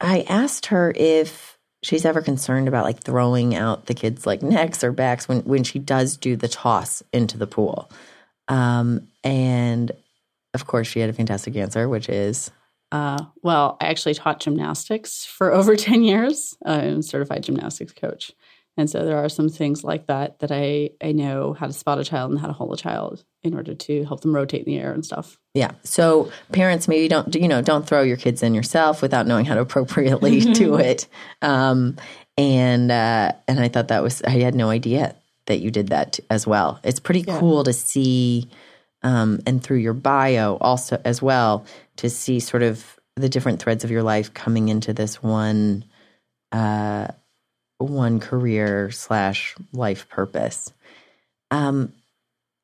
I 0.00 0.22
asked 0.28 0.66
her 0.66 0.92
if 0.96 1.58
she's 1.82 2.04
ever 2.04 2.20
concerned 2.22 2.68
about 2.68 2.84
like 2.84 3.00
throwing 3.00 3.54
out 3.54 3.86
the 3.86 3.94
kids' 3.94 4.26
like 4.26 4.42
necks 4.56 4.82
or 4.84 4.92
backs 4.92 5.28
when 5.28 5.40
when 5.40 5.64
she 5.64 5.78
does 5.78 6.16
do 6.16 6.36
the 6.36 6.48
toss 6.48 7.02
into 7.12 7.38
the 7.38 7.46
pool. 7.46 7.90
Um, 8.48 9.08
and 9.22 9.92
of 10.54 10.66
course, 10.66 10.88
she 10.88 11.00
had 11.00 11.10
a 11.10 11.12
fantastic 11.14 11.56
answer, 11.56 11.88
which 11.88 12.08
is 12.08 12.50
Uh, 12.92 13.24
well, 13.42 13.76
I 13.80 13.86
actually 13.86 14.14
taught 14.14 14.40
gymnastics 14.40 15.24
for 15.24 15.52
over 15.58 15.76
10 15.76 16.02
years. 16.02 16.56
I'm 16.64 16.98
a 16.98 17.02
certified 17.02 17.44
gymnastics 17.44 17.92
coach. 17.92 18.32
And 18.80 18.88
so 18.88 19.04
there 19.04 19.18
are 19.18 19.28
some 19.28 19.50
things 19.50 19.84
like 19.84 20.06
that 20.06 20.38
that 20.38 20.50
I, 20.50 20.88
I 21.02 21.12
know 21.12 21.52
how 21.52 21.66
to 21.66 21.72
spot 21.74 21.98
a 21.98 22.04
child 22.04 22.30
and 22.30 22.40
how 22.40 22.46
to 22.46 22.54
hold 22.54 22.72
a 22.72 22.78
child 22.78 23.22
in 23.42 23.52
order 23.52 23.74
to 23.74 24.04
help 24.06 24.22
them 24.22 24.34
rotate 24.34 24.66
in 24.66 24.72
the 24.72 24.78
air 24.78 24.90
and 24.90 25.04
stuff. 25.04 25.38
Yeah. 25.52 25.72
So 25.82 26.32
parents 26.52 26.88
maybe 26.88 27.06
don't 27.06 27.34
you 27.34 27.46
know 27.46 27.60
don't 27.60 27.86
throw 27.86 28.00
your 28.00 28.16
kids 28.16 28.42
in 28.42 28.54
yourself 28.54 29.02
without 29.02 29.26
knowing 29.26 29.44
how 29.44 29.54
to 29.54 29.60
appropriately 29.60 30.40
do 30.54 30.76
it. 30.76 31.08
Um, 31.42 31.98
and 32.38 32.90
uh, 32.90 33.32
and 33.46 33.60
I 33.60 33.68
thought 33.68 33.88
that 33.88 34.02
was 34.02 34.22
I 34.22 34.30
had 34.30 34.54
no 34.54 34.70
idea 34.70 35.14
that 35.44 35.58
you 35.60 35.70
did 35.70 35.88
that 35.88 36.18
as 36.30 36.46
well. 36.46 36.80
It's 36.82 37.00
pretty 37.00 37.24
cool 37.24 37.64
to 37.64 37.74
see, 37.74 38.48
um, 39.02 39.40
and 39.46 39.62
through 39.62 39.78
your 39.78 39.92
bio 39.92 40.56
also 40.56 40.98
as 41.04 41.20
well 41.20 41.66
to 41.96 42.08
see 42.08 42.40
sort 42.40 42.62
of 42.62 42.98
the 43.14 43.28
different 43.28 43.60
threads 43.60 43.84
of 43.84 43.90
your 43.90 44.02
life 44.02 44.32
coming 44.32 44.70
into 44.70 44.94
this 44.94 45.22
one, 45.22 45.84
uh, 46.50 47.08
one 47.80 48.20
career 48.20 48.90
slash 48.90 49.56
life 49.72 50.08
purpose. 50.08 50.72
Um, 51.50 51.92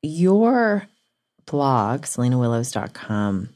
your 0.01 0.87
blog, 1.45 2.03
selenawillows.com, 2.03 3.49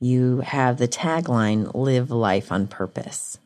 you 0.00 0.40
have 0.40 0.78
the 0.78 0.88
tagline, 0.88 1.74
Live 1.74 2.10
Life 2.10 2.50
on 2.50 2.66
Purpose. 2.66 3.38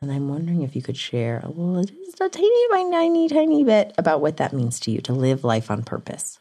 And 0.00 0.12
I'm 0.12 0.28
wondering 0.28 0.62
if 0.62 0.76
you 0.76 0.82
could 0.82 0.98
share 0.98 1.40
a 1.42 1.48
little, 1.48 1.82
just 1.82 2.20
a 2.20 2.28
teeny, 2.28 2.90
tiny, 2.90 3.28
tiny 3.28 3.64
bit 3.64 3.94
about 3.96 4.20
what 4.20 4.36
that 4.36 4.52
means 4.52 4.78
to 4.80 4.90
you 4.90 5.00
to 5.00 5.12
live 5.12 5.44
life 5.44 5.70
on 5.70 5.82
purpose. 5.82 6.38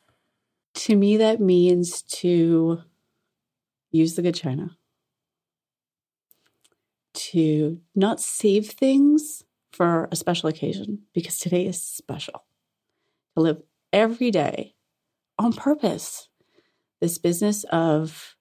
To 0.76 0.96
me, 0.96 1.18
that 1.18 1.40
means 1.40 2.02
to 2.02 2.82
use 3.92 4.16
the 4.16 4.22
good 4.22 4.36
china, 4.36 4.78
to 7.14 7.80
not 7.96 8.20
save 8.20 8.70
things 8.70 9.44
for 9.74 10.08
a 10.12 10.16
special 10.16 10.50
occasion 10.50 11.00
because 11.14 11.40
today 11.40 11.66
is 11.66 11.82
special, 11.82 12.46
to 13.36 13.42
live 13.42 13.62
every 13.92 14.32
day 14.32 14.76
on 15.38 15.52
purpose. 15.52 16.30
This 17.02 17.18
business 17.18 17.66
of 17.66 18.36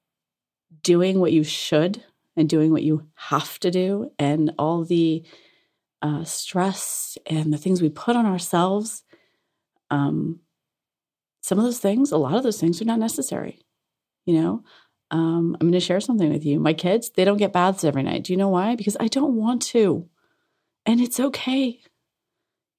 doing 0.83 1.19
what 1.19 1.33
you 1.33 1.43
should 1.43 2.05
and 2.37 2.49
doing 2.49 2.71
what 2.71 2.83
you 2.83 3.09
have 3.15 3.59
to 3.61 3.71
do, 3.71 4.11
and 4.19 4.53
all 4.59 4.85
the 4.85 5.23
uh, 6.01 6.25
stress 6.25 7.19
and 7.27 7.53
the 7.53 7.59
things 7.59 7.83
we 7.83 7.91
put 7.91 8.17
on 8.17 8.25
ourselves. 8.25 9.03
Um, 9.91 10.41
some 11.43 11.59
of 11.59 11.65
those 11.65 11.79
things, 11.79 12.11
a 12.13 12.17
lot 12.17 12.35
of 12.35 12.43
those 12.43 12.61
things 12.61 12.81
are 12.81 12.87
not 12.87 12.99
necessary. 12.99 13.59
You 14.25 14.41
know, 14.41 14.65
um, 15.11 15.57
I'm 15.61 15.67
going 15.67 15.73
to 15.73 15.81
share 15.81 16.01
something 16.01 16.33
with 16.33 16.45
you. 16.45 16.59
My 16.59 16.73
kids, 16.73 17.11
they 17.11 17.25
don't 17.25 17.37
get 17.37 17.53
baths 17.53 17.85
every 17.85 18.03
night. 18.03 18.25
Do 18.25 18.33
you 18.33 18.37
know 18.39 18.49
why? 18.49 18.77
Because 18.77 18.97
I 18.99 19.09
don't 19.09 19.35
want 19.35 19.63
to. 19.63 20.09
And 20.87 21.01
it's 21.01 21.21
okay. 21.21 21.81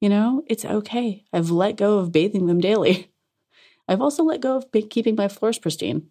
You 0.01 0.10
know, 0.10 0.43
it's 0.47 0.66
okay. 0.66 1.24
I've 1.32 1.49
let 1.49 1.78
go 1.78 1.99
of 1.99 2.12
bathing 2.12 2.47
them 2.47 2.60
daily. 2.60 3.10
I've 3.88 4.01
also 4.01 4.24
let 4.24 4.41
go 4.41 4.58
of 4.58 4.66
keeping 4.89 5.16
my 5.16 5.28
floors 5.28 5.60
pristine 5.60 6.08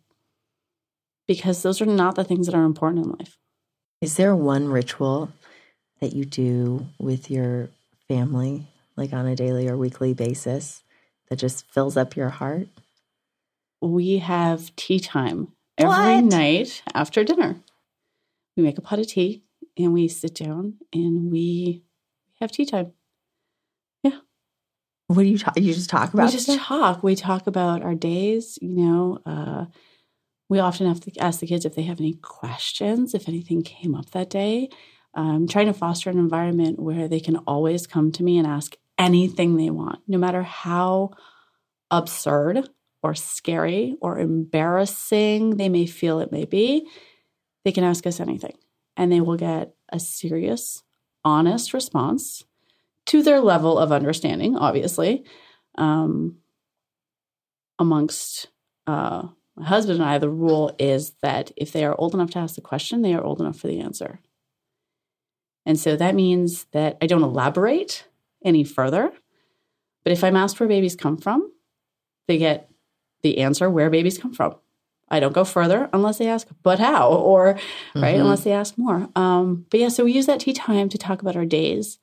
because 1.26 1.62
those 1.62 1.80
are 1.80 1.86
not 1.86 2.14
the 2.14 2.24
things 2.24 2.46
that 2.46 2.54
are 2.54 2.64
important 2.64 3.04
in 3.06 3.12
life. 3.12 3.38
Is 4.00 4.16
there 4.16 4.34
one 4.36 4.68
ritual 4.68 5.30
that 6.00 6.12
you 6.14 6.24
do 6.24 6.86
with 6.98 7.30
your 7.30 7.68
family, 8.08 8.66
like 8.96 9.12
on 9.12 9.26
a 9.26 9.36
daily 9.36 9.68
or 9.68 9.76
weekly 9.76 10.12
basis, 10.12 10.82
that 11.28 11.36
just 11.36 11.70
fills 11.70 11.96
up 11.96 12.16
your 12.16 12.28
heart? 12.30 12.68
we 13.82 14.18
have 14.18 14.74
tea 14.76 15.00
time 15.00 15.48
every 15.76 16.16
What? 16.16 16.24
night 16.24 16.82
after 16.94 17.24
dinner. 17.24 17.56
We 18.56 18.62
make 18.62 18.78
a 18.78 18.80
pot 18.80 19.00
of 19.00 19.08
tea 19.08 19.42
and 19.76 19.92
we 19.92 20.08
sit 20.08 20.34
down 20.34 20.74
and 20.92 21.30
we 21.30 21.82
have 22.40 22.52
tea 22.52 22.66
time. 22.66 22.92
Yeah. 24.02 24.18
What 25.06 25.22
do 25.22 25.28
you 25.28 25.38
talk? 25.38 25.58
You 25.58 25.74
just 25.74 25.90
talk 25.90 26.12
about 26.12 26.26
we 26.26 26.32
just 26.32 26.44
stuff? 26.46 26.60
talk. 26.60 27.02
We 27.02 27.14
talk 27.14 27.46
about 27.46 27.82
our 27.82 27.94
days. 27.94 28.58
You 28.60 28.76
know, 28.76 29.18
uh, 29.24 29.66
we 30.48 30.58
often 30.58 30.86
have 30.86 31.00
to 31.00 31.18
ask 31.18 31.40
the 31.40 31.46
kids 31.46 31.64
if 31.64 31.74
they 31.74 31.82
have 31.82 32.00
any 32.00 32.14
questions, 32.14 33.14
if 33.14 33.28
anything 33.28 33.62
came 33.62 33.94
up 33.94 34.10
that 34.10 34.30
day. 34.30 34.68
Um, 35.14 35.46
trying 35.46 35.66
to 35.66 35.74
foster 35.74 36.08
an 36.08 36.18
environment 36.18 36.78
where 36.78 37.06
they 37.06 37.20
can 37.20 37.36
always 37.38 37.86
come 37.86 38.12
to 38.12 38.22
me 38.22 38.38
and 38.38 38.46
ask 38.46 38.76
anything 38.98 39.56
they 39.56 39.68
want, 39.68 40.00
no 40.08 40.16
matter 40.16 40.42
how 40.42 41.10
absurd 41.90 42.68
or 43.02 43.14
scary 43.14 43.96
or 44.00 44.18
embarrassing 44.18 45.56
they 45.56 45.68
may 45.68 45.86
feel 45.86 46.20
it 46.20 46.32
may 46.32 46.44
be. 46.44 46.88
They 47.64 47.72
can 47.72 47.84
ask 47.84 48.06
us 48.06 48.20
anything, 48.20 48.54
and 48.96 49.10
they 49.10 49.20
will 49.20 49.36
get 49.36 49.74
a 49.90 49.98
serious, 49.98 50.82
honest 51.24 51.74
response 51.74 52.44
to 53.06 53.22
their 53.22 53.40
level 53.40 53.78
of 53.78 53.92
understanding, 53.92 54.56
obviously. 54.56 55.24
Um, 55.76 56.38
amongst 57.78 58.48
uh, 58.86 59.28
my 59.56 59.64
husband 59.64 60.00
and 60.00 60.08
I, 60.08 60.18
the 60.18 60.28
rule 60.28 60.74
is 60.78 61.12
that 61.22 61.50
if 61.56 61.72
they 61.72 61.84
are 61.84 61.98
old 61.98 62.14
enough 62.14 62.30
to 62.30 62.38
ask 62.38 62.54
the 62.54 62.60
question, 62.60 63.02
they 63.02 63.14
are 63.14 63.22
old 63.22 63.40
enough 63.40 63.58
for 63.58 63.66
the 63.66 63.80
answer. 63.80 64.20
And 65.66 65.78
so 65.78 65.96
that 65.96 66.14
means 66.14 66.64
that 66.72 66.96
I 67.00 67.06
don't 67.06 67.22
elaborate 67.22 68.06
any 68.44 68.64
further. 68.64 69.12
But 70.04 70.12
if 70.12 70.24
I'm 70.24 70.36
asked 70.36 70.58
where 70.58 70.68
babies 70.68 70.96
come 70.96 71.16
from, 71.16 71.52
they 72.26 72.38
get 72.38 72.70
the 73.22 73.38
answer 73.38 73.70
where 73.70 73.90
babies 73.90 74.18
come 74.18 74.32
from. 74.32 74.56
I 75.12 75.20
don't 75.20 75.32
go 75.34 75.44
further 75.44 75.88
unless 75.92 76.18
they 76.18 76.26
ask, 76.26 76.48
but 76.62 76.78
how? 76.80 77.10
Or, 77.12 77.56
right, 77.94 78.16
Mhm. 78.16 78.20
unless 78.20 78.42
they 78.44 78.52
ask 78.52 78.76
more. 78.78 79.08
Um, 79.14 79.66
but 79.70 79.78
yeah, 79.78 79.88
so 79.88 80.04
we 80.04 80.12
use 80.12 80.26
that 80.26 80.40
tea 80.40 80.52
time 80.54 80.88
to 80.88 80.98
talk 80.98 81.22
about 81.22 81.36
our 81.36 81.44
days, 81.46 81.98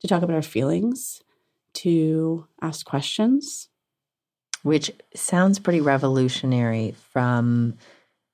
to 0.00 0.08
talk 0.08 0.22
about 0.22 0.36
our 0.36 0.42
feelings, 0.42 1.20
to 1.74 2.46
ask 2.62 2.86
questions. 2.86 3.68
which 4.64 4.92
sounds 5.12 5.58
pretty 5.58 5.80
revolutionary 5.80 6.94
from 7.10 7.74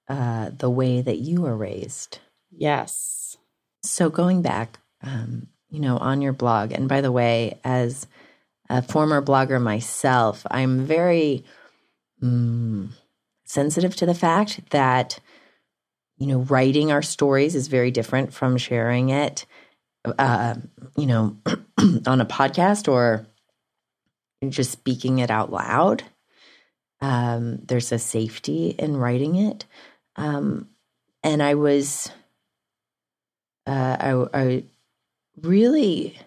uh, 0.09 0.51
the 0.59 0.69
way 0.69 1.01
that 1.01 1.17
you 1.17 1.41
were 1.41 1.57
raised. 1.57 2.19
Yes. 2.51 3.39
So 3.83 4.11
going 4.11 4.43
back, 4.43 4.79
um, 5.03 5.47
you 5.71 5.81
know, 5.81 5.97
on 5.97 6.21
your 6.21 6.35
blog, 6.35 6.73
and 6.73 6.87
by 6.87 7.01
the 7.01 7.11
way, 7.13 7.59
as 7.65 8.07
a 8.69 8.83
former 8.83 9.23
blogger 9.23 9.59
myself, 9.59 10.45
I'm 10.51 10.85
very 10.85 11.45
mm, 12.23 12.91
sensitive 13.49 13.97
to 13.97 14.07
the 14.07 14.15
fact 14.15 14.61
that 14.71 15.19
you 16.19 16.27
know 16.27 16.41
writing 16.41 16.93
our 16.93 17.03
stories 17.03 17.55
is 17.55 17.67
very 17.69 17.91
different 17.91 18.33
from 18.33 18.57
sharing 18.57 19.09
it, 19.09 19.47
uh, 20.05 20.55
you 20.97 21.07
know, 21.07 21.37
on 22.07 22.21
a 22.21 22.27
podcast 22.27 22.93
or 22.93 23.27
just 24.49 24.71
speaking 24.71 25.19
it 25.19 25.31
out 25.31 25.51
loud. 25.51 26.05
Um, 27.01 27.61
there's 27.65 27.91
a 27.93 27.99
safety 27.99 28.75
in 28.79 28.97
writing 28.97 29.37
it, 29.37 29.65
um, 30.17 30.69
and 31.23 31.43
I 31.43 31.55
was 31.55 32.11
uh, 33.67 33.97
I, 34.01 34.27
I 34.41 34.65
really 35.43 36.19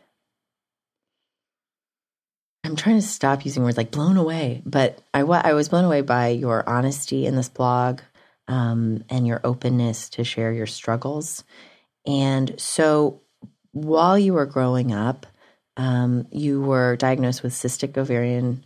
I'm 2.64 2.76
trying 2.76 2.98
to 2.98 3.02
stop 3.02 3.44
using 3.44 3.64
words 3.64 3.78
like 3.78 3.92
blown 3.92 4.18
away, 4.18 4.62
but 4.66 5.00
I, 5.14 5.22
I 5.22 5.54
was 5.54 5.70
blown 5.70 5.84
away 5.84 6.02
by 6.02 6.30
your 6.30 6.68
honesty 6.70 7.26
in 7.26 7.36
this 7.36 7.50
blog 7.50 8.02
um, 8.48 9.04
and 9.10 9.26
your 9.26 9.42
openness 9.44 10.10
to 10.12 10.24
share 10.24 10.52
your 10.52 10.68
struggles. 10.68 11.44
And 12.06 12.60
so 12.60 13.22
while 13.72 14.18
you 14.18 14.34
were 14.34 14.46
growing 14.46 14.94
up, 14.94 15.26
um, 15.78 16.28
you 16.32 16.62
were 16.62 16.98
diagnosed 16.98 17.42
with 17.42 17.54
cystic 17.54 17.98
ovarian, 17.98 18.64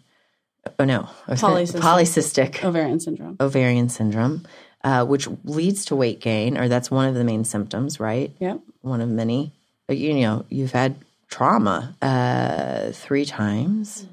oh 0.79 0.85
no, 0.85 1.07
Polycystic. 1.27 1.79
polycystic 1.79 2.63
Ovarian 2.63 2.99
syndrome. 2.99 3.37
ovarian 3.39 3.89
syndrome, 3.89 4.45
uh, 4.83 5.05
which 5.05 5.27
leads 5.43 5.85
to 5.85 5.95
weight 5.95 6.19
gain, 6.19 6.57
or 6.57 6.67
that's 6.67 6.91
one 6.91 7.07
of 7.07 7.15
the 7.15 7.23
main 7.23 7.45
symptoms, 7.45 7.99
right? 7.99 8.35
Yep. 8.39 8.59
One 8.81 9.01
of 9.01 9.09
many. 9.09 9.53
But, 9.87 9.97
you 9.97 10.15
know, 10.15 10.45
you've 10.49 10.71
had 10.71 10.95
trauma 11.35 11.95
uh, 12.01 12.91
three 12.93 13.25
times, 13.25 14.07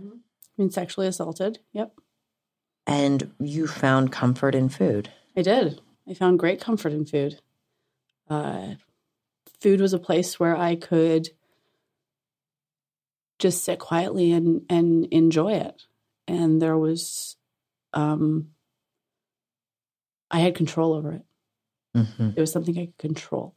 Been 0.59 0.71
sexually 0.73 1.07
assaulted. 1.07 1.61
Yep. 1.73 1.93
and 2.85 3.33
you 3.39 3.69
found 3.69 4.11
comfort 4.11 4.57
in 4.57 4.69
food. 4.69 5.09
I 5.37 5.43
did. 5.43 5.81
I 6.09 6.15
found 6.15 6.41
great 6.41 6.61
comfort 6.61 6.93
in 6.93 7.05
food. 7.07 7.39
Uh, 8.29 8.75
food 9.61 9.81
was 9.81 9.93
a 9.93 10.01
place 10.01 10.41
where 10.41 10.57
I 10.57 10.75
could 10.75 11.29
just 13.39 13.63
sit 13.63 13.79
quietly 13.79 14.33
and, 14.33 14.63
and 14.69 15.07
enjoy 15.13 15.53
it. 15.53 15.83
And 16.27 16.61
there 16.61 16.77
was, 16.77 17.37
um, 17.93 18.49
I 20.29 20.41
had 20.41 20.57
control 20.57 20.93
over 20.95 21.13
it. 21.13 21.25
hmm 21.95 22.31
It 22.35 22.41
was 22.41 22.51
something 22.51 22.77
I 22.79 22.87
could 22.87 22.99
control. 22.99 23.55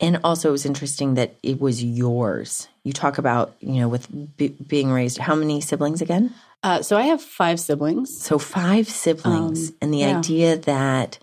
And 0.00 0.20
also, 0.22 0.48
it 0.50 0.52
was 0.52 0.64
interesting 0.66 1.14
that 1.14 1.34
it 1.42 1.60
was 1.60 1.82
yours. 1.82 2.68
You 2.84 2.92
talk 2.92 3.18
about, 3.18 3.54
you 3.60 3.80
know, 3.80 3.88
with 3.88 4.06
b- 4.36 4.54
being 4.66 4.90
raised, 4.92 5.18
how 5.18 5.34
many 5.34 5.60
siblings 5.60 6.00
again? 6.00 6.32
Uh, 6.62 6.82
so 6.82 6.96
I 6.96 7.02
have 7.02 7.20
five 7.20 7.58
siblings. 7.58 8.16
So 8.20 8.38
five 8.38 8.88
siblings, 8.88 9.70
Um, 9.70 9.76
and 9.82 9.92
the 9.94 9.98
yeah. 9.98 10.18
idea 10.18 10.56
that 10.56 11.18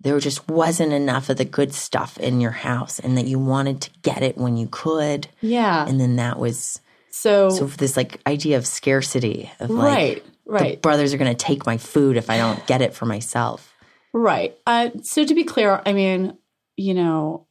there 0.00 0.18
just 0.20 0.46
wasn't 0.48 0.92
enough 0.92 1.28
of 1.30 1.38
the 1.38 1.44
good 1.44 1.72
stuff 1.74 2.18
in 2.18 2.40
your 2.40 2.52
house, 2.52 2.98
and 3.00 3.16
that 3.18 3.26
you 3.26 3.38
wanted 3.38 3.80
to 3.82 3.90
get 4.02 4.22
it 4.22 4.36
when 4.38 4.56
you 4.56 4.68
could, 4.70 5.26
Yeah. 5.40 5.86
and 5.88 5.98
then 6.00 6.16
that 6.16 6.38
was 6.38 6.80
So, 7.10 7.48
so 7.50 7.64
this 7.66 7.96
like 7.96 8.20
idea 8.26 8.58
of 8.58 8.66
scarcity 8.66 9.50
of 9.58 9.70
like 9.70 9.84
right, 9.96 10.24
the 10.46 10.52
right. 10.52 10.82
brothers 10.82 11.12
are 11.12 11.18
going 11.18 11.34
to 11.34 11.44
take 11.46 11.66
my 11.66 11.78
food 11.78 12.16
if 12.16 12.30
I 12.30 12.36
don't 12.36 12.64
get 12.66 12.80
it 12.82 12.94
for 12.94 13.06
myself. 13.06 13.74
Right. 14.12 14.56
Uh, 14.66 14.90
so 15.02 15.24
to 15.24 15.34
be 15.34 15.42
clear, 15.44 15.82
I 15.84 15.92
mean, 15.94 16.36
you 16.76 16.94
know, 16.94 17.46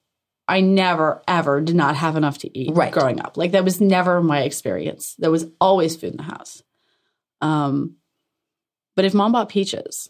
I 0.47 0.61
never 0.61 1.21
ever 1.27 1.59
did 1.61 1.75
not 1.75 1.95
have 1.95 2.15
enough 2.15 2.37
to 2.39 2.57
eat 2.57 2.73
Right. 2.73 2.91
growing 2.91 3.19
up. 3.19 3.35
Like 3.37 3.51
that 3.51 3.65
was 3.65 3.81
never 3.81 4.21
my 4.21 4.41
experience. 4.43 5.15
There 5.19 5.31
was 5.31 5.45
always 5.59 5.95
food 5.95 6.11
in 6.11 6.17
the 6.17 6.23
house. 6.23 6.63
Um, 7.41 7.97
but 8.95 9.05
if 9.05 9.13
mom 9.13 9.33
bought 9.33 9.49
peaches, 9.49 10.09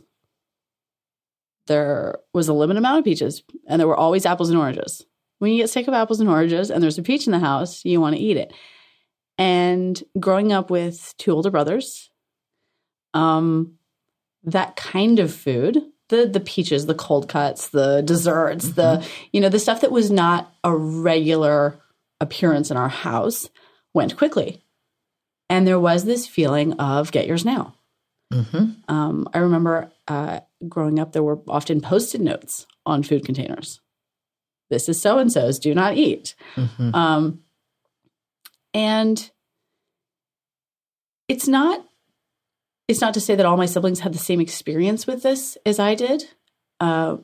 there 1.65 2.19
was 2.33 2.47
a 2.47 2.53
limited 2.53 2.77
amount 2.77 2.99
of 2.99 3.03
peaches, 3.03 3.43
and 3.67 3.79
there 3.79 3.87
were 3.87 3.97
always 3.97 4.25
apples 4.25 4.49
and 4.49 4.57
oranges. 4.57 5.05
When 5.39 5.51
you 5.51 5.61
get 5.61 5.69
sick 5.69 5.87
of 5.87 5.93
apples 5.93 6.19
and 6.19 6.29
oranges, 6.29 6.71
and 6.71 6.81
there's 6.81 6.97
a 6.97 7.03
peach 7.03 7.27
in 7.27 7.31
the 7.31 7.39
house, 7.39 7.83
you 7.83 7.99
want 7.99 8.15
to 8.15 8.21
eat 8.21 8.37
it. 8.37 8.53
And 9.37 10.01
growing 10.19 10.51
up 10.53 10.69
with 10.71 11.13
two 11.17 11.31
older 11.31 11.51
brothers, 11.51 12.09
um, 13.13 13.73
that 14.43 14.75
kind 14.75 15.19
of 15.19 15.33
food 15.33 15.83
the 16.09 16.25
the 16.25 16.39
peaches 16.39 16.85
the 16.85 16.95
cold 16.95 17.27
cuts 17.27 17.69
the 17.69 18.01
desserts 18.01 18.71
the 18.73 19.05
you 19.31 19.41
know 19.41 19.49
the 19.49 19.59
stuff 19.59 19.81
that 19.81 19.91
was 19.91 20.09
not 20.09 20.53
a 20.63 20.75
regular 20.75 21.79
appearance 22.19 22.71
in 22.71 22.77
our 22.77 22.89
house 22.89 23.49
went 23.93 24.17
quickly. 24.17 24.63
And 25.49 25.65
there 25.65 25.79
was 25.79 26.03
this 26.03 26.27
feeling 26.27 26.73
of 26.73 27.11
get 27.11 27.27
yours 27.27 27.45
now. 27.45 27.75
Hmm 28.31 28.71
um, 28.87 29.29
i 29.33 29.39
remember 29.39 29.91
uh, 30.07 30.41
growing 30.67 30.99
up 30.99 31.13
there 31.13 31.23
were 31.23 31.39
often 31.47 31.81
post-it 31.81 32.21
notes 32.21 32.65
on 32.85 33.03
food 33.03 33.25
containers. 33.25 33.79
This 34.69 34.89
is 34.89 35.01
so 35.01 35.19
and 35.19 35.31
so's 35.31 35.59
do 35.59 35.73
not 35.73 35.95
eat. 35.95 36.35
Hmm 36.55 36.93
um, 36.93 37.39
and 38.73 39.31
it's 41.27 41.47
not 41.47 41.86
it's 42.87 43.01
not 43.01 43.13
to 43.13 43.21
say 43.21 43.35
that 43.35 43.45
all 43.45 43.57
my 43.57 43.65
siblings 43.65 43.99
had 43.99 44.13
the 44.13 44.17
same 44.19 44.39
experience 44.39 45.05
with 45.07 45.23
this 45.23 45.57
as 45.65 45.79
I 45.79 45.95
did. 45.95 46.25
Uh, 46.79 47.17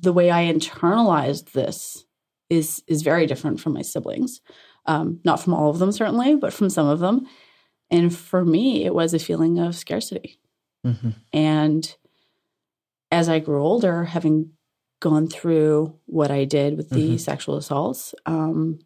the 0.00 0.12
way 0.12 0.30
I 0.30 0.52
internalized 0.52 1.52
this 1.52 2.04
is 2.50 2.82
is 2.86 3.02
very 3.02 3.26
different 3.26 3.60
from 3.60 3.72
my 3.74 3.82
siblings. 3.82 4.40
Um, 4.86 5.20
not 5.24 5.40
from 5.40 5.54
all 5.54 5.70
of 5.70 5.78
them, 5.78 5.92
certainly, 5.92 6.34
but 6.36 6.52
from 6.52 6.70
some 6.70 6.86
of 6.86 6.98
them. 7.00 7.26
And 7.90 8.14
for 8.14 8.44
me, 8.44 8.84
it 8.84 8.94
was 8.94 9.12
a 9.14 9.18
feeling 9.18 9.58
of 9.58 9.74
scarcity. 9.76 10.38
hmm 10.84 11.10
And 11.32 11.94
as 13.10 13.28
I 13.28 13.38
grew 13.38 13.62
older, 13.62 14.04
having 14.04 14.50
gone 15.00 15.28
through 15.28 15.94
what 16.06 16.30
I 16.30 16.44
did 16.44 16.76
with 16.76 16.90
the 16.90 17.14
Mhm. 17.14 17.20
sexual 17.20 17.56
assaults, 17.56 18.14
um, 18.26 18.80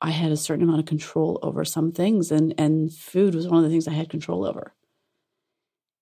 I 0.00 0.10
had 0.10 0.32
a 0.32 0.36
certain 0.36 0.64
amount 0.64 0.80
of 0.80 0.86
control 0.86 1.38
over 1.42 1.64
some 1.64 1.92
things, 1.92 2.30
and 2.30 2.54
and 2.58 2.92
food 2.92 3.34
was 3.34 3.46
one 3.48 3.58
of 3.58 3.64
the 3.64 3.70
things 3.70 3.88
I 3.88 3.92
had 3.92 4.08
control 4.10 4.44
over. 4.44 4.74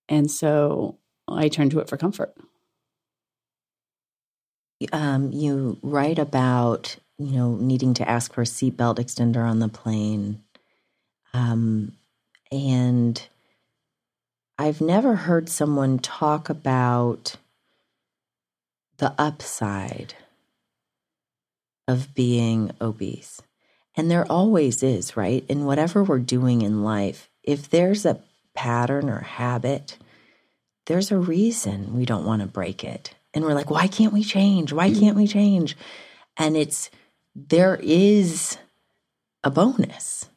And 0.07 0.29
so 0.29 0.97
I 1.27 1.49
turned 1.49 1.71
to 1.71 1.79
it 1.79 1.89
for 1.89 1.97
comfort. 1.97 2.35
Um, 4.91 5.31
you 5.31 5.77
write 5.81 6.19
about 6.19 6.97
you 7.17 7.37
know 7.37 7.55
needing 7.55 7.93
to 7.95 8.09
ask 8.09 8.33
for 8.33 8.41
a 8.41 8.45
seatbelt 8.45 8.97
extender 8.97 9.47
on 9.47 9.59
the 9.59 9.69
plane, 9.69 10.43
um, 11.33 11.93
and 12.51 13.25
I've 14.57 14.81
never 14.81 15.15
heard 15.15 15.49
someone 15.49 15.99
talk 15.99 16.49
about 16.49 17.35
the 18.97 19.13
upside 19.17 20.13
of 21.87 22.13
being 22.13 22.71
obese. 22.81 23.41
And 23.95 24.11
there 24.11 24.29
always 24.29 24.83
is, 24.83 25.15
right? 25.15 25.45
In 25.47 25.65
whatever 25.65 26.03
we're 26.03 26.19
doing 26.19 26.61
in 26.61 26.83
life, 26.83 27.29
if 27.43 27.69
there's 27.69 28.05
a 28.05 28.19
pattern 28.55 29.09
or 29.09 29.19
habit, 29.19 29.97
there's 30.85 31.11
a 31.11 31.17
reason 31.17 31.95
we 31.95 32.05
don't 32.05 32.25
want 32.25 32.41
to 32.41 32.47
break 32.47 32.83
it. 32.83 33.13
And 33.33 33.43
we're 33.43 33.53
like, 33.53 33.69
why 33.69 33.87
can't 33.87 34.13
we 34.13 34.23
change? 34.23 34.71
Why 34.71 34.93
can't 34.93 35.17
we 35.17 35.27
change? 35.27 35.75
And 36.37 36.55
it's, 36.55 36.89
there 37.35 37.77
is 37.81 38.57
a 39.43 39.51
bonus. 39.51 40.29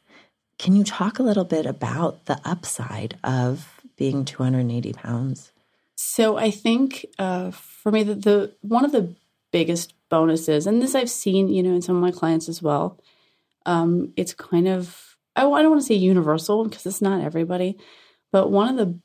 Can 0.58 0.74
you 0.74 0.82
talk 0.82 1.18
a 1.18 1.22
little 1.22 1.44
bit 1.44 1.64
about 1.64 2.26
the 2.26 2.40
upside 2.44 3.16
of 3.22 3.80
being 3.96 4.24
280 4.24 4.92
pounds? 4.94 5.52
So 5.94 6.36
I 6.36 6.50
think 6.50 7.06
uh, 7.18 7.50
for 7.52 7.92
me, 7.92 8.02
the, 8.02 8.14
the 8.14 8.54
one 8.60 8.84
of 8.84 8.92
the 8.92 9.14
biggest 9.52 9.94
bonuses, 10.08 10.66
and 10.66 10.82
this 10.82 10.94
I've 10.94 11.10
seen, 11.10 11.48
you 11.48 11.62
know, 11.62 11.74
in 11.74 11.82
some 11.82 11.96
of 11.96 12.02
my 12.02 12.10
clients 12.10 12.48
as 12.48 12.62
well. 12.62 13.00
Um, 13.66 14.12
it's 14.16 14.32
kind 14.32 14.68
of 14.68 15.16
I, 15.38 15.46
I 15.46 15.62
don't 15.62 15.70
want 15.70 15.80
to 15.82 15.86
say 15.86 15.94
universal 15.94 16.64
because 16.64 16.84
it's 16.86 17.02
not 17.02 17.22
everybody, 17.22 17.78
but 18.32 18.50
one 18.50 18.68
of 18.68 18.76
the 18.76 19.00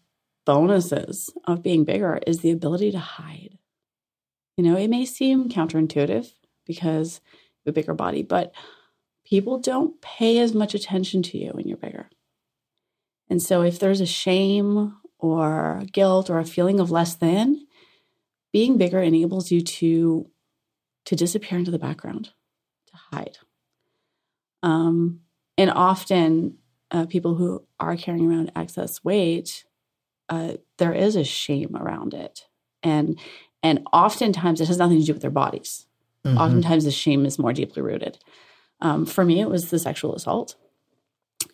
bonuses 0.45 1.30
of 1.45 1.63
being 1.63 1.86
bigger 1.86 2.19
is 2.28 2.39
the 2.39 2.51
ability 2.51 2.91
to 2.91 2.99
hide. 2.99 3.57
You 4.57 4.63
know, 4.63 4.78
it 4.78 4.89
may 4.89 5.05
seem 5.05 5.49
counterintuitive 5.49 6.32
because 6.65 7.21
you 7.24 7.69
have 7.69 7.71
a 7.71 7.74
bigger 7.74 7.93
body, 7.93 8.24
but 8.24 8.53
people 9.26 9.59
don't 9.59 9.99
pay 10.01 10.39
as 10.39 10.53
much 10.53 10.76
attention 10.76 11.24
to 11.24 11.38
you 11.38 11.51
when 11.51 11.67
you're 11.67 11.78
bigger. 11.78 12.09
And 13.30 13.41
so 13.41 13.61
if 13.61 13.80
there's 13.80 14.01
a 14.01 14.05
shame 14.05 14.95
or 15.17 15.84
guilt 15.91 16.30
or 16.30 16.39
a 16.39 16.45
feeling 16.45 16.80
of 16.80 16.91
less 16.91 17.15
than, 17.15 17.65
being 18.51 18.78
bigger 18.78 19.01
enables 19.01 19.51
you 19.51 19.61
to 19.61 20.30
to 21.05 21.15
disappear 21.17 21.57
into 21.57 21.71
the 21.71 21.80
background, 21.80 22.30
to 22.88 22.95
hide. 23.11 23.38
Um, 24.61 25.19
and 25.57 25.69
often, 25.69 26.59
uh, 26.93 27.05
people 27.07 27.35
who 27.35 27.63
are 27.79 27.97
carrying 27.97 28.31
around 28.31 28.51
excess 28.55 29.03
weight, 29.03 29.65
uh, 30.29 30.53
there 30.77 30.93
is 30.93 31.15
a 31.15 31.23
shame 31.23 31.75
around 31.75 32.13
it, 32.13 32.45
and 32.83 33.19
and 33.61 33.85
oftentimes 33.91 34.61
it 34.61 34.67
has 34.67 34.77
nothing 34.77 34.99
to 34.99 35.05
do 35.05 35.13
with 35.13 35.21
their 35.21 35.31
bodies. 35.31 35.87
Mm-hmm. 36.25 36.37
Oftentimes, 36.37 36.85
the 36.85 36.91
shame 36.91 37.25
is 37.25 37.39
more 37.39 37.51
deeply 37.51 37.81
rooted. 37.81 38.17
Um, 38.79 39.05
for 39.05 39.25
me, 39.25 39.41
it 39.41 39.49
was 39.49 39.69
the 39.69 39.79
sexual 39.79 40.15
assault, 40.15 40.55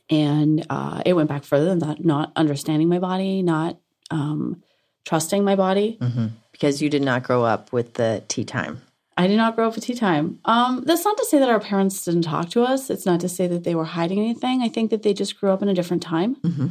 and 0.09 0.65
uh, 0.69 1.01
it 1.05 1.13
went 1.13 1.29
back 1.29 1.43
further 1.43 1.65
than 1.65 1.79
that. 1.79 2.03
Not 2.03 2.31
understanding 2.35 2.89
my 2.89 2.99
body, 2.99 3.41
not 3.41 3.79
um, 4.11 4.61
trusting 5.05 5.43
my 5.43 5.55
body, 5.55 5.97
mm-hmm. 5.99 6.27
because 6.51 6.81
you 6.81 6.89
did 6.89 7.01
not 7.01 7.23
grow 7.23 7.43
up 7.43 7.71
with 7.71 7.95
the 7.95 8.23
tea 8.27 8.43
time. 8.43 8.81
I 9.19 9.27
did 9.27 9.35
not 9.35 9.57
grow 9.57 9.67
up 9.67 9.75
with 9.75 9.83
tea 9.83 9.95
time. 9.95 10.39
Um, 10.45 10.85
that's 10.85 11.03
not 11.03 11.17
to 11.17 11.25
say 11.25 11.39
that 11.39 11.49
our 11.49 11.59
parents 11.59 12.05
didn't 12.05 12.21
talk 12.21 12.51
to 12.51 12.63
us. 12.63 12.89
It's 12.89 13.05
not 13.05 13.19
to 13.19 13.27
say 13.27 13.47
that 13.47 13.65
they 13.65 13.75
were 13.75 13.83
hiding 13.83 14.17
anything. 14.17 14.61
I 14.61 14.69
think 14.69 14.91
that 14.91 15.03
they 15.03 15.13
just 15.13 15.37
grew 15.37 15.51
up 15.51 15.61
in 15.61 15.67
a 15.67 15.73
different 15.73 16.01
time, 16.01 16.37
mm-hmm. 16.37 16.67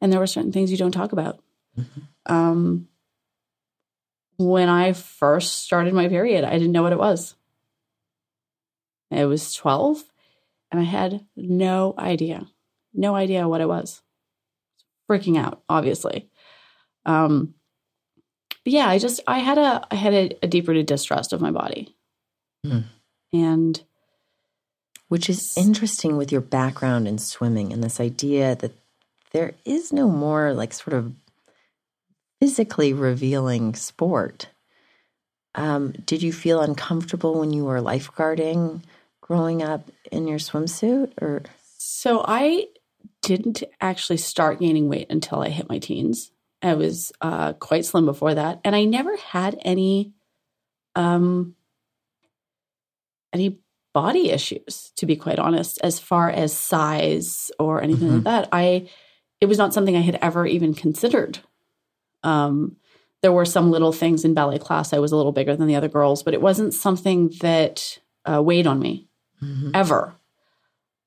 and 0.00 0.10
there 0.10 0.18
were 0.18 0.26
certain 0.26 0.50
things 0.50 0.70
you 0.70 0.78
don't 0.78 0.92
talk 0.92 1.12
about. 1.12 1.40
Mm-hmm. 1.78 2.32
Um, 2.34 2.88
when 4.38 4.70
I 4.70 4.94
first 4.94 5.58
started 5.58 5.92
my 5.92 6.08
period, 6.08 6.42
I 6.42 6.52
didn't 6.52 6.72
know 6.72 6.82
what 6.82 6.94
it 6.94 6.98
was. 6.98 7.34
I 9.12 9.26
was 9.26 9.52
12 9.52 10.02
and 10.72 10.80
I 10.80 10.84
had 10.84 11.26
no 11.36 11.94
idea, 11.98 12.48
no 12.94 13.14
idea 13.14 13.46
what 13.46 13.60
it 13.60 13.68
was. 13.68 14.00
Freaking 15.06 15.36
out, 15.36 15.62
obviously. 15.68 16.30
Um, 17.04 17.54
but 18.64 18.72
yeah, 18.72 18.88
I 18.88 18.98
just 18.98 19.20
I 19.26 19.38
had 19.38 19.58
a 19.58 19.86
I 19.90 19.94
had 19.94 20.14
a, 20.14 20.38
a 20.42 20.46
deep 20.46 20.68
rooted 20.68 20.86
distrust 20.86 21.32
of 21.32 21.40
my 21.40 21.50
body, 21.50 21.94
mm. 22.64 22.84
and 23.32 23.82
which 25.08 25.28
is 25.28 25.56
interesting 25.56 26.16
with 26.16 26.30
your 26.30 26.40
background 26.40 27.08
in 27.08 27.18
swimming 27.18 27.72
and 27.72 27.82
this 27.82 28.00
idea 28.00 28.54
that 28.56 28.72
there 29.32 29.54
is 29.64 29.92
no 29.92 30.08
more 30.08 30.52
like 30.52 30.72
sort 30.72 30.94
of 30.94 31.12
physically 32.40 32.92
revealing 32.92 33.74
sport. 33.74 34.48
Um, 35.56 35.92
did 36.04 36.22
you 36.22 36.32
feel 36.32 36.60
uncomfortable 36.60 37.40
when 37.40 37.52
you 37.52 37.64
were 37.64 37.80
lifeguarding 37.80 38.82
growing 39.30 39.62
up 39.62 39.88
in 40.10 40.26
your 40.26 40.40
swimsuit 40.40 41.12
or 41.22 41.40
so 41.78 42.24
i 42.26 42.66
didn't 43.22 43.62
actually 43.80 44.16
start 44.16 44.58
gaining 44.58 44.88
weight 44.88 45.06
until 45.08 45.40
i 45.40 45.48
hit 45.48 45.68
my 45.68 45.78
teens 45.78 46.32
I 46.62 46.74
was 46.74 47.12
uh, 47.20 47.54
quite 47.54 47.84
slim 47.84 48.04
before 48.04 48.34
that, 48.34 48.60
and 48.64 48.76
I 48.76 48.84
never 48.84 49.16
had 49.16 49.58
any 49.62 50.12
um, 50.94 51.54
any 53.32 53.58
body 53.92 54.30
issues, 54.30 54.92
to 54.96 55.06
be 55.06 55.16
quite 55.16 55.38
honest, 55.38 55.78
as 55.82 55.98
far 55.98 56.30
as 56.30 56.56
size 56.56 57.50
or 57.58 57.82
anything 57.82 58.08
mm-hmm. 58.08 58.16
like 58.16 58.24
that. 58.24 58.48
I 58.52 58.88
it 59.40 59.46
was 59.46 59.58
not 59.58 59.72
something 59.72 59.96
I 59.96 60.00
had 60.00 60.18
ever 60.20 60.46
even 60.46 60.74
considered. 60.74 61.38
Um, 62.22 62.76
there 63.22 63.32
were 63.32 63.44
some 63.44 63.70
little 63.70 63.92
things 63.92 64.24
in 64.24 64.34
ballet 64.34 64.58
class. 64.58 64.92
I 64.92 64.98
was 64.98 65.12
a 65.12 65.16
little 65.16 65.32
bigger 65.32 65.56
than 65.56 65.66
the 65.66 65.76
other 65.76 65.88
girls, 65.88 66.22
but 66.22 66.34
it 66.34 66.42
wasn't 66.42 66.74
something 66.74 67.32
that 67.40 67.98
uh, 68.24 68.42
weighed 68.42 68.66
on 68.66 68.80
me 68.80 69.08
mm-hmm. 69.42 69.70
ever 69.74 70.14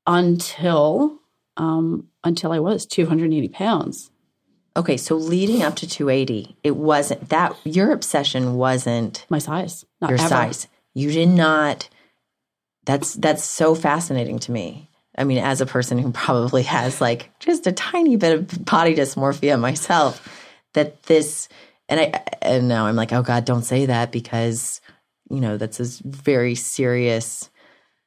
until 0.05 1.19
um, 1.57 2.07
until 2.23 2.51
I 2.51 2.59
was 2.59 2.85
280 2.85 3.49
pounds. 3.49 4.09
Okay, 4.75 4.97
so 4.97 5.15
leading 5.15 5.61
up 5.61 5.75
to 5.77 5.87
280, 5.87 6.55
it 6.63 6.75
wasn't 6.75 7.29
that 7.29 7.55
your 7.63 7.91
obsession 7.91 8.55
wasn't 8.55 9.25
my 9.29 9.37
size, 9.37 9.85
not 10.01 10.09
your 10.09 10.19
ever. 10.19 10.29
size. 10.29 10.67
You 10.95 11.11
did 11.11 11.29
not. 11.29 11.89
That's 12.85 13.13
that's 13.13 13.43
so 13.43 13.75
fascinating 13.75 14.39
to 14.39 14.51
me. 14.51 14.89
I 15.15 15.25
mean, 15.25 15.37
as 15.37 15.61
a 15.61 15.67
person 15.67 15.99
who 15.99 16.11
probably 16.11 16.63
has 16.63 16.99
like 16.99 17.29
just 17.39 17.67
a 17.67 17.71
tiny 17.71 18.15
bit 18.15 18.33
of 18.33 18.65
body 18.65 18.95
dysmorphia 18.95 19.59
myself, 19.59 20.27
that 20.73 21.03
this 21.03 21.49
and 21.87 21.99
I 21.99 22.23
and 22.41 22.67
now 22.67 22.87
I'm 22.87 22.95
like, 22.95 23.13
oh 23.13 23.21
God, 23.21 23.45
don't 23.45 23.63
say 23.63 23.85
that 23.85 24.11
because 24.11 24.81
you 25.29 25.39
know 25.39 25.57
that's 25.57 25.79
a 25.79 26.03
very 26.03 26.55
serious 26.55 27.49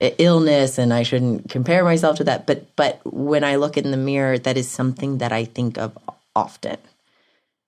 illness 0.00 0.78
and 0.78 0.92
I 0.92 1.04
shouldn't 1.04 1.48
compare 1.48 1.84
myself 1.84 2.16
to 2.16 2.24
that. 2.24 2.46
But 2.46 2.74
but 2.74 3.00
when 3.04 3.44
I 3.44 3.56
look 3.56 3.76
in 3.76 3.92
the 3.92 3.96
mirror, 3.96 4.38
that 4.38 4.56
is 4.56 4.68
something 4.68 5.18
that 5.18 5.32
I 5.32 5.44
think 5.44 5.78
of 5.78 5.96
often 6.36 6.78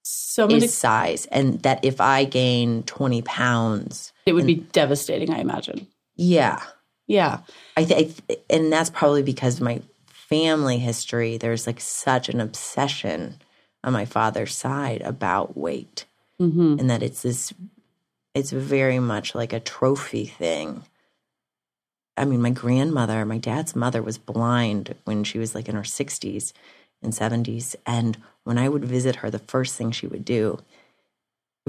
so 0.03 0.49
is 0.49 0.75
size 0.75 1.27
and 1.27 1.63
that 1.63 1.85
if 1.85 2.01
i 2.01 2.25
gain 2.25 2.83
20 2.85 3.23
pounds 3.23 4.13
it 4.27 4.33
would 4.33 4.45
and, 4.45 4.47
be 4.47 4.67
devastating 4.73 5.31
i 5.31 5.39
imagine. 5.39 5.87
Yeah. 6.19 6.61
Yeah. 7.07 7.41
I 7.77 7.85
think 7.85 8.21
and 8.51 8.71
that's 8.71 8.91
probably 8.91 9.23
because 9.23 9.57
of 9.57 9.63
my 9.63 9.81
family 10.09 10.79
history 10.79 11.39
there's 11.39 11.67
like 11.67 11.81
such 11.81 12.29
an 12.29 12.41
obsession 12.41 13.37
on 13.83 13.95
my 13.95 14.05
father's 14.05 14.55
side 14.55 15.01
about 15.03 15.57
weight 15.57 16.05
mm-hmm. 16.39 16.77
and 16.79 16.91
that 16.91 17.03
it's 17.03 17.23
this 17.23 17.55
it's 18.35 18.51
very 18.51 18.99
much 18.99 19.35
like 19.35 19.53
a 19.53 19.61
trophy 19.61 20.27
thing. 20.27 20.85
I 22.17 22.27
mean 22.27 22.43
my 22.43 22.51
grandmother 22.51 23.25
my 23.25 23.39
dad's 23.39 23.75
mother 23.75 24.03
was 24.03 24.19
blind 24.19 24.95
when 25.05 25.25
she 25.25 25.39
was 25.39 25.55
like 25.55 25.69
in 25.69 25.77
her 25.77 25.83
60s 25.83 26.53
and 27.03 27.13
70s 27.13 27.77
and 27.87 28.19
when 28.49 28.57
I 28.57 28.71
would 28.71 28.85
visit 28.85 29.17
her, 29.17 29.31
the 29.31 29.39
first 29.39 29.77
thing 29.77 29.91
she 29.91 30.07
would 30.07 30.25
do, 30.25 30.59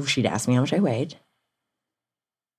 she'd 0.05 0.25
ask 0.25 0.47
me 0.47 0.53
how 0.53 0.61
much 0.61 0.71
I 0.71 0.79
weighed. 0.79 1.17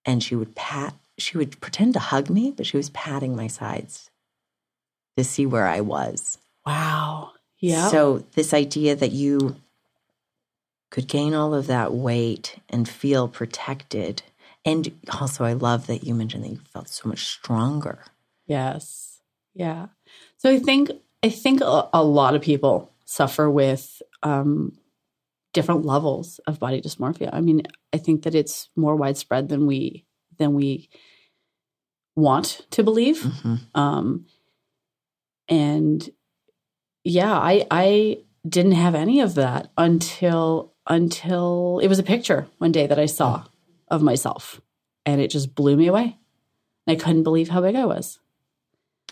And 0.04 0.22
she 0.22 0.36
would 0.36 0.54
pat, 0.54 0.94
she 1.16 1.38
would 1.38 1.58
pretend 1.62 1.94
to 1.94 2.00
hug 2.00 2.28
me, 2.28 2.52
but 2.54 2.66
she 2.66 2.76
was 2.76 2.90
patting 2.90 3.34
my 3.34 3.46
sides 3.46 4.10
to 5.16 5.24
see 5.24 5.46
where 5.46 5.66
I 5.66 5.80
was. 5.80 6.36
Wow. 6.66 7.30
Yeah. 7.58 7.88
So, 7.88 8.24
this 8.34 8.52
idea 8.52 8.94
that 8.94 9.12
you 9.12 9.56
could 10.90 11.08
gain 11.08 11.32
all 11.32 11.54
of 11.54 11.66
that 11.68 11.94
weight 11.94 12.56
and 12.68 12.86
feel 12.86 13.26
protected. 13.26 14.22
And 14.66 14.92
also, 15.18 15.44
I 15.44 15.54
love 15.54 15.86
that 15.86 16.04
you 16.04 16.14
mentioned 16.14 16.44
that 16.44 16.50
you 16.50 16.60
felt 16.72 16.88
so 16.88 17.08
much 17.08 17.24
stronger. 17.24 18.04
Yes. 18.46 19.20
Yeah. 19.54 19.86
So 20.36 20.50
I 20.50 20.58
think 20.58 20.90
I 21.22 21.28
think 21.28 21.60
a, 21.60 21.88
a 21.92 22.02
lot 22.02 22.34
of 22.34 22.42
people 22.42 22.90
suffer 23.04 23.50
with 23.50 24.02
um, 24.22 24.78
different 25.52 25.84
levels 25.84 26.38
of 26.46 26.58
body 26.58 26.80
dysmorphia. 26.80 27.30
I 27.32 27.40
mean, 27.40 27.62
I 27.92 27.98
think 27.98 28.22
that 28.22 28.34
it's 28.34 28.68
more 28.76 28.96
widespread 28.96 29.48
than 29.48 29.66
we 29.66 30.06
than 30.38 30.54
we 30.54 30.88
want 32.16 32.66
to 32.70 32.82
believe. 32.82 33.18
Mm-hmm. 33.18 33.56
Um, 33.74 34.26
and 35.48 36.08
yeah, 37.04 37.32
I 37.32 37.66
I 37.70 38.18
didn't 38.48 38.72
have 38.72 38.94
any 38.94 39.20
of 39.20 39.34
that 39.34 39.70
until 39.76 40.74
until 40.88 41.80
it 41.82 41.88
was 41.88 41.98
a 41.98 42.04
picture 42.04 42.46
one 42.58 42.72
day 42.72 42.86
that 42.86 42.98
I 42.98 43.06
saw 43.06 43.44
of 43.88 44.02
myself, 44.02 44.60
and 45.04 45.20
it 45.20 45.30
just 45.30 45.54
blew 45.54 45.76
me 45.76 45.88
away. 45.88 46.16
I 46.86 46.94
couldn't 46.94 47.24
believe 47.24 47.50
how 47.50 47.60
big 47.60 47.76
I 47.76 47.84
was. 47.84 48.18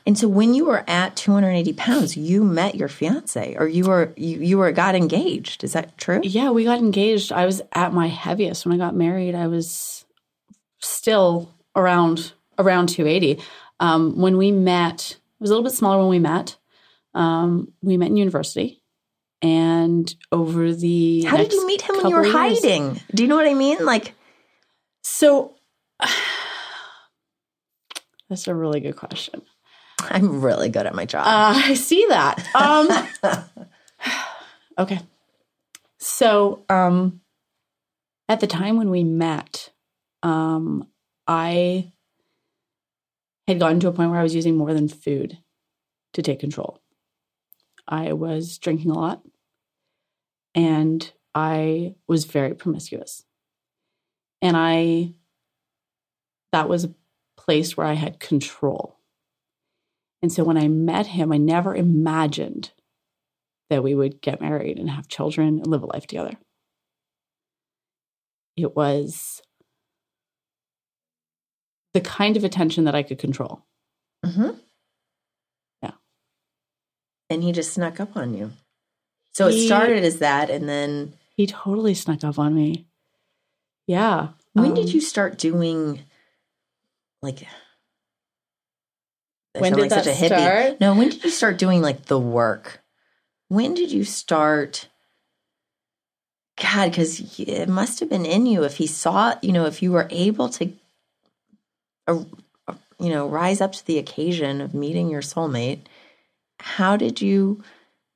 And 0.08 0.16
so 0.16 0.26
when 0.26 0.54
you 0.54 0.64
were 0.64 0.84
at 0.88 1.16
280 1.16 1.74
pounds, 1.74 2.16
you 2.16 2.42
met 2.42 2.74
your 2.74 2.88
fiance 2.88 3.54
or 3.58 3.68
you 3.68 3.84
were 3.84 4.14
you, 4.16 4.38
you 4.38 4.56
were 4.56 4.72
got 4.72 4.94
engaged. 4.94 5.62
Is 5.62 5.74
that 5.74 5.98
true? 5.98 6.20
Yeah, 6.22 6.48
we 6.48 6.64
got 6.64 6.78
engaged. 6.78 7.30
I 7.30 7.44
was 7.44 7.60
at 7.74 7.92
my 7.92 8.06
heaviest 8.06 8.64
when 8.64 8.74
I 8.74 8.78
got 8.78 8.96
married. 8.96 9.34
I 9.34 9.48
was 9.48 10.06
still 10.78 11.54
around 11.76 12.32
around 12.58 12.88
280. 12.88 13.38
Um, 13.80 14.18
when 14.18 14.38
we 14.38 14.50
met, 14.50 15.10
it 15.10 15.40
was 15.40 15.50
a 15.50 15.52
little 15.52 15.68
bit 15.68 15.76
smaller 15.76 15.98
when 15.98 16.08
we 16.08 16.18
met. 16.20 16.56
Um, 17.12 17.74
we 17.82 17.98
met 17.98 18.08
in 18.08 18.16
university, 18.16 18.80
and 19.42 20.14
over 20.32 20.72
the 20.72 21.24
How 21.24 21.36
did 21.36 21.52
you 21.52 21.66
meet 21.66 21.82
him 21.82 21.96
when 21.96 22.08
you 22.08 22.16
were 22.16 22.24
years- 22.24 22.34
hiding? 22.34 22.98
Do 23.14 23.22
you 23.22 23.28
know 23.28 23.36
what 23.36 23.46
I 23.46 23.52
mean? 23.52 23.84
Like, 23.84 24.14
So 25.02 25.52
that's 28.30 28.48
a 28.48 28.54
really 28.54 28.80
good 28.80 28.96
question. 28.96 29.42
I'm 30.00 30.40
really 30.40 30.68
good 30.68 30.86
at 30.86 30.94
my 30.94 31.04
job. 31.04 31.26
Uh, 31.26 31.52
I 31.54 31.74
see 31.74 32.06
that. 32.08 32.44
Um, 32.54 32.88
okay. 34.78 35.00
So, 35.98 36.64
um, 36.68 37.20
at 38.28 38.40
the 38.40 38.46
time 38.46 38.76
when 38.76 38.90
we 38.90 39.04
met, 39.04 39.70
um, 40.22 40.86
I 41.26 41.92
had 43.46 43.58
gotten 43.58 43.80
to 43.80 43.88
a 43.88 43.92
point 43.92 44.10
where 44.10 44.20
I 44.20 44.22
was 44.22 44.34
using 44.34 44.56
more 44.56 44.74
than 44.74 44.88
food 44.88 45.38
to 46.12 46.22
take 46.22 46.40
control. 46.40 46.80
I 47.86 48.12
was 48.12 48.58
drinking 48.58 48.90
a 48.90 48.98
lot 48.98 49.22
and 50.54 51.10
I 51.34 51.94
was 52.06 52.26
very 52.26 52.54
promiscuous. 52.54 53.24
And 54.42 54.56
I, 54.56 55.14
that 56.52 56.68
was 56.68 56.84
a 56.84 56.94
place 57.36 57.76
where 57.76 57.86
I 57.86 57.94
had 57.94 58.20
control. 58.20 58.97
And 60.22 60.32
so 60.32 60.42
when 60.44 60.56
I 60.56 60.68
met 60.68 61.06
him, 61.08 61.32
I 61.32 61.36
never 61.36 61.74
imagined 61.74 62.72
that 63.70 63.82
we 63.82 63.94
would 63.94 64.20
get 64.20 64.40
married 64.40 64.78
and 64.78 64.90
have 64.90 65.08
children 65.08 65.58
and 65.58 65.66
live 65.66 65.82
a 65.82 65.86
life 65.86 66.06
together. 66.06 66.32
It 68.56 68.74
was 68.74 69.40
the 71.94 72.00
kind 72.00 72.36
of 72.36 72.44
attention 72.44 72.84
that 72.84 72.94
I 72.94 73.02
could 73.02 73.18
control. 73.18 73.62
hmm 74.24 74.50
Yeah. 75.82 75.92
And 77.30 77.42
he 77.42 77.52
just 77.52 77.72
snuck 77.72 78.00
up 78.00 78.16
on 78.16 78.34
you. 78.34 78.52
So 79.32 79.46
it 79.48 79.54
He- 79.54 79.66
started 79.66 80.02
as 80.04 80.18
that, 80.18 80.50
and 80.50 80.68
then 80.68 81.14
He 81.36 81.46
totally 81.46 81.94
snuck 81.94 82.24
up 82.24 82.38
on 82.38 82.54
me. 82.54 82.86
Yeah. 83.86 84.30
when 84.54 84.74
did 84.74 84.86
Um, 84.86 84.90
you 84.90 85.00
start 85.00 85.38
doing 85.38 86.00
like? 87.22 87.46
When 89.60 89.74
did 89.74 89.90
that 89.90 90.04
hippie. 90.04 90.26
start? 90.26 90.80
No, 90.80 90.94
when 90.94 91.10
did 91.10 91.24
you 91.24 91.30
start 91.30 91.58
doing 91.58 91.82
like 91.82 92.06
the 92.06 92.18
work? 92.18 92.82
When 93.48 93.74
did 93.74 93.90
you 93.92 94.04
start? 94.04 94.88
God, 96.60 96.90
because 96.90 97.38
it 97.38 97.68
must 97.68 98.00
have 98.00 98.08
been 98.08 98.26
in 98.26 98.46
you 98.46 98.64
if 98.64 98.76
he 98.76 98.86
saw, 98.86 99.34
you 99.42 99.52
know, 99.52 99.66
if 99.66 99.80
you 99.80 99.92
were 99.92 100.08
able 100.10 100.48
to, 100.50 100.72
uh, 102.08 102.24
uh, 102.66 102.74
you 102.98 103.10
know, 103.10 103.28
rise 103.28 103.60
up 103.60 103.72
to 103.72 103.86
the 103.86 103.98
occasion 103.98 104.60
of 104.60 104.74
meeting 104.74 105.08
your 105.08 105.22
soulmate. 105.22 105.80
How 106.60 106.96
did 106.96 107.20
you? 107.20 107.62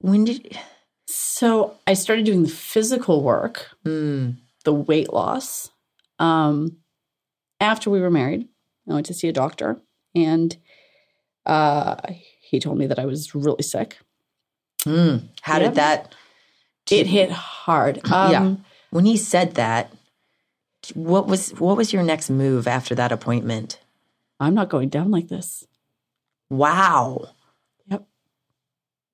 When 0.00 0.24
did? 0.24 0.58
So 1.06 1.76
I 1.86 1.94
started 1.94 2.24
doing 2.24 2.42
the 2.42 2.48
physical 2.48 3.22
work, 3.22 3.68
Mm, 3.84 4.38
the 4.64 4.72
weight 4.72 5.12
loss. 5.12 5.70
Um, 6.18 6.78
after 7.60 7.90
we 7.90 8.00
were 8.00 8.10
married, 8.10 8.48
I 8.88 8.94
went 8.94 9.06
to 9.06 9.14
see 9.14 9.28
a 9.28 9.32
doctor, 9.32 9.80
and 10.14 10.56
uh, 11.46 11.96
he 12.40 12.60
told 12.60 12.78
me 12.78 12.86
that 12.86 12.98
I 12.98 13.06
was 13.06 13.34
really 13.34 13.62
sick. 13.62 13.98
mm. 14.84 15.22
How 15.42 15.58
Yep. 15.58 15.62
did 15.70 15.74
that? 15.76 16.14
It 16.90 17.06
hit 17.06 17.30
hard. 17.30 18.00
Um, 18.12 18.30
Yeah. 18.30 18.54
When 18.90 19.04
he 19.06 19.16
said 19.16 19.54
that, 19.54 19.90
what 20.94 21.26
was 21.26 21.50
what 21.58 21.76
was 21.76 21.92
your 21.92 22.02
next 22.02 22.28
move 22.28 22.66
after 22.68 22.94
that 22.96 23.12
appointment? 23.12 23.78
I'm 24.40 24.54
not 24.54 24.68
going 24.68 24.88
down 24.90 25.10
like 25.10 25.28
this. 25.28 25.64
Wow. 26.50 27.28
Yep. 27.86 28.04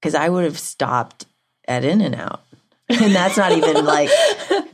Because 0.00 0.14
I 0.14 0.28
would 0.28 0.44
have 0.44 0.58
stopped 0.58 1.26
at 1.68 1.84
In 1.84 2.00
and 2.00 2.14
Out, 2.14 2.40
and 2.88 3.14
that's 3.14 3.36
not 3.36 3.52
even 3.52 3.84
like 3.96 4.10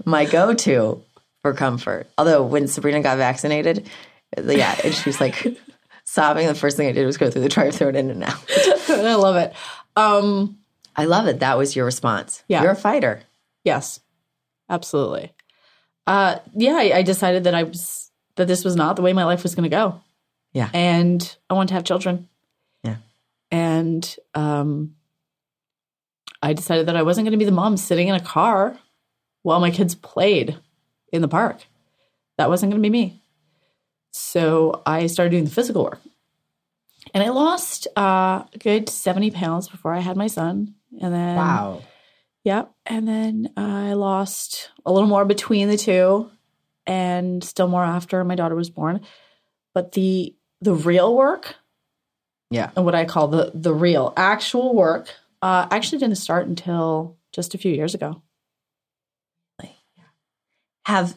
my 0.07 0.25
go 0.25 0.55
to 0.55 1.03
for 1.43 1.53
comfort. 1.53 2.07
Although 2.17 2.45
when 2.45 2.69
Sabrina 2.69 3.03
got 3.03 3.19
vaccinated, 3.19 3.89
yeah, 4.43 4.79
and 4.85 4.95
she 4.95 5.09
was 5.09 5.21
like 5.21 5.45
sobbing. 6.15 6.47
The 6.47 6.55
first 6.55 6.77
thing 6.77 6.89
I 6.89 6.93
did 6.93 7.05
was 7.07 7.17
go 7.17 7.31
through 7.31 7.43
the 7.43 7.49
drive-through 7.57 7.89
at 7.89 7.97
In 7.97 8.11
and 8.11 8.23
Out. 8.25 8.45
I 8.89 9.15
love 9.15 9.37
it. 9.37 9.53
Um, 9.97 10.59
I 10.97 11.05
love 11.07 11.27
it. 11.27 11.41
That 11.41 11.59
was 11.59 11.75
your 11.75 11.85
response. 11.85 12.45
Yeah. 12.49 12.63
you're 12.63 12.73
a 12.73 12.77
fighter. 12.77 13.23
yes, 13.65 14.01
absolutely. 14.71 15.33
Uh, 16.07 16.39
yeah, 16.55 16.75
I, 16.75 16.99
I 16.99 17.03
decided 17.03 17.45
that 17.45 17.55
I 17.55 17.63
was 17.65 18.11
that 18.37 18.47
this 18.47 18.65
was 18.65 18.77
not 18.77 18.97
the 18.97 19.03
way 19.03 19.13
my 19.13 19.25
life 19.25 19.43
was 19.43 19.55
going 19.55 19.65
to 19.65 19.69
go. 19.69 20.01
Yeah. 20.53 20.71
and 20.73 21.37
I 21.51 21.55
wanted 21.55 21.69
to 21.69 21.75
have 21.75 21.85
children. 21.85 22.29
Yeah. 22.85 22.97
and 23.51 24.17
um, 24.35 24.95
I 26.43 26.53
decided 26.53 26.87
that 26.87 26.97
I 26.97 27.03
wasn't 27.03 27.25
going 27.25 27.33
to 27.33 27.39
be 27.39 27.45
the 27.47 27.51
mom 27.51 27.77
sitting 27.77 28.07
in 28.09 28.15
a 28.15 28.21
car 28.21 28.79
while 29.43 29.59
my 29.59 29.71
kids 29.71 29.95
played 29.95 30.57
in 31.13 31.23
the 31.23 31.29
park. 31.29 31.65
That 32.37 32.49
wasn't 32.51 32.71
going 32.71 32.83
to 32.83 32.87
be 32.87 32.91
me. 32.93 33.21
So 34.15 34.81
I 34.87 35.09
started 35.09 35.31
doing 35.31 35.45
the 35.45 35.51
physical 35.51 35.83
work. 35.83 36.01
And 37.13 37.23
I 37.23 37.31
lost 37.31 37.89
uh, 37.97 38.45
a 38.53 38.59
good 38.59 38.89
70 38.89 39.33
pounds 39.33 39.69
before 39.69 39.93
I 39.93 39.99
had 39.99 40.17
my 40.17 40.29
son. 40.29 40.75
And 41.01 41.13
then, 41.13 41.37
Wow. 41.37 41.83
Yep. 42.45 42.73
And 42.87 43.09
then 43.09 43.53
I 43.57 43.95
lost 43.95 44.71
a 44.87 44.93
little 44.93 45.09
more 45.09 45.25
between 45.25 45.69
the 45.69 45.77
two 45.77 46.31
and 46.87 47.43
still 47.43 47.67
more 47.69 47.83
after 47.83 48.23
my 48.23 48.35
daughter 48.37 48.55
was 48.55 48.71
born. 48.71 49.01
But 49.75 49.93
the 49.93 50.35
the 50.61 50.75
real 50.75 51.15
work 51.17 51.57
Yeah. 52.51 52.71
and 52.77 52.85
what 52.85 52.95
I 52.95 53.07
call 53.07 53.29
the 53.29 53.51
the 53.55 53.75
real 53.75 54.13
actual 54.17 54.75
work 54.75 55.09
uh, 55.43 55.67
actually 55.71 55.99
didn't 55.99 56.17
start 56.17 56.47
until 56.47 57.17
just 57.33 57.55
a 57.55 57.59
few 57.59 57.73
years 57.73 57.95
ago. 57.95 58.23
Have 60.87 61.17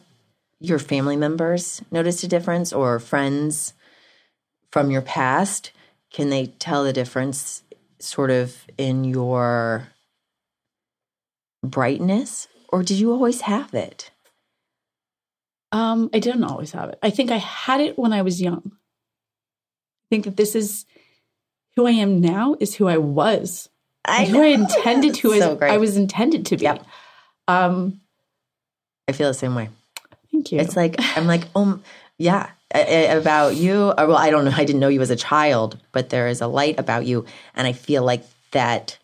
your 0.60 0.78
family 0.78 1.16
members 1.16 1.82
noticed 1.90 2.24
a 2.24 2.28
difference 2.28 2.72
or 2.72 2.98
friends 2.98 3.74
from 4.70 4.90
your 4.90 5.02
past? 5.02 5.72
Can 6.10 6.30
they 6.30 6.46
tell 6.46 6.84
the 6.84 6.92
difference 6.92 7.62
sort 7.98 8.30
of 8.30 8.56
in 8.76 9.04
your 9.04 9.88
brightness? 11.62 12.48
Or 12.70 12.82
did 12.82 12.98
you 12.98 13.12
always 13.12 13.42
have 13.42 13.74
it? 13.74 14.10
Um, 15.70 16.10
I 16.14 16.18
didn't 16.18 16.44
always 16.44 16.72
have 16.72 16.90
it. 16.90 16.98
I 17.02 17.10
think 17.10 17.30
I 17.30 17.36
had 17.36 17.80
it 17.80 17.98
when 17.98 18.12
I 18.12 18.22
was 18.22 18.40
young. 18.40 18.62
I 18.64 20.06
think 20.10 20.24
that 20.24 20.36
this 20.36 20.54
is 20.54 20.86
who 21.76 21.86
I 21.86 21.92
am 21.92 22.20
now 22.20 22.56
is 22.58 22.74
who 22.74 22.88
I 22.88 22.96
was. 22.96 23.68
I 24.04 24.24
who 24.24 24.40
I 24.40 24.46
intended 24.46 25.14
to 25.16 25.34
So. 25.38 25.58
I 25.60 25.76
was 25.76 25.96
intended 25.96 26.46
to 26.46 26.56
be. 26.56 26.64
Yep. 26.64 26.84
Um, 27.46 28.00
I 29.06 29.12
feel 29.12 29.28
the 29.28 29.34
same 29.34 29.54
way. 29.54 29.68
Thank 30.38 30.52
you. 30.52 30.60
It's 30.60 30.76
like 30.76 30.96
I'm 31.16 31.26
like, 31.26 31.44
um, 31.54 31.82
yeah, 32.16 32.50
about 32.72 33.56
you. 33.56 33.90
Or, 33.90 34.06
well, 34.06 34.16
I 34.16 34.30
don't 34.30 34.44
know. 34.44 34.52
I 34.54 34.64
didn't 34.64 34.80
know 34.80 34.88
you 34.88 35.00
as 35.00 35.10
a 35.10 35.16
child, 35.16 35.78
but 35.92 36.10
there 36.10 36.28
is 36.28 36.40
a 36.40 36.46
light 36.46 36.78
about 36.78 37.06
you, 37.06 37.24
and 37.54 37.66
I 37.66 37.72
feel 37.72 38.04
like 38.04 38.24
that. 38.52 38.98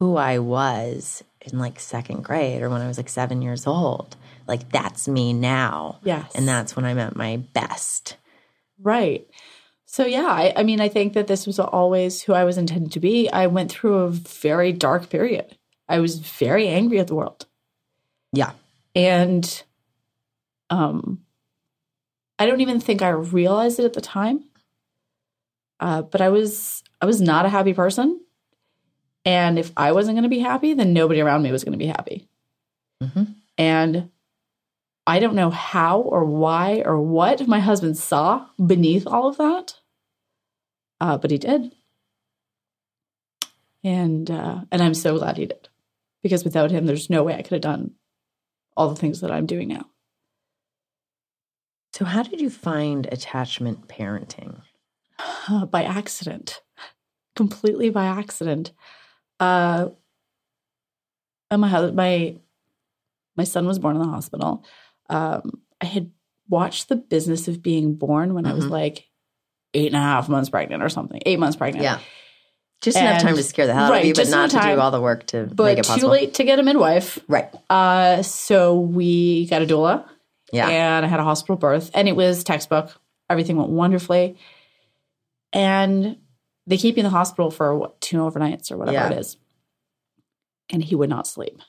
Who 0.00 0.16
I 0.16 0.38
was 0.38 1.24
in 1.40 1.58
like 1.58 1.80
second 1.80 2.22
grade, 2.22 2.62
or 2.62 2.70
when 2.70 2.80
I 2.80 2.86
was 2.86 2.98
like 2.98 3.08
seven 3.08 3.42
years 3.42 3.66
old, 3.66 4.14
like 4.46 4.70
that's 4.70 5.08
me 5.08 5.32
now. 5.32 5.98
Yes. 6.04 6.30
and 6.36 6.46
that's 6.46 6.76
when 6.76 6.84
I'm 6.84 7.00
at 7.00 7.16
my 7.16 7.38
best. 7.38 8.16
Right. 8.80 9.26
So 9.86 10.06
yeah, 10.06 10.26
I, 10.26 10.52
I 10.54 10.62
mean, 10.62 10.80
I 10.80 10.88
think 10.88 11.14
that 11.14 11.26
this 11.26 11.46
was 11.46 11.58
always 11.58 12.22
who 12.22 12.32
I 12.32 12.44
was 12.44 12.58
intended 12.58 12.92
to 12.92 13.00
be. 13.00 13.28
I 13.30 13.48
went 13.48 13.72
through 13.72 13.96
a 13.96 14.10
very 14.10 14.72
dark 14.72 15.08
period. 15.08 15.56
I 15.88 15.98
was 15.98 16.18
very 16.18 16.68
angry 16.68 17.00
at 17.00 17.06
the 17.08 17.14
world, 17.14 17.46
Yeah, 18.32 18.52
and 18.94 19.62
um, 20.70 21.24
I 22.38 22.46
don't 22.46 22.60
even 22.60 22.80
think 22.80 23.02
I 23.02 23.08
realized 23.10 23.78
it 23.80 23.84
at 23.84 23.94
the 23.94 24.00
time. 24.00 24.44
Uh, 25.80 26.02
but 26.02 26.20
I 26.20 26.28
was 26.28 26.82
I 27.00 27.06
was 27.06 27.20
not 27.20 27.46
a 27.46 27.48
happy 27.48 27.72
person, 27.72 28.20
and 29.24 29.58
if 29.58 29.70
I 29.76 29.92
wasn't 29.92 30.16
going 30.16 30.24
to 30.24 30.28
be 30.28 30.40
happy, 30.40 30.74
then 30.74 30.92
nobody 30.92 31.20
around 31.20 31.42
me 31.42 31.52
was 31.52 31.62
going 31.62 31.78
to 31.78 31.78
be 31.78 31.86
happy. 31.86 32.28
Mhm. 33.00 33.36
And 33.56 34.10
I 35.06 35.20
don't 35.20 35.36
know 35.36 35.50
how 35.50 36.00
or 36.00 36.24
why 36.24 36.82
or 36.84 37.00
what 37.00 37.46
my 37.46 37.60
husband 37.60 37.96
saw 37.96 38.46
beneath 38.64 39.06
all 39.06 39.28
of 39.28 39.36
that, 39.36 39.76
uh, 41.00 41.16
but 41.16 41.30
he 41.30 41.38
did, 41.38 41.72
and 43.84 44.28
uh, 44.28 44.62
and 44.72 44.82
I'm 44.82 44.94
so 44.94 45.16
glad 45.16 45.36
he 45.36 45.46
did, 45.46 45.68
because 46.24 46.42
without 46.42 46.72
him, 46.72 46.86
there's 46.86 47.08
no 47.08 47.22
way 47.22 47.34
I 47.34 47.42
could 47.42 47.52
have 47.52 47.60
done 47.62 47.92
all 48.76 48.88
the 48.88 48.96
things 48.96 49.20
that 49.20 49.30
I'm 49.30 49.46
doing 49.46 49.68
now. 49.68 49.86
So, 51.98 52.04
how 52.04 52.22
did 52.22 52.40
you 52.40 52.48
find 52.50 53.06
attachment 53.10 53.88
parenting? 53.88 54.60
uh, 55.48 55.66
by 55.66 55.82
accident, 55.82 56.60
completely 57.34 57.90
by 57.90 58.04
accident. 58.06 58.70
Uh, 59.40 59.88
and 61.50 61.60
my 61.60 61.68
hus- 61.68 61.92
my 61.92 62.36
my 63.36 63.44
son 63.44 63.66
was 63.66 63.78
born 63.80 63.96
in 63.96 64.02
the 64.02 64.08
hospital. 64.08 64.64
Um, 65.10 65.60
I 65.80 65.86
had 65.86 66.10
watched 66.48 66.88
The 66.88 66.96
Business 66.96 67.48
of 67.48 67.62
Being 67.62 67.94
Born 67.94 68.34
when 68.34 68.46
I 68.46 68.52
was 68.52 68.66
Mhm. 68.66 68.70
like 68.70 69.08
eight 69.74 69.88
and 69.88 69.96
a 69.96 70.00
half 70.00 70.28
months 70.28 70.50
pregnant 70.50 70.82
or 70.82 70.88
something, 70.88 71.20
eight 71.26 71.38
months 71.38 71.56
pregnant. 71.56 71.82
Yeah. 71.82 71.98
Just 72.80 72.96
enough 72.96 73.20
time 73.22 73.34
to 73.34 73.42
scare 73.42 73.66
the 73.66 73.74
hell 73.74 73.92
out 73.92 74.00
of 74.00 74.04
you, 74.04 74.14
but 74.14 74.28
not 74.28 74.50
to 74.50 74.60
do 74.60 74.78
all 74.80 74.92
the 74.92 75.00
work 75.00 75.26
to 75.28 75.46
make 75.46 75.56
But 75.56 75.78
it 75.78 75.84
too 75.84 76.06
late 76.06 76.34
to 76.34 76.44
get 76.44 76.60
a 76.60 76.62
midwife. 76.62 77.18
Right. 77.26 77.48
Uh, 77.68 78.22
so 78.22 78.78
we 78.78 79.46
got 79.46 79.62
a 79.62 79.66
doula. 79.66 80.04
Yeah. 80.52 80.68
And 80.68 81.04
I 81.04 81.08
had 81.08 81.20
a 81.20 81.24
hospital 81.24 81.56
birth, 81.56 81.90
and 81.94 82.08
it 82.08 82.16
was 82.16 82.42
textbook. 82.44 82.98
Everything 83.30 83.56
went 83.56 83.70
wonderfully. 83.70 84.36
And 85.52 86.18
they 86.66 86.76
keep 86.76 86.96
you 86.96 87.00
in 87.00 87.04
the 87.04 87.10
hospital 87.10 87.50
for 87.50 87.74
what, 87.76 88.00
two 88.00 88.18
overnights 88.18 88.70
or 88.70 88.76
whatever 88.76 88.94
Yeah. 88.96 89.10
it 89.12 89.18
is. 89.18 89.36
And 90.70 90.82
he 90.84 90.94
would 90.94 91.08
not 91.10 91.26
sleep. 91.26 91.60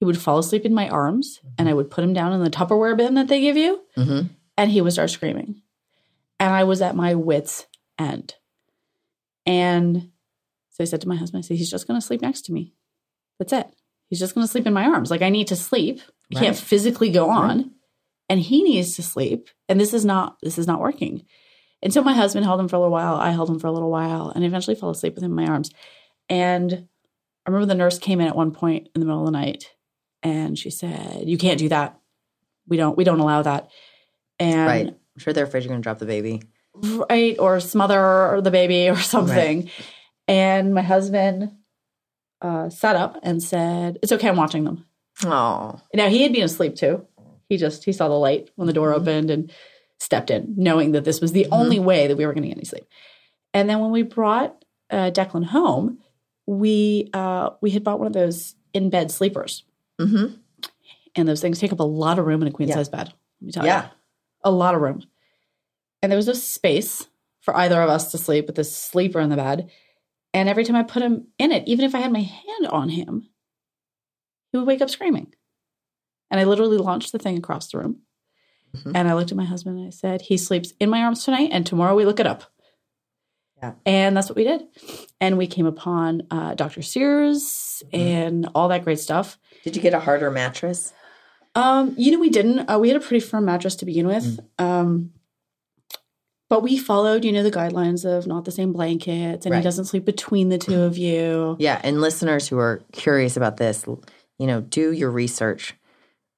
He 0.00 0.04
would 0.04 0.18
fall 0.18 0.38
asleep 0.38 0.64
in 0.64 0.74
my 0.74 0.88
arms, 0.88 1.40
and 1.58 1.68
I 1.68 1.74
would 1.74 1.90
put 1.90 2.02
him 2.02 2.12
down 2.12 2.32
in 2.32 2.42
the 2.42 2.50
Tupperware 2.50 2.96
bin 2.96 3.14
that 3.14 3.28
they 3.28 3.40
give 3.40 3.56
you, 3.56 3.82
Mhm. 3.96 4.30
and 4.56 4.70
he 4.70 4.80
would 4.80 4.92
start 4.92 5.10
screaming. 5.10 5.62
And 6.40 6.52
I 6.52 6.64
was 6.64 6.82
at 6.82 6.96
my 6.96 7.14
wits' 7.14 7.66
end. 7.98 8.34
And 9.46 10.10
so 10.70 10.82
I 10.82 10.86
said 10.86 11.00
to 11.02 11.08
my 11.08 11.14
husband, 11.16 11.44
I 11.44 11.46
said, 11.46 11.56
he's 11.56 11.70
just 11.70 11.86
going 11.86 12.00
to 12.00 12.04
sleep 12.06 12.20
next 12.20 12.42
to 12.46 12.52
me. 12.52 12.74
That's 13.38 13.52
it. 13.52 13.66
He's 14.08 14.18
just 14.18 14.34
going 14.34 14.44
to 14.44 14.50
sleep 14.50 14.66
in 14.66 14.72
my 14.72 14.84
arms. 14.86 15.10
Like 15.10 15.22
I 15.22 15.28
need 15.30 15.46
to 15.48 15.56
sleep. 15.56 16.00
I 16.34 16.38
Right. 16.38 16.44
can't 16.46 16.56
physically 16.56 17.10
go 17.10 17.28
on. 17.30 17.72
And 18.28 18.40
he 18.40 18.62
needs 18.62 18.96
to 18.96 19.02
sleep. 19.02 19.48
And 19.68 19.78
this 19.80 19.92
is 19.92 20.04
not 20.04 20.36
this 20.42 20.56
is 20.58 20.66
not 20.66 20.80
working. 20.80 21.24
And 21.82 21.92
so 21.92 22.02
my 22.02 22.14
husband 22.14 22.46
held 22.46 22.60
him 22.60 22.68
for 22.68 22.76
a 22.76 22.78
little 22.78 22.92
while. 22.92 23.16
I 23.16 23.30
held 23.32 23.50
him 23.50 23.58
for 23.58 23.66
a 23.66 23.72
little 23.72 23.90
while 23.90 24.30
and 24.34 24.44
eventually 24.44 24.76
fell 24.76 24.90
asleep 24.90 25.14
with 25.14 25.24
him 25.24 25.36
in 25.36 25.44
my 25.44 25.50
arms. 25.50 25.70
And 26.28 26.86
I 27.44 27.50
remember 27.50 27.66
the 27.66 27.74
nurse 27.74 27.98
came 27.98 28.20
in 28.20 28.28
at 28.28 28.36
one 28.36 28.52
point 28.52 28.88
in 28.94 29.00
the 29.00 29.06
middle 29.06 29.20
of 29.20 29.26
the 29.26 29.32
night 29.38 29.70
and 30.22 30.58
she 30.58 30.70
said, 30.70 31.28
You 31.28 31.36
can't 31.36 31.58
do 31.58 31.68
that. 31.70 31.98
We 32.68 32.76
don't 32.76 32.96
we 32.96 33.04
don't 33.04 33.20
allow 33.20 33.42
that. 33.42 33.70
And 34.38 34.66
Right. 34.66 34.86
I'm 34.88 35.18
sure 35.18 35.32
they're 35.32 35.44
afraid 35.44 35.64
you're 35.64 35.68
going 35.70 35.82
to 35.82 35.84
drop 35.84 35.98
the 35.98 36.06
baby. 36.06 36.42
right 37.10 37.38
or 37.38 37.60
smother 37.60 38.40
the 38.42 38.50
baby 38.50 38.88
or 38.88 38.96
something 38.96 39.68
and 40.26 40.72
my 40.72 40.80
husband 40.80 41.50
uh, 42.40 42.70
sat 42.70 42.96
up 42.96 43.18
and 43.22 43.42
said 43.42 43.98
it's 44.02 44.10
okay 44.10 44.26
i'm 44.28 44.36
watching 44.36 44.64
them 44.64 44.86
Oh. 45.24 45.80
now 45.94 46.08
he 46.08 46.22
had 46.22 46.32
been 46.32 46.42
asleep 46.42 46.74
too 46.76 47.06
he 47.48 47.56
just 47.56 47.84
he 47.84 47.92
saw 47.92 48.08
the 48.08 48.14
light 48.14 48.50
when 48.56 48.66
the 48.66 48.72
door 48.72 48.92
opened 48.94 49.30
and 49.30 49.52
stepped 50.00 50.30
in 50.30 50.54
knowing 50.56 50.92
that 50.92 51.04
this 51.04 51.20
was 51.20 51.32
the 51.32 51.46
only 51.52 51.78
way 51.78 52.06
that 52.08 52.16
we 52.16 52.26
were 52.26 52.32
going 52.32 52.42
to 52.42 52.48
get 52.48 52.56
any 52.56 52.64
sleep 52.64 52.84
and 53.54 53.68
then 53.68 53.78
when 53.80 53.90
we 53.90 54.02
brought 54.02 54.64
uh, 54.90 55.10
declan 55.10 55.44
home 55.44 55.98
we 56.46 57.08
uh, 57.14 57.50
we 57.60 57.70
had 57.70 57.84
bought 57.84 57.98
one 57.98 58.06
of 58.08 58.12
those 58.12 58.54
in 58.72 58.90
bed 58.90 59.10
sleepers 59.10 59.64
Mm-hmm. 60.00 60.34
and 61.14 61.28
those 61.28 61.40
things 61.40 61.58
take 61.60 61.72
up 61.72 61.78
a 61.80 61.84
lot 61.84 62.18
of 62.18 62.26
room 62.26 62.42
in 62.42 62.48
a 62.48 62.50
queen 62.50 62.68
Yeah. 62.68 62.74
size 62.76 62.88
bed 62.88 63.12
let 63.40 63.46
me 63.46 63.52
tell 63.52 63.62
you 63.64 63.68
Yeah. 63.68 63.88
a 64.42 64.50
lot 64.50 64.74
of 64.74 64.80
room. 64.80 65.02
And 66.02 66.10
there 66.10 66.16
was 66.16 66.26
no 66.26 66.32
space 66.32 67.06
for 67.42 67.56
either 67.56 67.80
of 67.80 67.88
us 67.90 68.10
to 68.10 68.18
sleep 68.18 68.46
with 68.46 68.56
this 68.56 68.74
sleeper 68.76 69.20
in 69.20 69.30
the 69.30 69.36
bed. 69.36 69.70
And 70.34 70.48
every 70.48 70.64
time 70.64 70.74
I 70.76 70.82
put 70.82 71.02
him 71.02 71.28
in 71.38 71.52
it, 71.52 71.68
even 71.68 71.84
if 71.84 71.94
I 71.94 71.98
had 72.00 72.10
my 72.12 72.22
hand 72.22 72.66
on 72.70 72.88
him, 72.88 73.28
he 74.52 74.58
would 74.58 74.66
wake 74.66 74.80
up 74.82 74.90
screaming. 74.90 75.32
And 76.30 76.38
I 76.40 76.44
literally 76.44 76.76
launched 76.78 77.12
the 77.12 77.18
thing 77.18 77.36
across 77.36 77.68
the 77.70 77.78
room. 77.78 78.00
Mhm. 78.76 78.92
And 78.94 79.08
I 79.08 79.14
looked 79.14 79.30
at 79.32 79.36
my 79.36 79.44
husband 79.44 79.78
and 79.78 79.86
I 79.88 79.90
said, 79.90 80.22
He 80.22 80.36
sleeps 80.38 80.72
in 80.80 80.88
my 80.88 81.02
arms 81.02 81.24
tonight, 81.24 81.50
and 81.52 81.66
tomorrow 81.66 81.94
we 81.94 82.04
look 82.06 82.20
it 82.20 82.26
up. 82.26 82.44
Yeah. 83.58 83.72
And 83.86 84.16
that's 84.16 84.28
what 84.28 84.36
we 84.36 84.44
did. 84.44 84.62
And 85.20 85.36
we 85.38 85.46
came 85.46 85.66
upon 85.66 86.22
uh, 86.30 86.54
Dr. 86.54 86.82
Sears 86.82 87.82
and 87.92 88.48
all 88.54 88.68
that 88.68 88.82
great 88.82 88.98
stuff. 88.98 89.38
Did 89.62 89.76
you 89.76 89.82
get 89.82 89.94
a 89.94 90.00
harder 90.00 90.30
mattress? 90.30 90.92
Um, 91.54 91.94
you 91.98 92.10
know, 92.12 92.18
we 92.18 92.30
didn't. 92.30 92.68
Uh, 92.68 92.78
we 92.78 92.88
had 92.88 92.96
a 92.96 93.04
pretty 93.04 93.24
firm 93.24 93.44
mattress 93.44 93.76
to 93.76 93.84
begin 93.84 94.06
with. 94.06 94.40
Mm. 94.58 94.64
Um, 94.64 95.10
but 96.48 96.62
we 96.62 96.76
followed, 96.76 97.24
you 97.24 97.32
know, 97.32 97.42
the 97.42 97.50
guidelines 97.50 98.04
of 98.04 98.26
not 98.26 98.44
the 98.46 98.50
same 98.52 98.72
blankets, 98.72 99.46
and 99.46 99.52
Right. 99.52 99.58
he 99.58 99.62
doesn't 99.64 99.84
sleep 99.86 100.04
between 100.04 100.48
the 100.48 100.58
two 100.58 100.80
of 100.82 100.98
you. 100.98 101.56
Yeah, 101.58 101.80
and 101.84 102.00
listeners 102.00 102.48
who 102.48 102.58
are 102.58 102.82
curious 102.92 103.36
about 103.36 103.56
this, 103.58 103.86
you 104.42 104.48
know, 104.48 104.60
do 104.60 104.90
your 104.90 105.12
research 105.12 105.74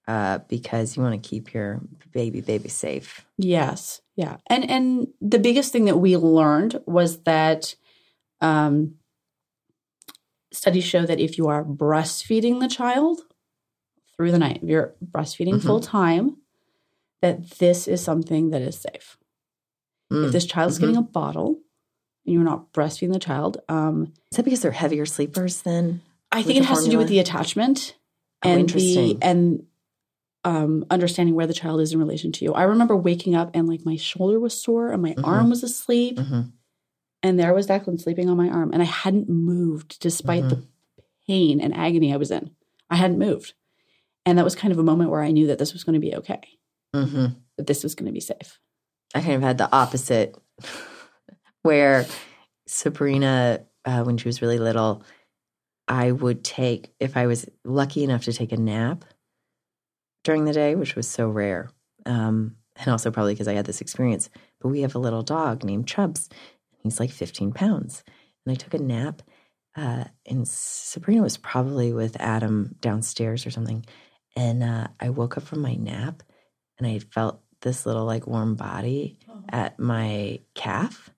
uh, 0.06 0.36
because 0.50 0.94
you 0.94 1.02
want 1.02 1.14
to 1.22 1.26
keep 1.26 1.54
your 1.54 1.80
baby 2.12 2.42
baby 2.42 2.68
safe. 2.68 3.24
Yes, 3.38 4.02
yeah, 4.14 4.36
and 4.48 4.70
and 4.70 5.08
the 5.22 5.38
biggest 5.38 5.72
thing 5.72 5.86
that 5.86 5.96
we 5.96 6.14
learned 6.18 6.78
was 6.84 7.22
that 7.22 7.74
um, 8.42 8.96
studies 10.52 10.84
show 10.84 11.06
that 11.06 11.18
if 11.18 11.38
you 11.38 11.48
are 11.48 11.64
breastfeeding 11.64 12.60
the 12.60 12.68
child 12.68 13.22
through 14.18 14.32
the 14.32 14.38
night, 14.38 14.60
if 14.62 14.68
you're 14.68 14.94
breastfeeding 15.02 15.54
Mhm. 15.54 15.62
full 15.62 15.80
time, 15.80 16.36
that 17.22 17.48
this 17.52 17.88
is 17.88 18.02
something 18.02 18.50
that 18.50 18.60
is 18.60 18.76
safe. 18.78 19.16
Mm. 20.12 20.26
If 20.26 20.32
this 20.32 20.44
child's 20.44 20.76
Mhm. 20.76 20.80
getting 20.80 20.96
a 20.98 21.02
bottle 21.02 21.62
and 22.26 22.34
you're 22.34 22.44
not 22.44 22.70
breastfeeding 22.74 23.14
the 23.14 23.18
child, 23.18 23.62
um, 23.70 24.12
Is 24.30 24.36
that 24.36 24.44
because 24.44 24.60
they're 24.60 24.72
heavier 24.72 25.06
sleepers 25.06 25.62
then? 25.62 26.02
I 26.34 26.42
think 26.42 26.58
it 26.58 26.64
has 26.64 26.84
to 26.84 26.90
do 26.90 26.98
with 26.98 27.08
the 27.08 27.18
attachment 27.20 27.96
Oh, 28.44 28.50
and 28.50 28.68
the 28.68 29.16
and 29.22 29.64
um, 30.44 30.84
understanding 30.90 31.34
where 31.34 31.46
the 31.46 31.54
child 31.54 31.80
is 31.80 31.92
in 31.94 31.98
relation 31.98 32.30
to 32.32 32.44
you. 32.44 32.52
I 32.52 32.64
remember 32.64 32.94
waking 32.94 33.34
up 33.34 33.52
and 33.54 33.66
like 33.66 33.86
my 33.86 33.96
shoulder 33.96 34.38
was 34.38 34.60
sore 34.60 34.90
and 34.90 35.00
my 35.00 35.14
Mhm. 35.14 35.24
arm 35.26 35.48
was 35.48 35.62
asleep, 35.62 36.18
Mhm. 36.18 36.52
and 37.22 37.40
there 37.40 37.54
was 37.54 37.66
Declan 37.66 37.98
sleeping 37.98 38.28
on 38.28 38.36
my 38.36 38.50
arm, 38.50 38.70
and 38.74 38.82
I 38.82 38.86
hadn't 38.86 39.28
moved 39.30 39.98
despite 40.00 40.50
the 40.50 40.56
Mm-hmm. 40.56 40.68
pain 41.26 41.60
and 41.62 41.74
agony 41.74 42.12
I 42.12 42.18
was 42.18 42.30
in. 42.30 42.50
I 42.90 42.96
hadn't 42.96 43.18
moved, 43.18 43.54
and 44.26 44.36
that 44.36 44.44
was 44.44 44.54
kind 44.54 44.72
of 44.72 44.78
a 44.78 44.82
moment 44.84 45.08
where 45.10 45.22
I 45.22 45.30
knew 45.30 45.46
that 45.46 45.58
this 45.58 45.72
was 45.72 45.84
going 45.84 45.94
to 45.94 46.06
be 46.06 46.14
okay, 46.16 46.42
hmm 46.92 47.26
that 47.56 47.66
this 47.66 47.82
was 47.82 47.94
going 47.94 48.06
to 48.06 48.12
be 48.12 48.20
safe. 48.20 48.58
I 49.14 49.20
kind 49.22 49.34
of 49.36 49.42
had 49.42 49.56
the 49.58 49.72
opposite, 49.72 50.36
where 51.62 52.04
Sabrina, 52.66 53.64
uh, 53.86 54.02
when 54.04 54.16
she 54.18 54.28
was 54.28 54.42
really 54.42 54.58
little, 54.58 55.02
I 55.86 56.12
would 56.12 56.44
take 56.44 56.92
if 57.00 57.16
I 57.16 57.26
was 57.26 57.46
lucky 57.64 58.04
enough 58.04 58.24
to 58.24 58.32
take 58.32 58.52
a 58.52 58.56
nap 58.56 59.04
during 60.22 60.44
the 60.44 60.52
day, 60.52 60.74
which 60.74 60.96
was 60.96 61.06
so 61.06 61.28
rare, 61.28 61.70
um, 62.06 62.56
and 62.76 62.88
also 62.88 63.10
probably 63.10 63.34
because 63.34 63.48
I 63.48 63.54
had 63.54 63.66
this 63.66 63.80
experience. 63.80 64.30
But 64.60 64.68
we 64.68 64.80
have 64.80 64.94
a 64.94 65.00
little 65.00 65.22
dog 65.22 65.64
named 65.64 65.86
Chubbs. 65.86 66.28
He's 66.82 67.00
like 67.00 67.10
15 67.10 67.52
pounds, 67.52 68.02
and 68.44 68.52
I 68.52 68.56
took 68.56 68.74
a 68.74 68.78
nap. 68.78 69.22
Uh, 69.76 70.04
and 70.24 70.46
Sabrina 70.46 71.22
was 71.22 71.36
probably 71.36 71.92
with 71.92 72.20
Adam 72.20 72.76
downstairs 72.80 73.44
or 73.44 73.50
something, 73.50 73.84
and 74.36 74.62
uh, 74.62 74.88
I 75.00 75.10
woke 75.10 75.36
up 75.36 75.42
from 75.42 75.60
my 75.60 75.74
nap, 75.74 76.22
and 76.78 76.86
I 76.86 77.00
felt 77.00 77.40
this 77.64 77.86
little 77.86 78.04
like 78.04 78.26
warm 78.26 78.54
body 78.54 79.18
at 79.48 79.78
my 79.78 80.38
calf 80.54 81.10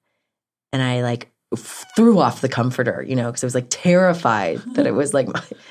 and 0.73 0.83
i 0.83 1.03
like 1.03 1.31
threw 1.55 2.19
off 2.19 2.41
the 2.41 2.49
comforter 2.49 3.05
you 3.07 3.15
know 3.15 3.27
because 3.27 3.45
i 3.45 3.47
was 3.47 3.55
like 3.55 3.69
terrified 3.71 4.59
that 4.75 4.87
it 4.87 4.95
was 4.95 5.15
like 5.15 5.29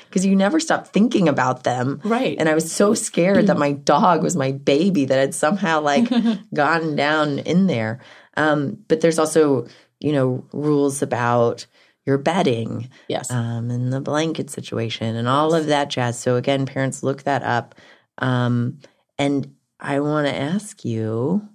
because 0.08 0.24
you 0.24 0.34
never 0.34 0.58
stop 0.58 0.86
thinking 0.88 1.28
about 1.28 1.64
them 1.64 2.00
Right. 2.02 2.36
and 2.38 2.48
i 2.48 2.54
was 2.54 2.72
so 2.72 2.94
scared 2.94 3.46
that 3.48 3.58
my 3.66 3.72
dog 3.72 4.22
was 4.22 4.36
my 4.36 4.52
baby 4.52 5.04
that 5.04 5.18
had 5.18 5.34
somehow 5.34 5.80
like 5.80 6.08
gone 6.54 6.96
down 6.96 7.40
in 7.40 7.66
there 7.66 8.00
um, 8.38 8.78
but 8.88 9.00
there's 9.00 9.18
also 9.18 9.66
you 10.00 10.12
know 10.12 10.44
rules 10.52 11.02
about 11.02 11.66
your 12.06 12.18
bedding 12.18 12.88
yes. 13.08 13.30
um, 13.32 13.70
and 13.70 13.92
the 13.92 14.00
blanket 14.00 14.48
situation 14.48 15.16
and 15.16 15.26
all 15.26 15.54
of 15.54 15.66
that 15.66 15.90
jazz. 15.90 16.16
So 16.16 16.36
again, 16.36 16.64
parents 16.64 17.02
look 17.02 17.24
that 17.24 17.42
up. 17.42 17.74
Um, 18.18 18.78
and 19.18 19.56
I 19.80 19.98
want 19.98 20.28
to 20.28 20.34
ask 20.34 20.84
you. 20.84 21.48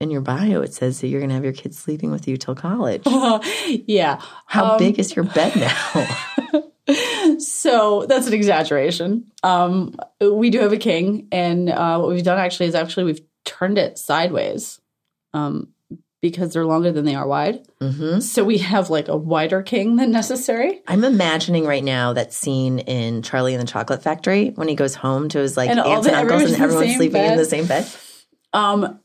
In 0.00 0.10
your 0.10 0.20
bio, 0.20 0.60
it 0.62 0.72
says 0.72 1.00
that 1.00 1.08
you're 1.08 1.18
going 1.20 1.30
to 1.30 1.34
have 1.34 1.42
your 1.42 1.52
kids 1.52 1.76
sleeping 1.76 2.12
with 2.12 2.28
you 2.28 2.36
till 2.36 2.54
college. 2.54 3.02
yeah. 3.66 4.20
How 4.46 4.72
Um, 4.72 4.78
big 4.78 4.96
is 5.00 5.16
your 5.16 5.24
bed 5.24 5.56
now? 5.56 6.06
so 7.40 8.06
that's 8.08 8.28
an 8.28 8.32
exaggeration. 8.32 9.24
Um, 9.42 9.96
we 10.20 10.50
do 10.50 10.60
have 10.60 10.72
a 10.72 10.76
king, 10.76 11.26
and 11.32 11.68
uh, 11.68 11.98
what 11.98 12.10
we've 12.10 12.22
done 12.22 12.38
actually 12.38 12.66
is 12.66 12.76
actually 12.76 13.04
we've 13.04 13.20
turned 13.44 13.76
it 13.76 13.98
sideways 13.98 14.80
um, 15.34 15.70
because 16.22 16.52
they're 16.52 16.64
longer 16.64 16.92
than 16.92 17.04
they 17.04 17.16
are 17.16 17.26
wide. 17.26 17.66
hmm 17.80 18.20
So 18.20 18.44
we 18.44 18.58
have 18.58 18.90
like 18.90 19.08
a 19.08 19.16
wider 19.16 19.62
king 19.64 19.96
than 19.96 20.12
necessary. 20.12 20.80
I'm 20.86 21.02
imagining 21.02 21.66
right 21.66 21.82
now 21.82 22.12
that 22.12 22.32
scene 22.32 22.78
in 22.78 23.22
Charlie 23.22 23.54
and 23.54 23.60
the 23.62 23.66
Chocolate 23.70 24.04
Factory 24.04 24.50
when 24.50 24.68
he 24.68 24.76
goes 24.76 24.94
home 24.94 25.28
to 25.30 25.40
his 25.40 25.56
like 25.56 25.70
And 25.70 25.80
aunts 25.80 26.06
and 26.06 26.14
uncles 26.14 26.42
and 26.42 26.52
everyone's 26.52 26.52
in 26.52 26.58
the 26.58 26.64
everyone's 26.64 26.88
same 26.90 26.96
sleeping 26.98 27.24
in 27.24 27.36
the 27.36 27.44
same 27.44 27.66
bed. 27.66 27.88
Um, 28.52 29.00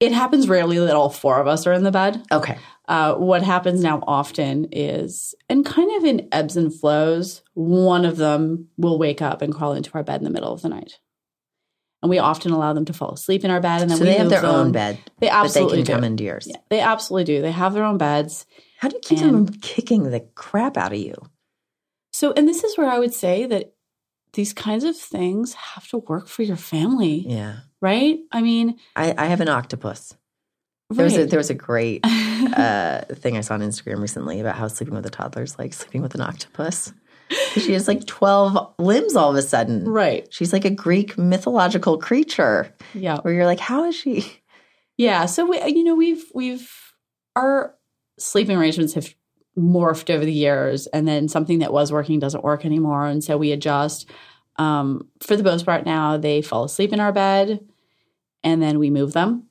it 0.00 0.12
happens 0.12 0.48
rarely 0.48 0.78
that 0.78 0.94
all 0.94 1.10
four 1.10 1.40
of 1.40 1.46
us 1.46 1.66
are 1.66 1.72
in 1.72 1.82
the 1.84 1.90
bed. 1.92 2.22
Okay. 2.30 2.58
Uh, 2.88 3.14
what 3.14 3.42
happens 3.42 3.82
now 3.82 4.02
often 4.06 4.68
is, 4.70 5.34
and 5.48 5.64
kind 5.66 5.96
of 5.96 6.04
in 6.04 6.28
ebbs 6.32 6.56
and 6.56 6.72
flows, 6.72 7.42
one 7.54 8.04
of 8.04 8.16
them 8.16 8.68
will 8.76 8.98
wake 8.98 9.20
up 9.22 9.42
and 9.42 9.52
crawl 9.54 9.72
into 9.72 9.90
our 9.94 10.04
bed 10.04 10.20
in 10.20 10.24
the 10.24 10.30
middle 10.30 10.52
of 10.52 10.62
the 10.62 10.68
night. 10.68 10.98
And 12.02 12.10
we 12.10 12.18
often 12.18 12.52
allow 12.52 12.72
them 12.74 12.84
to 12.84 12.92
fall 12.92 13.12
asleep 13.12 13.44
in 13.44 13.50
our 13.50 13.60
bed, 13.60 13.80
and 13.82 13.90
then 13.90 13.98
So 13.98 14.04
we 14.04 14.10
they 14.10 14.18
have 14.18 14.28
their 14.30 14.42
them. 14.42 14.54
own 14.54 14.70
bed, 14.72 14.98
They 15.18 15.26
they 15.26 15.30
absolutely 15.30 15.78
can 15.78 15.84
do. 15.86 15.92
come 15.94 16.04
into 16.04 16.24
yours. 16.24 16.46
Yeah, 16.48 16.58
they 16.68 16.78
absolutely 16.80 17.24
do. 17.24 17.42
They 17.42 17.50
have 17.52 17.72
their 17.72 17.84
own 17.84 17.98
beds. 17.98 18.46
How 18.78 18.88
do 18.88 18.94
you 18.96 19.00
keep 19.02 19.18
And- 19.20 19.34
them 19.34 19.46
from 19.46 19.56
kicking 19.60 20.10
the 20.10 20.20
crap 20.34 20.76
out 20.76 20.92
of 20.92 20.98
you? 20.98 21.14
So, 22.12 22.32
and 22.32 22.46
this 22.46 22.62
is 22.62 22.76
where 22.78 22.88
I 22.88 22.98
would 22.98 23.14
say 23.14 23.46
that 23.46 23.72
these 24.34 24.52
kinds 24.52 24.84
of 24.84 24.96
things 24.96 25.54
have 25.54 25.88
to 25.88 25.98
work 25.98 26.28
for 26.28 26.42
your 26.42 26.56
family, 26.58 27.24
Yeah. 27.26 27.56
Right? 27.80 28.18
I 28.32 28.42
mean, 28.42 28.78
I, 28.94 29.14
I 29.16 29.26
have 29.26 29.40
an 29.40 29.48
octopus. 29.48 30.14
There 30.90 31.04
was 31.04 31.16
a, 31.16 31.26
there 31.26 31.38
was 31.38 31.50
a 31.50 31.54
great 31.54 32.02
uh, 32.04 33.00
thing 33.14 33.36
I 33.36 33.40
saw 33.40 33.54
on 33.54 33.60
Instagram 33.60 34.00
recently 34.00 34.38
about 34.40 34.54
how 34.56 34.68
sleeping 34.68 34.94
with 34.94 35.04
a 35.04 35.10
toddler 35.10 35.42
is 35.42 35.58
like 35.58 35.72
sleeping 35.72 36.00
with 36.00 36.14
an 36.14 36.20
octopus. 36.20 36.92
She 37.54 37.72
has 37.72 37.88
like 37.88 38.06
twelve 38.06 38.74
limbs 38.78 39.16
all 39.16 39.30
of 39.30 39.36
a 39.36 39.42
sudden. 39.42 39.84
right. 39.88 40.28
She's 40.30 40.52
like 40.52 40.64
a 40.64 40.70
Greek 40.70 41.18
mythological 41.18 41.98
creature. 41.98 42.72
Yeah. 42.94 43.18
Where 43.22 43.34
you're 43.34 43.46
like, 43.46 43.58
how 43.58 43.84
is 43.84 43.96
she? 43.96 44.40
Yeah. 44.96 45.26
So 45.26 45.44
we, 45.44 45.60
you 45.64 45.82
know, 45.82 45.96
we've 45.96 46.24
we've 46.34 46.70
our 47.34 47.74
sleeping 48.18 48.56
arrangements 48.56 48.94
have 48.94 49.12
morphed 49.58 50.08
over 50.08 50.24
the 50.24 50.32
years, 50.32 50.86
and 50.88 51.08
then 51.08 51.28
something 51.28 51.58
that 51.58 51.72
was 51.72 51.90
working 51.90 52.18
doesn't 52.20 52.44
work 52.44 52.64
anymore, 52.64 53.06
and 53.06 53.24
so 53.24 53.36
we 53.36 53.52
adjust. 53.52 54.08
Um, 54.58 55.08
for 55.20 55.36
the 55.36 55.42
most 55.42 55.66
part, 55.66 55.84
now 55.86 56.16
they 56.16 56.42
fall 56.42 56.64
asleep 56.64 56.92
in 56.92 57.00
our 57.00 57.12
bed, 57.12 57.60
and 58.42 58.62
then 58.62 58.78
we 58.78 58.90
move 58.90 59.12
them 59.12 59.44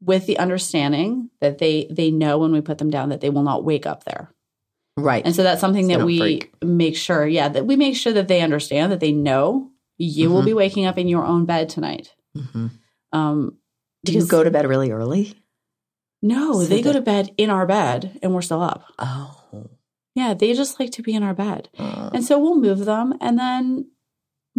with 0.00 0.26
the 0.26 0.38
understanding 0.38 1.30
that 1.40 1.58
they 1.58 1.86
they 1.90 2.10
know 2.10 2.38
when 2.38 2.52
we 2.52 2.60
put 2.60 2.78
them 2.78 2.90
down 2.90 3.08
that 3.08 3.20
they 3.20 3.30
will 3.30 3.42
not 3.42 3.64
wake 3.64 3.86
up 3.86 4.04
there. 4.04 4.32
Right. 4.96 5.24
And 5.24 5.34
so 5.34 5.42
that's 5.42 5.60
something 5.60 5.88
So 5.90 5.98
that 5.98 6.04
we 6.06 6.18
freak. 6.18 6.52
make 6.62 6.96
sure, 6.96 7.26
yeah, 7.26 7.48
that 7.48 7.66
we 7.66 7.76
make 7.76 7.96
sure 7.96 8.12
that 8.12 8.28
they 8.28 8.40
understand 8.40 8.90
that 8.92 9.00
they 9.00 9.12
know 9.12 9.70
you 9.96 10.30
will 10.30 10.42
Mhm. 10.42 10.46
be 10.46 10.54
waking 10.54 10.86
up 10.86 10.98
in 10.98 11.08
your 11.08 11.24
own 11.24 11.44
bed 11.44 11.68
tonight. 11.68 12.14
Mhm. 12.36 12.70
Um, 13.12 13.58
Do 14.04 14.12
you 14.12 14.26
go 14.26 14.42
to 14.44 14.50
bed 14.50 14.66
really 14.68 14.90
early? 14.92 15.34
No, 16.22 16.54
So 16.54 16.64
they 16.66 16.82
go 16.82 16.92
to 16.92 17.00
bed 17.00 17.32
in 17.36 17.48
our 17.50 17.66
bed 17.66 18.18
and 18.22 18.34
we're 18.34 18.42
still 18.42 18.62
up. 18.62 18.84
Oh. 18.98 19.34
Yeah, 20.16 20.34
they 20.34 20.52
just 20.52 20.80
like 20.80 20.90
to 20.92 21.02
be 21.02 21.12
in 21.14 21.22
our 21.22 21.34
bed. 21.34 21.68
Uh, 21.78 22.10
And 22.12 22.24
so 22.24 22.38
we'll 22.38 22.56
move 22.60 22.84
them 22.84 23.14
and 23.20 23.38
then 23.38 23.86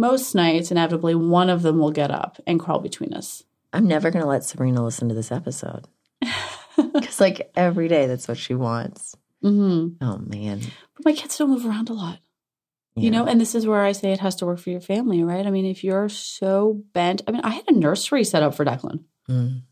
most 0.00 0.34
nights 0.34 0.70
inevitably 0.70 1.14
one 1.14 1.50
of 1.50 1.62
them 1.62 1.78
will 1.78 1.90
get 1.90 2.10
up 2.10 2.40
and 2.46 2.58
crawl 2.58 2.80
between 2.80 3.12
us. 3.12 3.44
I'm 3.72 3.86
never 3.86 4.10
going 4.10 4.22
to 4.22 4.28
let 4.28 4.44
Sabrina 4.44 4.82
listen 4.82 5.08
to 5.08 5.14
this 5.14 5.30
episode. 5.30 5.86
Because, 6.94 7.20
like, 7.20 7.52
every 7.56 7.88
day 7.88 8.06
that's 8.06 8.26
what 8.26 8.38
she 8.38 8.54
wants. 8.54 9.14
Mm-hmm. 9.44 10.02
Oh, 10.02 10.16
man. 10.16 10.60
But 10.96 11.04
my 11.04 11.12
kids 11.12 11.36
don't 11.36 11.50
move 11.50 11.66
around 11.66 11.90
a 11.90 11.92
lot. 11.92 12.20
You 12.96 13.10
know, 13.10 13.26
and 13.26 13.40
this 13.40 13.54
is 13.54 13.66
where 13.66 13.82
I 13.82 13.92
say 13.92 14.12
it 14.12 14.20
has 14.20 14.36
to 14.36 14.46
work 14.46 14.58
for 14.58 14.70
your 14.70 14.80
family, 14.80 15.22
right? 15.22 15.46
I 15.46 15.50
mean, 15.50 15.66
if 15.66 15.84
you're 15.84 16.08
so 16.08 16.82
bent, 16.92 17.22
I 17.26 17.32
mean, 17.32 17.42
I 17.42 17.50
had 17.50 17.68
a 17.68 17.72
nursery 17.72 18.24
set 18.24 18.42
up 18.42 18.54
for 18.54 18.64
Declan. 18.64 19.04
Mm. 19.28 19.62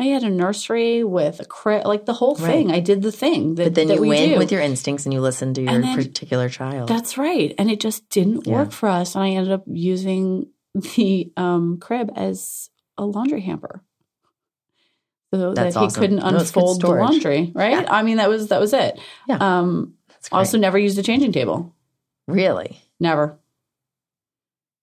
I 0.00 0.04
had 0.04 0.22
a 0.22 0.30
nursery 0.30 1.04
with 1.04 1.40
a 1.40 1.44
crib, 1.44 1.86
like 1.86 2.06
the 2.06 2.14
whole 2.14 2.34
thing. 2.34 2.68
Right. 2.68 2.76
I 2.76 2.80
did 2.80 3.02
the 3.02 3.12
thing 3.12 3.56
that, 3.56 3.64
But 3.64 3.74
then 3.74 3.88
that 3.88 3.96
you 3.96 4.00
we 4.00 4.08
went 4.08 4.38
with 4.38 4.50
your 4.50 4.62
instincts 4.62 5.04
and 5.04 5.12
you 5.12 5.20
listened 5.20 5.56
to 5.56 5.62
your 5.62 5.78
then- 5.80 5.94
particular 5.94 6.48
child. 6.48 6.88
That's 6.88 7.18
right. 7.18 7.54
And 7.58 7.70
it 7.70 7.80
just 7.80 8.08
didn't 8.08 8.46
Yeah. 8.46 8.54
work 8.54 8.72
for 8.72 8.88
us. 8.88 9.14
And 9.14 9.22
I 9.24 9.30
ended 9.30 9.52
up 9.52 9.64
using 9.66 10.46
the 10.74 11.30
um, 11.36 11.78
crib 11.80 12.10
as 12.16 12.70
a 12.96 13.04
laundry 13.04 13.42
hamper. 13.42 13.82
So 15.34 15.52
That's 15.52 15.74
that 15.74 15.80
he 15.80 15.86
awesome. 15.86 16.00
couldn't 16.00 16.16
No, 16.20 16.26
unfold 16.38 16.80
the 16.80 16.88
laundry, 16.90 17.52
right? 17.54 17.82
Yeah. 17.82 17.86
I 17.92 18.02
mean, 18.02 18.16
that 18.16 18.28
was 18.28 18.48
that 18.48 18.58
was 18.60 18.72
it. 18.72 18.98
Yeah. 19.28 19.36
Um, 19.40 19.94
also, 20.32 20.58
never 20.58 20.78
used 20.78 20.98
a 20.98 21.02
changing 21.02 21.32
table. 21.32 21.74
really? 22.26 22.80
Never. 22.98 23.38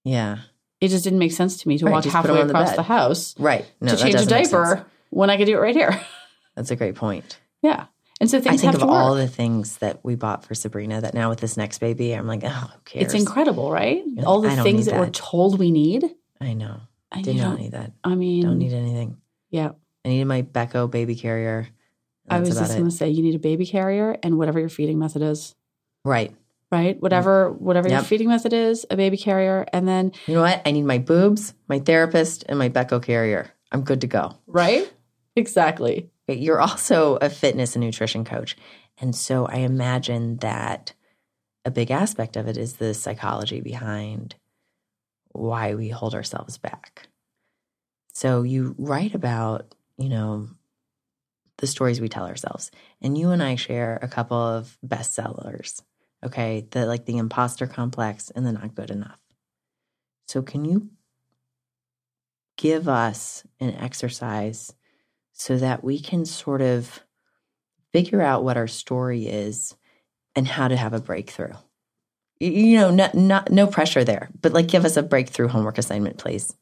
Yeah. 0.03 0.37
It 0.79 0.89
just 0.89 1.03
didn't 1.03 1.19
make 1.19 1.31
sense 1.31 1.57
to 1.61 1.67
me 1.67 1.77
to 1.79 1.85
Right, 1.85 1.91
walk 1.91 2.03
just 2.03 2.15
put 2.15 2.19
'em 2.29 2.35
halfway 2.35 2.41
on 2.41 2.47
the 2.47 2.53
across 2.53 2.75
the 2.75 2.83
house 2.83 3.35
Right. 3.39 3.65
No, 3.81 3.91
to 3.91 3.97
change 3.97 4.13
a 4.15 4.17
doesn't 4.19 4.31
make 4.31 4.45
sense. 4.45 4.51
diaper 4.51 4.85
when 5.09 5.29
I 5.29 5.37
could 5.37 5.45
do 5.45 5.55
it 5.57 5.59
right 5.61 5.75
here. 5.75 5.99
That's 6.55 6.71
a 6.71 6.75
great 6.75 6.95
point. 6.95 7.39
yeah. 7.61 7.85
And 8.19 8.27
so 8.27 8.39
I 8.39 8.41
think 8.41 8.61
have 8.63 8.75
of 8.81 8.83
all 8.89 9.13
the 9.13 9.27
things 9.27 9.77
that 9.77 9.99
we 10.03 10.15
bought 10.15 10.43
for 10.43 10.55
Sabrina 10.55 11.01
that 11.01 11.13
now 11.13 11.29
with 11.29 11.39
this 11.39 11.55
next 11.55 11.77
baby, 11.77 12.13
I'm 12.13 12.25
like, 12.25 12.41
oh, 12.43 12.49
who 12.49 12.79
cares? 12.83 13.05
It's 13.05 13.13
incredible, 13.13 13.71
right? 13.71 14.03
Like, 14.15 14.25
all 14.25 14.41
the 14.41 14.49
things 14.55 14.87
need 14.87 14.93
that 14.95 14.99
we're 14.99 15.11
told 15.11 15.59
we 15.59 15.69
need. 15.69 16.03
I 16.41 16.53
know. 16.53 16.79
I 17.11 17.21
did 17.21 17.35
not 17.35 17.43
don't, 17.51 17.59
need 17.61 17.73
that. 17.73 17.91
I 18.03 18.15
mean, 18.15 18.41
Don't 18.43 18.57
need 18.57 18.73
anything. 18.73 19.17
yeah. 19.51 19.73
I 20.03 20.09
needed 20.09 20.25
my 20.25 20.41
Beco 20.41 20.89
baby 20.89 21.15
carrier. 21.15 21.67
I 22.27 22.39
was 22.39 22.49
just 22.49 22.73
going 22.73 22.85
to 22.85 22.91
say 22.91 23.09
you 23.09 23.21
need 23.21 23.35
a 23.35 23.39
baby 23.39 23.67
carrier 23.67 24.17
and 24.23 24.37
whatever 24.39 24.59
your 24.59 24.69
feeding 24.69 24.97
method 24.97 25.21
is, 25.21 25.53
Right. 26.03 26.35
right? 26.71 26.99
Whatever 26.99 27.51
whatever 27.51 27.87
your 27.87 28.01
feeding 28.01 28.29
method 28.29 28.51
is, 28.51 28.83
a 28.89 28.97
baby 28.97 29.17
carrier, 29.17 29.65
and 29.73 29.87
then 29.87 30.11
You 30.25 30.33
know 30.35 30.41
what? 30.41 30.61
I 30.65 30.71
need 30.71 30.83
my 30.85 30.97
boobs, 30.97 31.53
my 31.67 31.77
therapist, 31.79 32.45
and 32.49 32.57
my 32.57 32.69
Beco 32.69 33.01
carrier. 33.03 33.51
I'm 33.71 33.83
good 33.83 34.01
to 34.01 34.07
go. 34.07 34.35
right, 34.47 34.91
exactly. 35.37 36.09
You're 36.27 36.61
also 36.61 37.17
a 37.17 37.29
fitness 37.29 37.75
and 37.75 37.85
nutrition 37.85 38.25
coach. 38.25 38.57
And 38.99 39.15
so 39.15 39.45
I 39.45 39.57
imagine 39.57 40.37
that 40.37 40.93
a 41.63 41.71
big 41.71 41.91
aspect 41.91 42.35
of 42.35 42.47
it 42.47 42.57
is 42.57 42.73
the 42.73 42.93
psychology 42.93 43.61
behind 43.61 44.35
why 45.31 45.75
we 45.75 45.89
hold 45.89 46.15
ourselves 46.15 46.57
back. 46.57 47.07
So 48.13 48.41
you 48.41 48.75
write 48.77 49.13
about, 49.13 49.75
you 49.97 50.09
know, 50.09 50.49
the 51.57 51.67
stories 51.67 52.01
we 52.01 52.09
tell 52.09 52.25
ourselves. 52.25 52.71
And 53.01 53.17
you 53.17 53.31
and 53.31 53.43
I 53.43 53.55
share 53.55 53.99
a 54.01 54.07
couple 54.07 54.37
of 54.37 54.77
bestsellers, 54.85 55.81
okay? 56.23 56.67
The 56.71 56.85
like 56.85 57.05
the 57.05 57.17
imposter 57.17 57.67
complex 57.67 58.29
and 58.31 58.45
the 58.45 58.51
not 58.51 58.75
good 58.75 58.89
enough. 58.89 59.19
So 60.27 60.41
can 60.41 60.65
you 60.65 60.89
give 62.57 62.87
us 62.87 63.43
an 63.59 63.73
exercise 63.75 64.73
so 65.37 65.57
that 65.57 65.83
we 65.83 65.99
can 65.99 66.25
sort 66.25 66.61
of 66.61 67.01
figure 67.93 68.21
out 68.21 68.43
what 68.43 68.57
our 68.57 68.67
story 68.67 69.27
is 69.27 69.75
and 70.35 70.47
how 70.47 70.67
to 70.67 70.75
have 70.75 70.93
a 70.93 70.99
breakthrough? 70.99 71.53
You 72.39 72.77
know, 72.77 72.91
not, 72.91 73.15
not 73.15 73.51
no 73.51 73.67
pressure 73.67 74.03
there, 74.03 74.29
but 74.41 74.51
like 74.51 74.67
give 74.67 74.83
us 74.83 74.97
a 74.97 75.03
breakthrough 75.03 75.47
homework 75.47 75.77
assignment, 75.77 76.17
please. 76.17 76.53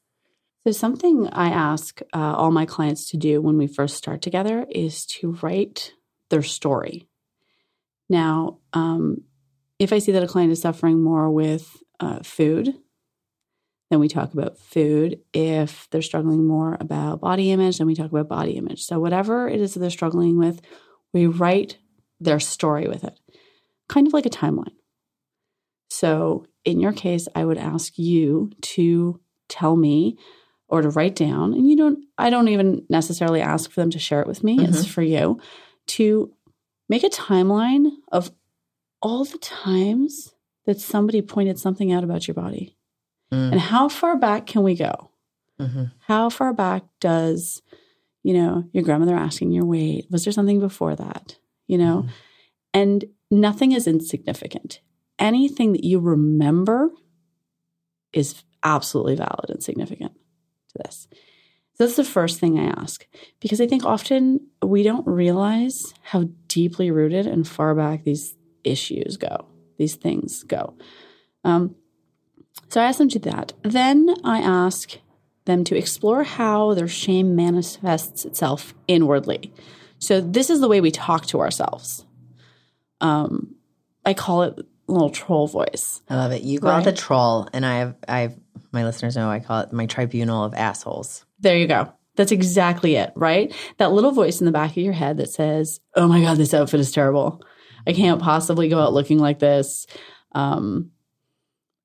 So 0.66 0.72
something 0.72 1.28
I 1.30 1.50
ask 1.50 2.02
uh, 2.14 2.36
all 2.36 2.52
my 2.52 2.66
clients 2.66 3.10
to 3.12 3.18
do 3.18 3.42
when 3.42 3.58
we 3.58 3.68
first 3.68 3.96
start 3.98 4.22
together 4.22 4.66
is 4.70 5.06
to 5.08 5.38
write 5.42 5.94
their 6.30 6.44
story. 6.44 7.08
Now, 8.10 8.60
um, 8.74 9.24
if 9.80 9.94
I 9.94 10.00
see 10.00 10.12
that 10.14 10.24
a 10.24 10.28
client 10.28 10.52
is 10.52 10.62
suffering 10.62 11.02
more 11.02 11.30
with 11.30 11.84
uh, 12.00 12.20
food, 12.24 12.76
then 13.90 14.00
we 14.00 14.08
talk 14.08 14.34
about 14.34 14.58
food. 14.58 15.20
If 15.34 15.88
they're 15.92 16.02
struggling 16.02 16.48
more 16.48 16.78
about 16.80 17.22
body 17.22 17.52
image, 17.52 17.78
then 17.78 17.88
we 17.88 17.96
talk 17.96 18.12
about 18.12 18.28
body 18.28 18.54
image. 18.54 18.84
So, 18.84 19.00
whatever 19.00 19.48
it 19.48 19.62
is 19.62 19.74
that 19.74 19.80
they're 19.80 19.90
struggling 19.90 20.38
with, 20.38 20.62
we 21.14 21.28
write 21.28 21.78
their 22.20 22.40
story 22.40 22.88
with 22.88 23.04
it, 23.04 23.18
kind 23.88 24.08
of 24.08 24.14
like 24.14 24.26
a 24.26 24.30
timeline. 24.30 24.74
So, 25.90 26.46
in 26.64 26.80
your 26.80 26.94
case, 26.94 27.28
I 27.36 27.46
would 27.46 27.58
ask 27.58 27.98
you 27.98 28.52
to 28.62 29.20
tell 29.48 29.76
me 29.76 30.18
or 30.68 30.82
to 30.82 30.90
write 30.90 31.16
down, 31.16 31.54
and 31.54 31.70
you 31.70 31.78
don't, 31.78 32.06
I 32.18 32.32
don't 32.32 32.48
even 32.48 32.86
necessarily 32.90 33.40
ask 33.40 33.70
for 33.70 33.82
them 33.82 33.92
to 33.92 34.00
share 34.00 34.22
it 34.22 34.28
with 34.28 34.44
me, 34.44 34.58
it's 34.60 34.80
mm-hmm. 34.80 34.90
for 34.90 35.04
you 35.04 35.40
to 35.88 36.34
make 36.90 37.04
a 37.04 37.10
timeline 37.10 37.92
of 38.12 38.32
all 39.00 39.24
the 39.26 39.38
times 39.38 40.34
that 40.66 40.80
somebody 40.80 41.22
pointed 41.22 41.60
something 41.60 41.92
out 41.92 42.04
about 42.04 42.28
your 42.28 42.34
body. 42.34 42.76
Mm. 43.32 43.52
And 43.54 43.60
how 43.60 43.90
far 43.90 44.18
back 44.18 44.46
can 44.46 44.64
we 44.64 44.76
go? 44.76 45.10
Mhm. 45.60 45.92
How 46.00 46.30
far 46.30 46.54
back 46.54 46.84
does, 47.00 47.62
you 48.24 48.34
know, 48.34 48.66
your 48.74 48.84
grandmother 48.84 49.16
asking 49.16 49.52
your 49.52 49.66
weight? 49.66 50.08
Was 50.12 50.24
there 50.26 50.34
something 50.34 50.60
before 50.60 50.96
that? 50.96 51.38
You 51.68 51.78
know? 51.78 52.06
And 52.74 53.06
nothing 53.32 53.72
is 53.72 53.88
insignificant. 53.88 54.82
Anything 55.18 55.72
that 55.72 55.84
you 55.84 56.00
remember 56.00 56.92
is 58.14 58.44
absolutely 58.64 59.16
valid 59.16 59.50
and 59.50 59.64
significant 59.64 60.14
to 60.70 60.84
this. 60.84 61.08
So 61.74 61.84
that's 61.86 61.96
the 61.98 62.04
first 62.04 62.40
thing 62.40 62.58
I 62.58 62.66
ask 62.82 63.06
because 63.42 63.60
I 63.60 63.68
think 63.68 63.86
often 63.86 64.40
we 64.62 64.84
don't 64.84 65.06
realize 65.06 65.94
how 66.02 66.30
deeply 66.48 66.90
rooted 66.92 67.28
and 67.28 67.48
far 67.48 67.76
back 67.76 68.04
these 68.04 68.36
issues 68.64 69.18
go, 69.18 69.46
these 69.78 69.96
things 69.96 70.44
go. 70.44 70.74
Um, 71.44 71.76
so 72.70 72.82
I 72.82 72.86
ask 72.86 72.98
them 72.98 73.10
to 73.10 73.20
do 73.20 73.30
that. 73.30 73.54
Then 73.64 74.14
I 74.24 74.40
ask 74.40 74.98
them 75.46 75.64
to 75.66 75.78
explore 75.78 76.24
how 76.24 76.74
their 76.74 76.88
shame 76.88 77.36
manifests 77.36 78.26
itself 78.26 78.74
inwardly. 78.88 79.54
So 80.00 80.20
this 80.22 80.50
is 80.50 80.60
the 80.60 80.68
way 80.68 80.82
we 80.82 80.92
talk 80.92 81.26
to 81.28 81.40
ourselves. 81.40 82.06
Um, 83.02 83.56
I 84.06 84.14
call 84.14 84.44
it 84.44 84.60
little 84.88 85.10
troll 85.10 85.48
voice. 85.48 86.02
I 86.10 86.16
love 86.16 86.32
it. 86.32 86.44
You 86.44 86.60
call 86.60 86.72
Right. 86.72 86.82
it 86.88 86.92
the 86.92 86.98
troll, 86.98 87.48
and 87.54 87.66
I 87.66 87.78
have, 87.80 87.96
I 88.08 88.20
have, 88.22 88.36
my 88.72 88.84
listeners 88.84 89.16
know 89.16 89.30
I 89.30 89.40
call 89.40 89.62
it 89.62 89.74
my 89.74 89.86
tribunal 89.86 90.44
of 90.44 90.54
assholes. 90.54 91.26
There 91.40 91.58
you 91.58 91.68
go. 91.68 91.92
That's 92.16 92.32
exactly 92.32 92.96
it, 92.96 93.12
right? 93.16 93.54
That 93.78 93.92
little 93.92 94.12
voice 94.12 94.40
in 94.40 94.46
the 94.46 94.52
back 94.52 94.72
of 94.72 94.78
your 94.78 94.94
head 94.94 95.18
that 95.18 95.30
says, 95.30 95.82
"Oh 95.96 96.08
my 96.08 96.22
god, 96.22 96.38
this 96.38 96.54
outfit 96.54 96.80
is 96.80 96.92
terrible. 96.92 97.42
I 97.86 97.94
can't 97.94 98.22
possibly 98.22 98.70
go 98.70 98.80
out 98.80 98.94
looking 98.94 99.20
like 99.20 99.40
this." 99.40 99.86
Um, 100.34 100.92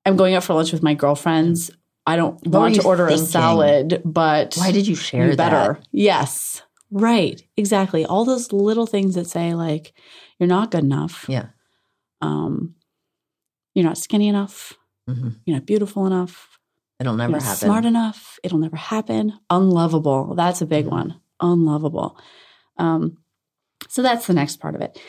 I'm 0.05 0.15
going 0.17 0.33
out 0.35 0.43
for 0.43 0.53
lunch 0.53 0.71
with 0.71 0.83
my 0.83 0.93
girlfriends. 0.93 1.71
I 2.05 2.15
don't 2.15 2.35
What 2.47 2.59
want 2.59 2.75
to 2.75 2.83
order 2.83 3.07
thinking? 3.07 3.23
a 3.25 3.27
salad, 3.27 4.01
but 4.03 4.55
Why 4.55 4.71
did 4.71 4.87
you 4.87 4.95
share 4.95 5.29
you 5.29 5.35
better. 5.37 5.73
that? 5.79 5.87
Yes, 5.91 6.63
right, 6.89 7.41
exactly. 7.55 8.05
All 8.05 8.25
those 8.25 8.51
little 8.51 8.87
things 8.87 9.15
that 9.15 9.27
say 9.27 9.53
like, 9.53 9.93
"You're 10.39 10.47
not 10.49 10.71
good 10.71 10.83
enough." 10.83 11.25
Yeah. 11.29 11.47
Um, 12.21 12.75
you're 13.75 13.85
not 13.85 13.97
skinny 13.97 14.27
enough. 14.27 14.73
hmm 15.07 15.29
You're 15.45 15.57
not 15.57 15.65
beautiful 15.65 16.05
enough. 16.07 16.57
It'll 16.99 17.15
never 17.15 17.31
You're 17.31 17.39
not 17.39 17.45
happen. 17.45 17.67
smart 17.67 17.85
enough. 17.85 18.39
It'll 18.43 18.59
never 18.59 18.75
happen. 18.77 19.33
Unlovable. 19.49 20.35
That's 20.35 20.61
a 20.61 20.65
big 20.67 20.85
Mhm. 20.85 20.91
one. 20.91 21.19
Unlovable. 21.39 22.17
Um, 22.77 23.17
so 23.89 24.01
that's 24.03 24.27
the 24.27 24.33
next 24.33 24.57
part 24.59 24.75
of 24.75 24.81
it. 24.81 24.99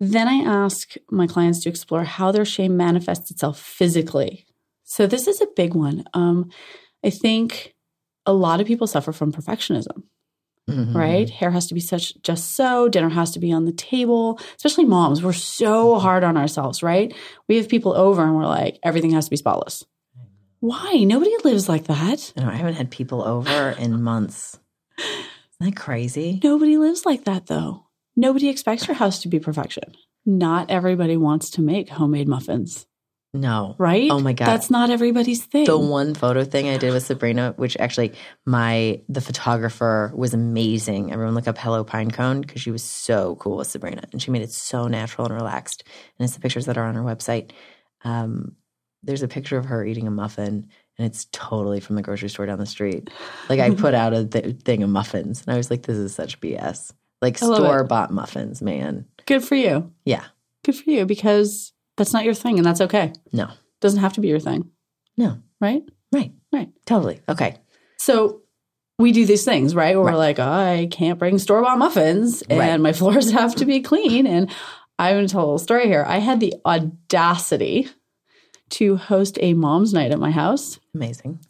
Then 0.00 0.28
I 0.28 0.34
ask 0.64 0.94
my 1.10 1.26
clients 1.26 1.60
to 1.60 1.68
explore 1.68 2.04
how 2.04 2.32
their 2.32 2.44
shame 2.44 2.76
manifests 2.76 3.30
itself 3.30 3.58
physically. 3.60 4.44
So 4.82 5.06
this 5.06 5.26
is 5.26 5.40
a 5.40 5.46
big 5.56 5.74
one. 5.74 6.04
Um, 6.14 6.50
I 7.04 7.10
think 7.10 7.74
a 8.26 8.32
lot 8.32 8.60
of 8.60 8.66
people 8.66 8.86
suffer 8.86 9.12
from 9.12 9.32
perfectionism 9.32 10.02
Mhm. 10.68 10.94
right? 10.94 11.28
Hair 11.28 11.50
has 11.50 11.66
to 11.66 11.74
be 11.74 11.80
such 11.80 12.20
just 12.22 12.52
so, 12.52 12.88
dinner 12.88 13.10
has 13.10 13.30
to 13.32 13.38
be 13.38 13.52
on 13.52 13.66
the 13.66 13.72
table, 13.72 14.40
especially 14.56 14.86
moms. 14.86 15.22
We're 15.22 15.34
so 15.34 15.98
hard 15.98 16.24
on 16.24 16.38
ourselves, 16.38 16.82
right? 16.82 17.12
We 17.48 17.56
have 17.56 17.68
people 17.68 17.92
over 17.92 18.22
and 18.22 18.34
we're 18.34 18.46
like, 18.46 18.78
everything 18.82 19.10
has 19.10 19.26
to 19.26 19.30
be 19.30 19.36
spotless. 19.36 19.84
Why? 20.60 21.04
Nobody 21.04 21.32
lives 21.44 21.68
like 21.68 21.84
that. 21.88 22.32
I, 22.38 22.40
know, 22.42 22.48
I 22.48 22.54
haven't 22.54 22.76
had 22.76 22.90
people 22.90 23.22
over 23.22 23.70
in 23.78 24.02
months. 24.02 24.58
Isn't 24.98 25.26
that 25.60 25.76
crazy? 25.76 26.40
Nobody 26.42 26.78
lives 26.78 27.04
like 27.04 27.24
that 27.24 27.46
though. 27.46 27.83
Nobody 28.16 28.48
expects 28.48 28.86
your 28.86 28.94
house 28.94 29.20
to 29.20 29.28
be 29.28 29.38
perfection. 29.40 29.94
Not 30.26 30.70
everybody 30.70 31.16
wants 31.16 31.50
to 31.50 31.60
make 31.62 31.88
homemade 31.90 32.28
muffins, 32.28 32.86
No. 33.34 33.74
right? 33.78 34.10
Oh 34.10 34.20
my 34.20 34.32
God. 34.32 34.46
That's 34.46 34.70
not 34.70 34.88
everybody's 34.90 35.44
thing. 35.44 35.66
The 35.66 35.76
one 35.76 36.14
photo 36.14 36.44
thing 36.44 36.68
I 36.68 36.78
did 36.78 36.92
with 36.94 37.04
Sabrina, 37.04 37.52
which 37.56 37.76
actually 37.78 38.12
my 38.46 39.00
the 39.08 39.20
photographer 39.20 40.12
was 40.14 40.32
amazing. 40.32 41.12
Everyone 41.12 41.34
look 41.34 41.48
up 41.48 41.58
Hello 41.58 41.84
Pinecone 41.84 42.40
because 42.40 42.62
she 42.62 42.70
was 42.70 42.82
so 42.82 43.36
cool 43.36 43.56
with 43.58 43.66
Sabrina, 43.68 44.02
and 44.12 44.22
she 44.22 44.30
made 44.30 44.42
it 44.42 44.52
so 44.52 44.86
natural 44.88 45.26
and 45.26 45.34
relaxed. 45.34 45.82
And 46.18 46.24
it's 46.24 46.34
the 46.34 46.40
pictures 46.40 46.66
that 46.66 46.78
are 46.78 46.84
on 46.86 46.94
her 46.94 47.02
website. 47.02 47.50
Um, 48.04 48.52
there's 49.02 49.22
a 49.22 49.28
picture 49.28 49.58
of 49.58 49.66
her 49.66 49.84
eating 49.84 50.06
a 50.06 50.10
muffin, 50.10 50.68
and 50.96 51.06
it's 51.06 51.26
totally 51.32 51.80
from 51.80 51.96
the 51.96 52.02
grocery 52.02 52.30
store 52.30 52.46
down 52.46 52.58
the 52.58 52.64
street. 52.66 53.10
Like 53.50 53.60
I 53.60 53.70
put 53.70 53.92
out 54.02 54.14
a 54.14 54.24
th- 54.24 54.60
thing 54.62 54.82
of 54.82 54.88
muffins, 54.88 55.42
and 55.42 55.52
I 55.52 55.58
was 55.58 55.70
like, 55.70 55.82
"This 55.82 55.98
is 55.98 56.14
such 56.14 56.40
BS." 56.40 56.92
Like 57.22 57.42
I 57.42 57.46
love 57.46 57.58
it. 57.58 57.62
store 57.62 57.84
bought 57.84 58.10
muffins, 58.12 58.60
man. 58.62 59.06
Good 59.26 59.42
for 59.44 59.54
you. 59.54 59.92
Yeah, 60.04 60.24
Good 60.64 60.76
for 60.76 60.90
you 60.90 61.06
because 61.06 61.72
that's 61.96 62.12
not 62.12 62.24
your 62.24 62.34
thing 62.34 62.58
and 62.58 62.66
that's 62.66 62.80
okay. 62.82 63.12
no, 63.32 63.48
Doesn't 63.80 64.00
have 64.00 64.12
to 64.14 64.20
be 64.20 64.28
your 64.28 64.40
thing, 64.40 64.70
no, 65.16 65.38
right? 65.60 65.82
right, 66.12 66.32
Right. 66.52 66.70
totally 66.86 67.20
okay. 67.28 67.56
So 67.98 68.42
we 68.98 69.10
do 69.12 69.24
these 69.26 69.44
things, 69.44 69.74
right? 69.74 69.96
Where 69.96 70.04
Right. 70.04 70.12
we're 70.12 70.18
like, 70.18 70.38
I 70.38 70.88
can't 70.90 71.18
bring 71.18 71.38
store 71.38 71.62
bought 71.62 71.78
muffins 71.78 72.42
and 72.42 72.58
Right. 72.58 72.80
my 72.80 72.92
floors 73.00 73.30
have 73.32 73.54
to 73.56 73.64
be 73.64 73.80
clean. 73.80 74.26
And 74.26 74.50
I'm 74.98 75.14
going 75.16 75.26
to 75.26 75.32
tell 75.32 75.40
a 75.40 75.46
little 75.46 75.58
story 75.58 75.86
here. 75.86 76.04
I 76.06 76.18
had 76.18 76.38
the 76.38 76.54
audacity 76.64 77.88
to 78.70 78.96
host 78.96 79.38
a 79.40 79.54
mom's 79.54 79.92
night 79.92 80.12
at 80.12 80.18
my 80.18 80.30
house. 80.30 80.78
Amazing. 80.94 81.40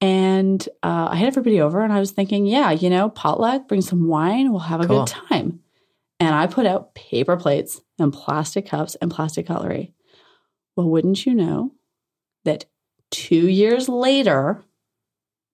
And 0.00 0.66
uh, 0.82 1.08
I 1.10 1.16
had 1.16 1.28
everybody 1.28 1.60
over 1.60 1.82
and 1.82 1.92
I 1.92 2.00
was 2.00 2.12
thinking, 2.12 2.46
yeah, 2.46 2.70
you 2.70 2.88
know, 2.88 3.10
potluck, 3.10 3.68
bring 3.68 3.82
some 3.82 4.08
wine, 4.08 4.50
we'll 4.50 4.60
have 4.60 4.80
a 4.80 4.86
Cool. 4.86 5.04
good 5.04 5.08
time. 5.08 5.60
And 6.18 6.34
I 6.34 6.46
put 6.46 6.66
out 6.66 6.94
paper 6.94 7.36
plates 7.36 7.80
and 7.98 8.12
plastic 8.12 8.66
cups 8.66 8.94
and 8.96 9.10
plastic 9.10 9.46
cutlery. 9.46 9.94
Well, 10.76 10.88
wouldn't 10.88 11.26
you 11.26 11.34
know 11.34 11.72
that 12.44 12.64
two 13.10 13.48
years 13.48 13.88
later, 13.88 14.62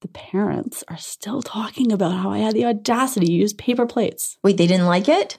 the 0.02 0.08
parents 0.08 0.84
are 0.88 0.96
still 0.98 1.42
talking 1.42 1.90
about 1.90 2.12
how 2.12 2.30
I 2.30 2.38
had 2.38 2.54
the 2.54 2.66
audacity 2.66 3.26
to 3.26 3.32
use 3.32 3.52
paper 3.54 3.86
plates. 3.86 4.38
Wait, 4.44 4.56
they 4.56 4.66
didn't 4.66 4.86
like 4.86 5.08
it? 5.08 5.38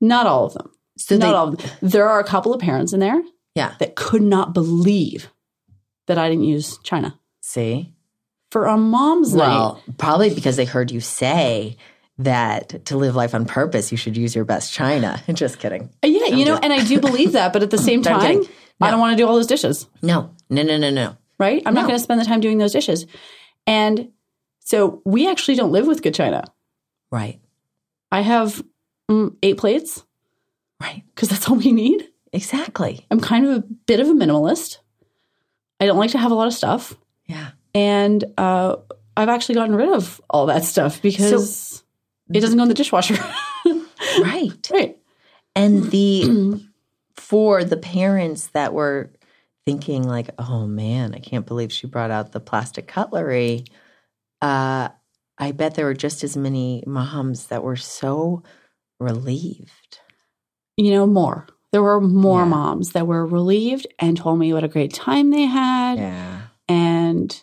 Not 0.00 0.26
all 0.26 0.46
of 0.46 0.54
them. 0.54 0.70
So 0.96 1.16
Not 1.16 1.26
they, 1.26 1.32
all 1.32 1.48
of 1.48 1.58
them. 1.58 1.70
There 1.82 2.08
are 2.08 2.20
a 2.20 2.24
couple 2.24 2.54
of 2.54 2.60
parents 2.60 2.92
in 2.92 3.00
there 3.00 3.20
yeah. 3.54 3.74
that 3.80 3.96
could 3.96 4.22
not 4.22 4.54
believe 4.54 5.30
that 6.06 6.18
I 6.18 6.28
didn't 6.28 6.44
use 6.44 6.78
China 6.78 7.18
See? 7.42 7.94
For 8.50 8.66
a 8.66 8.76
mom's 8.76 9.34
night. 9.34 9.48
Well, 9.48 9.82
probably 9.98 10.34
because 10.34 10.56
they 10.56 10.64
heard 10.64 10.90
you 10.90 11.00
say 11.00 11.76
that 12.18 12.84
to 12.86 12.96
live 12.96 13.14
life 13.16 13.34
on 13.34 13.46
purpose, 13.46 13.90
you 13.90 13.96
should 13.96 14.16
use 14.16 14.34
your 14.34 14.44
best 14.44 14.72
china. 14.72 15.22
Just 15.32 15.58
kidding. 15.58 15.90
Yeah, 16.04 16.26
you 16.26 16.44
know, 16.44 16.58
and 16.62 16.72
I 16.72 16.84
do 16.84 17.00
believe 17.00 17.32
that, 17.32 17.52
but 17.52 17.62
at 17.62 17.70
the 17.70 17.78
same 17.88 18.02
No, 18.02 18.12
I'm 18.12 18.20
time, 18.20 18.40
kidding. 18.40 18.54
I 18.80 18.90
don't 18.90 19.00
want 19.00 19.12
to 19.12 19.16
do 19.22 19.26
all 19.28 19.34
those 19.34 19.46
dishes, 19.46 19.86
No, 20.02 20.34
no, 20.48 20.62
no, 20.62 20.78
no, 20.78 20.90
no. 20.90 21.16
right? 21.38 21.62
I'm 21.66 21.74
not 21.74 21.82
going 21.86 21.96
to 21.96 22.02
spend 22.02 22.20
the 22.20 22.24
time 22.24 22.40
doing 22.40 22.58
those 22.58 22.72
dishes. 22.72 23.06
And 23.66 24.10
so 24.60 25.02
we 25.04 25.28
actually 25.28 25.56
don't 25.56 25.70
live 25.72 25.86
with 25.86 26.02
good 26.02 26.14
china. 26.14 26.44
Right, 27.10 27.40
I 28.12 28.20
have 28.22 28.62
mm, 29.10 29.34
eight 29.42 29.58
plates 29.58 30.04
right. 30.80 31.02
because 31.14 31.28
that's 31.28 31.48
all 31.48 31.56
we 31.56 31.72
need. 31.72 32.08
Exactly. 32.32 33.04
I'm 33.10 33.20
kind 33.20 33.44
of 33.46 33.50
a 33.56 33.60
bit 33.86 34.00
of 34.00 34.08
a 34.08 34.12
minimalist. 34.12 34.78
I 35.80 35.86
don't 35.86 35.98
like 35.98 36.12
to 36.12 36.18
have 36.18 36.30
a 36.30 36.34
lot 36.34 36.46
of 36.46 36.54
stuff. 36.54 36.94
Yeah. 37.26 37.50
And 37.74 38.24
uh, 38.38 38.76
I've 39.16 39.28
actually 39.28 39.56
gotten 39.56 39.74
rid 39.74 39.88
of 39.90 40.20
all 40.30 40.46
that 40.46 40.64
stuff 40.64 41.00
because 41.02 41.82
it 42.32 42.40
doesn't 42.40 42.56
go 42.56 42.62
in 42.64 42.68
the 42.68 42.74
dishwasher. 42.74 43.16
Right. 44.22 44.68
right. 44.72 44.96
And 45.54 45.84
the, 45.90 46.60
for 47.16 47.62
the 47.64 47.76
parents 47.76 48.48
that 48.48 48.72
were 48.72 49.12
thinking, 49.66 50.02
like, 50.02 50.30
oh 50.38 50.66
man, 50.66 51.14
I 51.14 51.18
can't 51.20 51.46
believe 51.46 51.70
she 51.70 51.86
brought 51.86 52.10
out 52.10 52.32
the 52.32 52.40
plastic 52.40 52.88
cutlery, 52.88 53.64
uh, 54.42 54.88
I 55.38 55.52
bet 55.52 55.74
there 55.74 55.84
were 55.84 55.94
just 55.94 56.24
as 56.24 56.36
many 56.36 56.82
moms 56.86 57.46
that 57.46 57.62
were 57.62 57.76
so 57.76 58.42
relieved. 58.98 60.00
You 60.76 60.92
know, 60.92 61.06
more. 61.06 61.46
There 61.72 61.82
were 61.82 62.00
more 62.00 62.40
Yeah. 62.40 62.46
moms 62.48 62.92
that 62.92 63.06
were 63.06 63.26
relieved 63.26 63.86
and 63.98 64.16
told 64.16 64.38
me 64.38 64.52
what 64.52 64.64
a 64.64 64.68
great 64.68 64.92
time 64.94 65.30
they 65.30 65.44
had. 65.44 65.98
Yeah. 65.98 66.40
And 66.68 67.42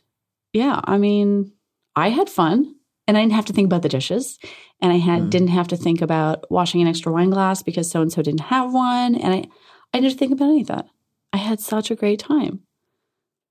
yeah, 0.57 0.81
I 0.83 0.97
mean, 0.97 1.51
I 1.95 2.09
had 2.09 2.29
fun 2.29 2.75
and 3.07 3.17
I 3.17 3.21
didn't 3.21 3.33
have 3.39 3.45
to 3.45 3.53
think 3.53 3.65
about 3.67 3.81
the 3.83 3.89
dishes. 3.97 4.37
And 4.81 4.91
I 4.91 4.97
had 4.97 5.21
Mm. 5.23 5.29
didn't 5.29 5.47
have 5.59 5.67
to 5.69 5.77
think 5.77 6.01
about 6.01 6.49
washing 6.51 6.81
an 6.81 6.87
extra 6.87 7.11
wine 7.11 7.29
glass 7.31 7.63
because 7.63 7.89
so 7.89 8.01
and 8.01 8.11
so 8.11 8.21
didn't 8.21 8.41
have 8.55 8.73
one. 8.73 9.15
And 9.15 9.33
I 9.33 9.45
I 9.93 9.99
didn't 10.01 10.17
think 10.19 10.31
about 10.33 10.49
any 10.49 10.61
of 10.61 10.67
that. 10.67 10.85
I 11.33 11.37
had 11.37 11.59
such 11.59 11.89
a 11.91 11.95
great 11.95 12.19
time. 12.19 12.59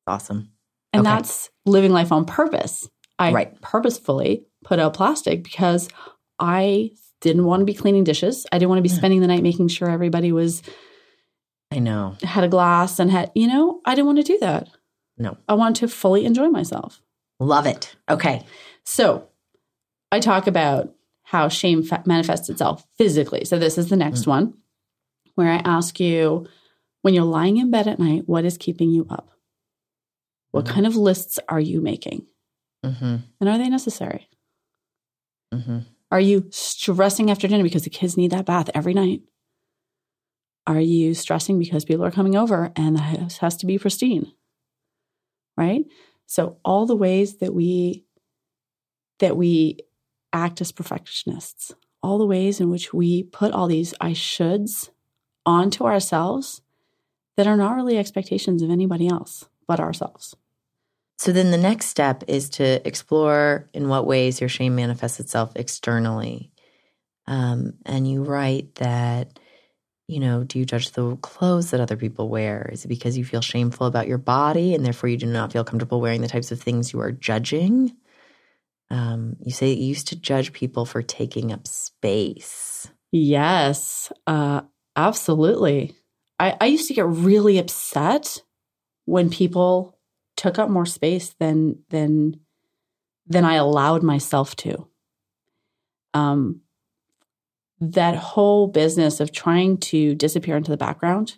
Awesome. 0.06 0.50
And 0.92 1.00
Okay. 1.06 1.14
that's 1.16 1.50
living 1.64 1.92
life 1.92 2.12
on 2.12 2.24
purpose. 2.24 2.88
I 3.18 3.32
Right. 3.32 3.60
purposefully 3.62 4.44
put 4.64 4.78
out 4.78 4.94
plastic 4.94 5.42
because 5.42 5.88
I 6.38 6.90
didn't 7.22 7.46
want 7.46 7.60
to 7.62 7.64
be 7.64 7.74
cleaning 7.74 8.04
dishes. 8.04 8.46
I 8.52 8.58
didn't 8.58 8.68
want 8.68 8.78
to 8.78 8.82
be 8.90 8.96
spending 9.00 9.20
the 9.20 9.26
night 9.26 9.42
making 9.42 9.68
sure 9.68 9.88
everybody 9.88 10.30
was 10.32 10.62
I 11.72 11.78
know. 11.78 12.14
had 12.22 12.44
a 12.44 12.48
glass 12.48 12.98
and 13.00 13.10
had, 13.10 13.32
you 13.34 13.48
know, 13.48 13.80
I 13.84 13.94
didn't 13.94 14.06
want 14.06 14.18
to 14.18 14.24
do 14.32 14.38
that. 14.40 14.68
No. 15.18 15.36
I 15.48 15.54
want 15.54 15.76
to 15.76 15.88
fully 15.88 16.24
enjoy 16.24 16.48
myself. 16.48 17.00
Love 17.40 17.66
it. 17.66 17.96
Okay. 18.08 18.44
So 18.84 19.28
I 20.12 20.20
talk 20.20 20.46
about 20.46 20.92
how 21.22 21.48
shame 21.48 21.82
fa- 21.82 22.02
manifests 22.06 22.48
itself 22.48 22.86
physically. 22.96 23.44
So 23.44 23.58
this 23.58 23.78
is 23.78 23.88
the 23.88 23.96
next 23.96 24.26
one 24.26 24.54
where 25.34 25.50
I 25.50 25.56
ask 25.56 25.98
you 26.00 26.46
when 27.02 27.14
you're 27.14 27.24
lying 27.24 27.56
in 27.56 27.70
bed 27.70 27.88
at 27.88 27.98
night, 27.98 28.22
what 28.26 28.44
is 28.44 28.56
keeping 28.58 28.90
you 28.90 29.06
up? 29.10 29.30
What 30.52 30.64
Mhm. 30.64 30.68
kind 30.70 30.86
of 30.86 30.96
lists 30.96 31.38
are 31.48 31.60
you 31.60 31.80
making? 31.80 32.26
Mm-hmm. 32.84 33.16
And 33.40 33.48
are 33.48 33.58
they 33.58 33.68
necessary? 33.68 34.28
Mm-hmm. 35.52 35.78
Are 36.10 36.20
you 36.20 36.46
stressing 36.50 37.30
after 37.30 37.48
dinner 37.48 37.64
because 37.64 37.84
the 37.84 37.90
kids 37.90 38.16
need 38.16 38.30
that 38.30 38.46
bath 38.46 38.70
every 38.74 38.94
night? 38.94 39.22
Are 40.66 40.80
you 40.80 41.14
stressing 41.14 41.58
because 41.58 41.84
people 41.84 42.04
are 42.04 42.10
coming 42.10 42.36
over 42.36 42.72
and 42.76 42.96
the 42.96 43.00
house 43.02 43.38
has 43.38 43.56
to 43.58 43.66
be 43.66 43.78
pristine? 43.78 44.32
Right? 45.56 45.84
So 46.26 46.58
all 46.64 46.86
the 46.86 46.96
ways 46.96 47.38
that 47.38 47.54
we 47.54 48.04
that 49.18 49.36
we 49.36 49.78
act 50.32 50.60
as 50.60 50.72
perfectionists, 50.72 51.72
all 52.02 52.18
the 52.18 52.26
ways 52.26 52.60
in 52.60 52.68
which 52.68 52.92
we 52.92 53.22
put 53.22 53.52
all 53.52 53.66
these 53.66 53.94
I 54.00 54.10
shoulds 54.10 54.90
onto 55.46 55.84
ourselves 55.84 56.60
that 57.36 57.46
are 57.46 57.56
not 57.56 57.76
really 57.76 57.96
expectations 57.96 58.62
of 58.62 58.70
anybody 58.70 59.08
else 59.08 59.48
but 59.66 59.80
ourselves. 59.80 60.34
So 61.18 61.32
then 61.32 61.50
the 61.50 61.56
next 61.56 61.86
step 61.86 62.24
is 62.28 62.50
to 62.50 62.86
explore 62.86 63.70
in 63.72 63.88
what 63.88 64.06
ways 64.06 64.40
your 64.40 64.50
shame 64.50 64.76
manifests 64.76 65.18
itself 65.18 65.52
externally. 65.56 66.52
Um, 67.26 67.74
and 67.84 68.08
you 68.08 68.22
write 68.22 68.76
that, 68.76 69.38
you 70.08 70.20
know, 70.20 70.44
do 70.44 70.58
you 70.58 70.64
judge 70.64 70.92
the 70.92 71.16
clothes 71.16 71.70
that 71.70 71.80
other 71.80 71.96
people 71.96 72.28
wear? 72.28 72.68
Is 72.72 72.84
it 72.84 72.88
because 72.88 73.18
you 73.18 73.24
feel 73.24 73.40
shameful 73.40 73.86
about 73.86 74.06
your 74.06 74.18
body 74.18 74.74
and 74.74 74.84
therefore 74.84 75.08
you 75.08 75.16
do 75.16 75.26
not 75.26 75.52
feel 75.52 75.64
comfortable 75.64 76.00
wearing 76.00 76.20
the 76.20 76.28
types 76.28 76.52
of 76.52 76.60
things 76.60 76.92
you 76.92 77.00
are 77.00 77.12
judging? 77.12 77.96
Um, 78.88 79.36
you 79.44 79.50
say 79.50 79.72
you 79.72 79.86
used 79.86 80.08
to 80.08 80.16
judge 80.16 80.52
people 80.52 80.86
for 80.86 81.02
taking 81.02 81.52
up 81.52 81.66
space. 81.66 82.88
Yes, 83.10 84.12
uh, 84.28 84.60
absolutely. 84.94 85.96
I, 86.38 86.56
I 86.60 86.66
used 86.66 86.86
to 86.88 86.94
get 86.94 87.06
really 87.06 87.58
upset 87.58 88.42
when 89.06 89.30
people 89.30 89.98
took 90.36 90.58
up 90.58 90.68
more 90.68 90.86
space 90.86 91.34
than 91.40 91.82
than 91.88 92.40
than 93.26 93.44
I 93.44 93.54
allowed 93.54 94.04
myself 94.04 94.54
to. 94.56 94.86
Um, 96.14 96.60
that 97.80 98.16
whole 98.16 98.68
business 98.68 99.20
of 99.20 99.32
trying 99.32 99.78
to 99.78 100.14
disappear 100.14 100.56
into 100.56 100.70
the 100.70 100.76
background, 100.76 101.36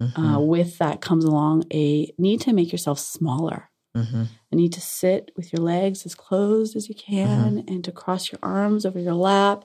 Mhm, 0.00 0.36
uh, 0.36 0.40
with 0.40 0.78
that 0.78 1.00
comes 1.00 1.24
along 1.24 1.64
a 1.72 2.12
need 2.18 2.40
to 2.42 2.52
make 2.52 2.72
yourself 2.72 2.98
smaller. 2.98 3.68
mhm. 3.94 4.26
a 4.50 4.56
need 4.56 4.72
to 4.72 4.80
sit 4.80 5.30
with 5.36 5.52
your 5.52 5.60
legs 5.62 6.06
as 6.06 6.14
closed 6.14 6.76
as 6.76 6.88
you 6.88 6.94
can 6.94 7.62
and 7.68 7.84
to 7.84 7.92
cross 7.92 8.32
your 8.32 8.38
arms 8.42 8.86
over 8.86 8.98
your 8.98 9.12
lap 9.14 9.64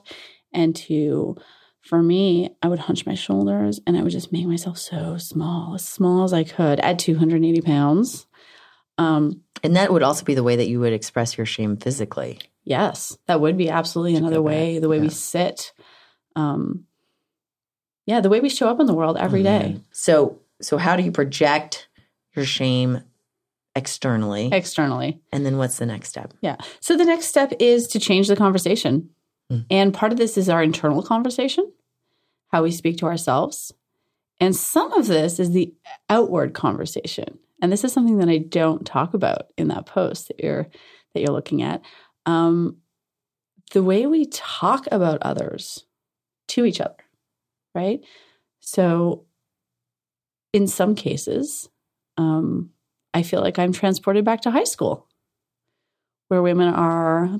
and 0.52 0.76
to 0.76 1.34
for 1.80 2.02
me, 2.02 2.50
I 2.62 2.68
would 2.68 2.80
hunch 2.80 3.06
my 3.06 3.14
shoulders 3.14 3.80
and 3.86 3.96
I 3.96 4.02
would 4.02 4.12
just 4.12 4.30
make 4.30 4.46
myself 4.46 4.76
so 4.76 5.16
small, 5.16 5.74
as 5.76 5.86
small 5.86 6.24
as 6.24 6.34
I 6.34 6.44
could 6.44 6.78
at 6.80 6.98
280 6.98 7.62
pounds. 7.62 8.26
Um, 8.98 9.42
And 9.62 9.76
that 9.76 9.90
would 9.92 10.02
also 10.02 10.24
be 10.24 10.34
the 10.34 10.42
way 10.42 10.56
that 10.56 10.68
you 10.68 10.80
would 10.80 10.92
express 10.92 11.38
your 11.38 11.46
shame 11.46 11.76
physically. 11.78 12.38
yes, 12.64 13.16
that 13.26 13.40
would 13.40 13.56
be 13.56 13.70
absolutely 13.70 14.16
another 14.16 14.42
way, 14.42 14.78
the 14.78 14.88
way 14.90 15.00
we 15.00 15.08
sit. 15.08 15.72
Um, 16.38 16.84
yeah, 18.06 18.20
the 18.20 18.28
way 18.28 18.40
we 18.40 18.48
show 18.48 18.68
up 18.68 18.80
in 18.80 18.86
the 18.86 18.94
world 18.94 19.16
every 19.18 19.42
day 19.42 19.74
Mhm. 19.76 19.82
So, 19.92 20.38
so 20.62 20.78
how 20.78 20.96
do 20.96 21.02
you 21.02 21.10
project 21.12 21.88
your 22.34 22.44
shame 22.44 23.02
externally? 23.74 24.48
externally. 24.52 25.20
and 25.32 25.44
then 25.44 25.58
what's 25.58 25.78
the 25.78 25.86
next 25.86 26.08
step? 26.08 26.32
Yeah. 26.40 26.56
So 26.80 26.96
the 26.96 27.04
next 27.04 27.26
step 27.26 27.52
is 27.58 27.86
to 27.88 27.98
change 27.98 28.28
the 28.28 28.36
conversation. 28.36 29.10
Mm. 29.52 29.64
And 29.70 29.94
part 29.94 30.12
of 30.12 30.18
this 30.18 30.36
is 30.38 30.48
our 30.48 30.62
internal 30.62 31.02
conversation, 31.02 31.70
how 32.48 32.62
we 32.62 32.70
speak 32.70 32.98
to 32.98 33.06
ourselves. 33.06 33.72
And 34.40 34.54
some 34.54 34.92
of 34.92 35.06
this 35.06 35.38
is 35.40 35.50
the 35.50 35.74
outward 36.08 36.54
conversation. 36.54 37.38
And 37.60 37.72
this 37.72 37.82
is 37.84 37.92
something 37.92 38.18
that 38.18 38.28
I 38.28 38.38
don't 38.38 38.86
talk 38.86 39.14
about 39.14 39.48
in 39.56 39.68
that 39.68 39.86
post 39.86 40.28
that 40.28 40.40
you're 40.40 40.68
that 41.12 41.20
you're 41.20 41.32
looking 41.32 41.62
at. 41.62 41.82
Um, 42.26 42.76
the 43.72 43.82
way 43.82 44.06
we 44.06 44.26
talk 44.26 44.86
about 44.92 45.18
others 45.22 45.84
to 46.48 46.64
each 46.64 46.80
other, 46.80 46.96
right? 47.74 48.00
So 48.60 49.24
in 50.52 50.66
some 50.66 50.94
cases, 50.94 51.68
um, 52.16 52.70
I 53.14 53.22
feel 53.22 53.40
like 53.40 53.58
I'm 53.58 53.72
transported 53.72 54.24
back 54.24 54.42
to 54.42 54.50
high 54.50 54.64
school 54.64 55.06
where 56.28 56.42
women 56.42 56.68
are 56.68 57.38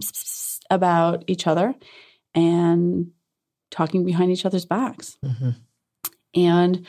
about 0.70 1.24
each 1.26 1.46
other 1.46 1.74
and 2.34 3.10
talking 3.70 4.04
behind 4.04 4.30
each 4.30 4.46
other's 4.46 4.64
backs. 4.64 5.18
Mhm. 5.22 5.56
And 6.34 6.86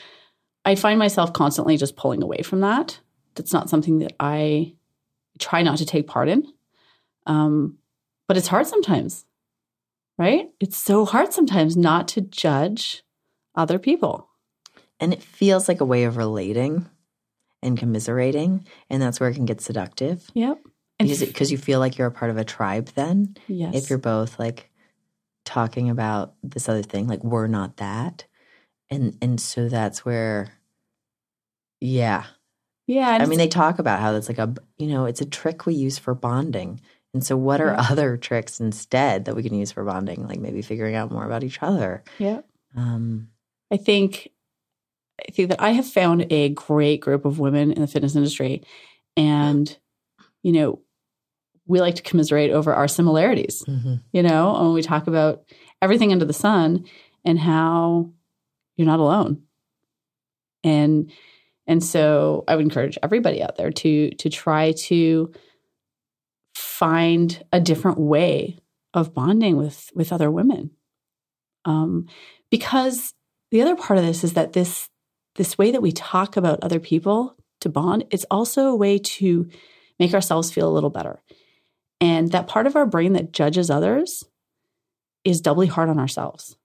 I 0.66 0.76
find 0.76 1.00
myself 1.00 1.34
constantly 1.34 1.78
just 1.78 1.96
pulling 1.96 2.24
away 2.24 2.42
from 2.42 2.62
that. 2.62 3.00
That's 3.36 3.54
not 3.54 3.70
something 3.70 4.00
that 4.00 4.14
I 4.20 4.76
try 5.40 5.64
not 5.64 5.78
to 5.78 5.86
take 5.86 6.08
part 6.08 6.30
in. 6.30 6.52
Um, 7.26 7.78
but 8.28 8.38
it's 8.38 8.48
hard 8.48 8.68
sometimes, 8.68 9.26
right? 10.20 10.50
It's 10.60 10.78
so 10.78 11.06
hard 11.06 11.34
sometimes 11.34 11.76
not 11.76 12.08
to 12.10 12.22
judge 12.22 13.04
other 13.56 13.80
people. 13.80 14.28
And 15.00 15.14
it 15.14 15.24
feels 15.24 15.68
like 15.68 15.80
a 15.80 15.86
way 15.86 16.04
of 16.04 16.18
relating 16.18 16.88
and 17.64 17.78
commiserating, 17.78 18.66
and 18.90 19.02
that's 19.02 19.20
where 19.20 19.30
it 19.30 19.36
can 19.36 19.46
get 19.46 19.62
seductive 19.62 20.30
Yep. 20.34 20.60
Because 21.00 21.24
because 21.24 21.52
you 21.52 21.58
feel 21.58 21.80
like 21.80 21.98
you're 21.98 22.08
a 22.08 22.12
part 22.12 22.30
of 22.30 22.38
a 22.38 22.44
tribe. 22.44 22.88
Then, 22.88 23.36
yes. 23.48 23.74
if 23.74 23.90
you're 23.90 23.98
both 24.00 24.38
like 24.38 24.70
talking 25.46 25.90
about 25.90 26.34
this 26.44 26.68
other 26.68 26.82
thing, 26.82 27.08
like 27.08 27.24
we're 27.24 27.48
not 27.48 27.78
that, 27.78 28.26
and 28.90 29.18
and 29.22 29.40
so 29.40 29.70
that's 29.70 30.04
where, 30.04 30.52
yeah. 31.80 32.26
yeah. 32.86 33.12
I 33.12 33.26
mean, 33.28 33.38
they 33.38 33.48
talk 33.48 33.80
about 33.80 34.02
how 34.02 34.14
it's 34.16 34.28
like 34.28 34.40
a 34.40 34.54
you 34.78 34.88
know 34.88 35.06
it's 35.06 35.22
a 35.22 35.26
trick 35.26 35.66
we 35.66 35.74
use 35.74 35.98
for 35.98 36.14
bonding. 36.14 36.82
And 37.14 37.24
so, 37.24 37.36
what 37.36 37.60
are 37.62 37.74
Yeah. 37.74 37.88
other 37.90 38.18
tricks 38.18 38.60
instead 38.60 39.26
that 39.26 39.36
we 39.36 39.44
can 39.44 39.56
use 39.56 39.72
for 39.72 39.84
bonding? 39.84 40.28
Like 40.28 40.40
maybe 40.40 40.62
figuring 40.62 40.96
out 40.96 41.12
more 41.12 41.26
about 41.26 41.44
each 41.44 41.60
other. 41.62 42.04
yeah. 42.20 42.42
Um, 42.76 43.30
I 43.72 43.78
think 43.78 44.30
I 45.28 45.32
think 45.32 45.50
that 45.50 45.62
I 45.62 45.72
have 45.72 45.88
found 45.88 46.28
a 46.32 46.50
great 46.50 47.02
group 47.02 47.26
of 47.26 47.40
women 47.40 47.72
in 47.72 47.82
the 47.82 47.88
fitness 47.88 48.16
industry 48.16 48.64
and 49.18 49.76
you 50.44 50.52
know 50.52 50.80
we 51.66 51.82
like 51.82 51.96
to 51.96 52.02
commiserate 52.02 52.52
over 52.52 52.74
our 52.74 52.88
similarities 52.88 53.64
mhm. 53.68 54.02
you 54.14 54.24
know 54.24 54.54
when 54.54 54.74
we 54.74 54.82
talk 54.82 55.08
about 55.08 55.44
everything 55.82 56.12
under 56.12 56.26
the 56.26 56.34
sun 56.34 56.86
and 57.26 57.38
how 57.40 58.10
you're 58.78 58.88
not 58.88 59.00
alone 59.00 59.42
and 60.64 61.12
and 61.68 61.84
so 61.84 62.44
I 62.48 62.56
would 62.56 62.64
encourage 62.66 62.98
everybody 63.04 63.44
out 63.44 63.56
there 63.58 63.72
to 63.72 64.12
to 64.12 64.30
try 64.30 64.72
to 64.88 65.32
find 66.80 67.44
a 67.52 67.60
different 67.60 68.00
way 68.00 68.58
of 68.94 69.14
bonding 69.14 69.58
with 69.58 69.92
with 69.94 70.14
other 70.14 70.32
women. 70.32 70.72
Um, 71.66 72.08
because 72.50 73.14
the 73.52 73.62
other 73.62 73.76
part 73.76 74.00
of 74.00 74.06
this 74.06 74.24
is 74.24 74.34
that 74.34 74.54
this 74.54 74.90
this 75.36 75.58
way 75.58 75.72
that 75.72 75.82
we 75.82 75.92
talk 75.92 76.38
about 76.38 76.64
other 76.64 76.80
people 76.80 77.36
to 77.62 77.70
bond 77.70 78.06
it's 78.10 78.26
also 78.32 78.68
a 78.68 78.76
way 78.76 78.98
to 78.98 79.48
make 80.00 80.14
ourselves 80.14 80.52
feel 80.52 80.70
a 80.70 80.74
little 80.74 80.90
better. 80.90 81.22
And 82.00 82.32
that 82.32 82.48
part 82.48 82.66
of 82.66 82.78
our 82.78 82.86
brain 82.86 83.12
that 83.14 83.34
judges 83.34 83.70
others 83.70 84.24
is 85.26 85.42
doubly 85.42 85.68
hard 85.68 85.90
on 85.90 86.00
ourselves 86.00 86.56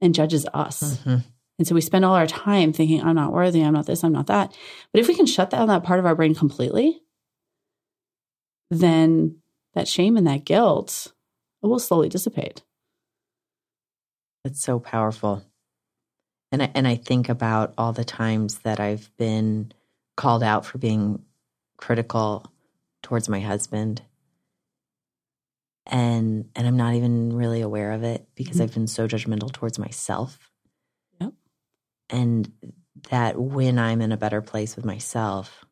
and 0.00 0.14
judges 0.14 0.46
us. 0.54 0.96
Mhm. 1.04 1.22
and 1.58 1.66
so 1.68 1.74
we 1.74 1.82
spend 1.82 2.06
all 2.06 2.14
our 2.14 2.26
time 2.26 2.72
thinking 2.72 3.02
i'm 3.02 3.14
not 3.14 3.34
worthy 3.34 3.62
i'm 3.62 3.74
not 3.74 3.84
this 3.84 4.02
i'm 4.02 4.12
not 4.12 4.28
that. 4.28 4.56
But 4.92 5.00
if 5.00 5.08
we 5.08 5.14
can 5.14 5.26
shut 5.26 5.50
down 5.50 5.68
that 5.68 5.84
part 5.84 5.98
of 6.00 6.06
our 6.06 6.14
brain 6.16 6.34
completely 6.34 7.02
then 8.70 9.36
that 9.74 9.88
shame 9.88 10.16
and 10.16 10.26
that 10.26 10.44
guilt 10.44 11.12
will 11.62 11.78
slowly 11.78 12.08
dissipate 12.08 12.62
It's 14.44 14.60
so 14.62 14.78
powerful. 14.80 15.42
And 16.52 16.62
I, 16.62 16.70
and 16.74 16.88
I 16.88 16.96
think 16.96 17.28
about 17.28 17.74
all 17.78 17.92
the 17.92 18.04
times 18.04 18.58
that 18.60 18.80
I've 18.80 19.10
been 19.16 19.72
called 20.16 20.42
out 20.42 20.66
for 20.66 20.78
being 20.78 21.22
critical 21.76 22.46
towards 23.02 23.28
my 23.28 23.40
husband. 23.40 24.02
And 25.86 26.48
and 26.54 26.66
I'm 26.66 26.76
not 26.76 26.94
even 26.94 27.32
really 27.34 27.60
aware 27.62 27.92
of 27.92 28.04
it 28.04 28.28
because 28.34 28.58
Mhm. 28.58 28.62
I've 28.62 28.74
been 28.74 28.86
so 28.86 29.08
judgmental 29.08 29.52
towards 29.52 29.78
myself. 29.78 30.50
Yep. 31.20 31.32
And 32.10 32.52
that 33.10 33.38
when 33.40 33.78
I'm 33.78 34.00
in 34.02 34.12
a 34.12 34.16
better 34.16 34.42
place 34.42 34.76
with 34.76 34.84
myself, 34.84 35.64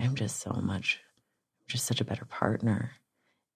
I'm 0.00 0.14
just 0.14 0.40
so 0.40 0.52
much 0.52 1.00
just 1.68 1.86
such 1.86 2.00
a 2.00 2.04
better 2.04 2.24
partner. 2.24 2.92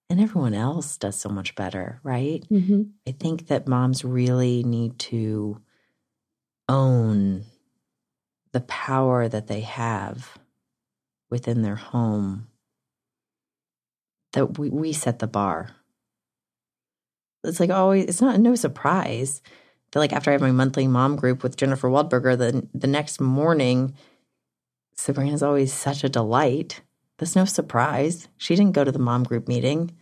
And 0.09 0.21
everyone 0.21 0.53
else 0.53 0.97
does 0.97 1.19
so 1.19 1.29
much 1.29 1.55
better, 1.55 1.99
right? 2.03 2.43
mm-hmm. 2.51 2.83
I 3.07 3.11
think 3.11 3.47
that 3.47 3.67
moms 3.67 4.05
really 4.05 4.63
need 4.63 4.99
to 4.99 5.61
own 6.69 7.45
the 8.51 8.61
power 8.61 9.27
that 9.27 9.47
they 9.47 9.61
have 9.61 10.37
within 11.29 11.61
their 11.61 11.75
home. 11.75 12.47
That 14.33 14.57
we, 14.57 14.69
we 14.69 14.93
set 14.93 15.19
the 15.19 15.27
bar. 15.27 15.69
It's 17.43 17.59
like 17.59 17.71
always, 17.71 18.05
it's 18.05 18.21
not 18.21 18.39
no 18.39 18.55
surprise 18.55 19.41
that 19.93 19.99
like 19.99 20.13
after 20.13 20.31
I 20.31 20.33
have 20.33 20.41
my 20.41 20.51
monthly 20.51 20.87
mom 20.87 21.15
group 21.15 21.43
with 21.43 21.55
Jennifer 21.55 21.87
Waldburger, 21.87 22.37
the 22.37 22.67
the 22.73 22.87
next 22.87 23.21
morning, 23.21 23.95
Sabrina's 24.95 25.43
always 25.43 25.71
such 25.71 26.03
a 26.03 26.09
delight. 26.09 26.81
That's 27.17 27.35
no 27.35 27.45
surprise. 27.45 28.27
She 28.37 28.55
didn't 28.55 28.73
go 28.73 28.83
to 28.83 28.91
the 28.91 28.99
mom 28.99 29.23
group 29.23 29.47
meeting 29.47 29.95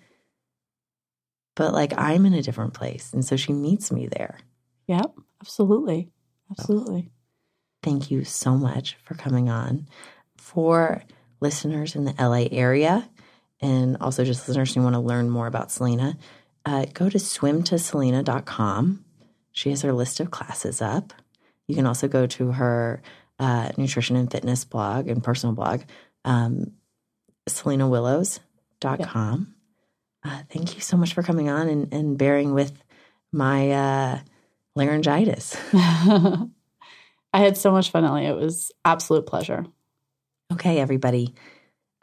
but 1.55 1.73
like 1.73 1.93
I'm 1.97 2.25
in 2.25 2.33
a 2.33 2.41
different 2.41 2.73
place. 2.73 3.11
And 3.13 3.23
so 3.23 3.35
she 3.35 3.53
meets 3.53 3.91
me 3.91 4.07
there. 4.07 4.39
Yep, 4.87 5.13
absolutely. 5.41 6.09
Absolutely. 6.49 7.11
Thank 7.83 8.11
you 8.11 8.23
so 8.23 8.57
much 8.57 8.97
for 9.03 9.15
coming 9.15 9.49
on. 9.49 9.87
For 10.37 11.03
listeners 11.39 11.95
in 11.95 12.05
the 12.05 12.15
LA 12.19 12.47
area, 12.51 13.09
and 13.61 13.97
also 14.01 14.25
just 14.25 14.47
listeners 14.47 14.73
who 14.73 14.81
want 14.81 14.95
to 14.95 14.99
learn 14.99 15.29
more 15.29 15.47
about 15.47 15.71
Selena, 15.71 16.17
uh, 16.65 16.85
go 16.93 17.09
to 17.09 17.17
swimtoselena.com. 17.17 19.05
She 19.51 19.69
has 19.69 19.81
her 19.83 19.93
list 19.93 20.19
of 20.19 20.31
classes 20.31 20.81
up. 20.81 21.13
You 21.67 21.75
can 21.75 21.85
also 21.85 22.07
go 22.07 22.25
to 22.25 22.51
her 22.53 23.01
uh, 23.39 23.69
nutrition 23.77 24.15
and 24.15 24.31
fitness 24.31 24.65
blog 24.65 25.07
and 25.07 25.23
personal 25.23 25.55
blog, 25.55 25.81
um, 26.25 26.71
selenawillows.com. 27.49 29.55
Uh, 30.23 30.43
thank 30.49 30.75
you 30.75 30.81
so 30.81 30.97
much 30.97 31.13
for 31.13 31.23
coming 31.23 31.49
on 31.49 31.67
and, 31.67 31.93
and 31.93 32.17
bearing 32.17 32.53
with 32.53 32.83
my 33.31 33.71
uh, 33.71 34.19
laryngitis. 34.75 35.57
I 35.73 36.47
had 37.33 37.57
so 37.57 37.71
much 37.71 37.91
fun, 37.91 38.05
Ellie. 38.05 38.25
It 38.25 38.35
was 38.35 38.71
absolute 38.85 39.25
pleasure. 39.25 39.65
Okay, 40.51 40.79
everybody. 40.79 41.33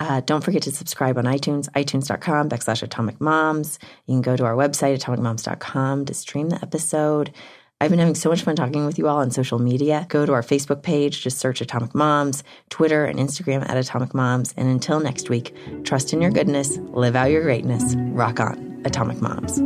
Uh, 0.01 0.20
don't 0.20 0.44
forget 0.44 0.62
to 0.62 0.70
subscribe 0.70 1.19
on 1.19 1.24
iTunes, 1.24 1.69
itunes.com 1.70 2.48
backslash 2.48 2.82
atomic 2.82 3.20
moms. 3.20 3.78
You 4.06 4.15
can 4.15 4.23
go 4.23 4.36
to 4.36 4.44
our 4.44 4.55
website, 4.55 4.97
atomicmoms.com, 4.97 6.06
to 6.06 6.15
stream 6.15 6.51
the 6.51 6.62
episode. 6.62 7.32
I've 7.81 7.91
been 7.91 8.01
having 8.01 8.17
so 8.17 8.29
much 8.29 8.43
fun 8.43 8.57
talking 8.57 8.87
with 8.87 8.99
you 8.99 9.07
all 9.07 9.19
on 9.19 9.31
social 9.31 9.61
media. 9.61 10.05
Go 10.09 10.27
to 10.27 10.33
our 10.33 10.43
Facebook 10.43 10.83
page, 10.83 11.23
just 11.23 11.39
search 11.39 11.61
Atomic 11.61 11.95
Moms, 11.95 12.43
Twitter 12.71 13.05
and 13.05 13.21
Instagram 13.21 13.69
at 13.69 13.77
Atomic 13.77 14.15
Moms. 14.15 14.53
And 14.57 14.69
until 14.69 14.99
next 14.99 15.31
week, 15.31 15.55
trust 15.85 16.13
in 16.13 16.21
your 16.21 16.33
goodness, 16.33 16.79
live 16.79 17.15
out 17.15 17.31
your 17.31 17.43
greatness, 17.43 17.95
rock 17.97 18.41
on, 18.41 18.83
Atomic 18.85 19.21
Moms. 19.21 19.61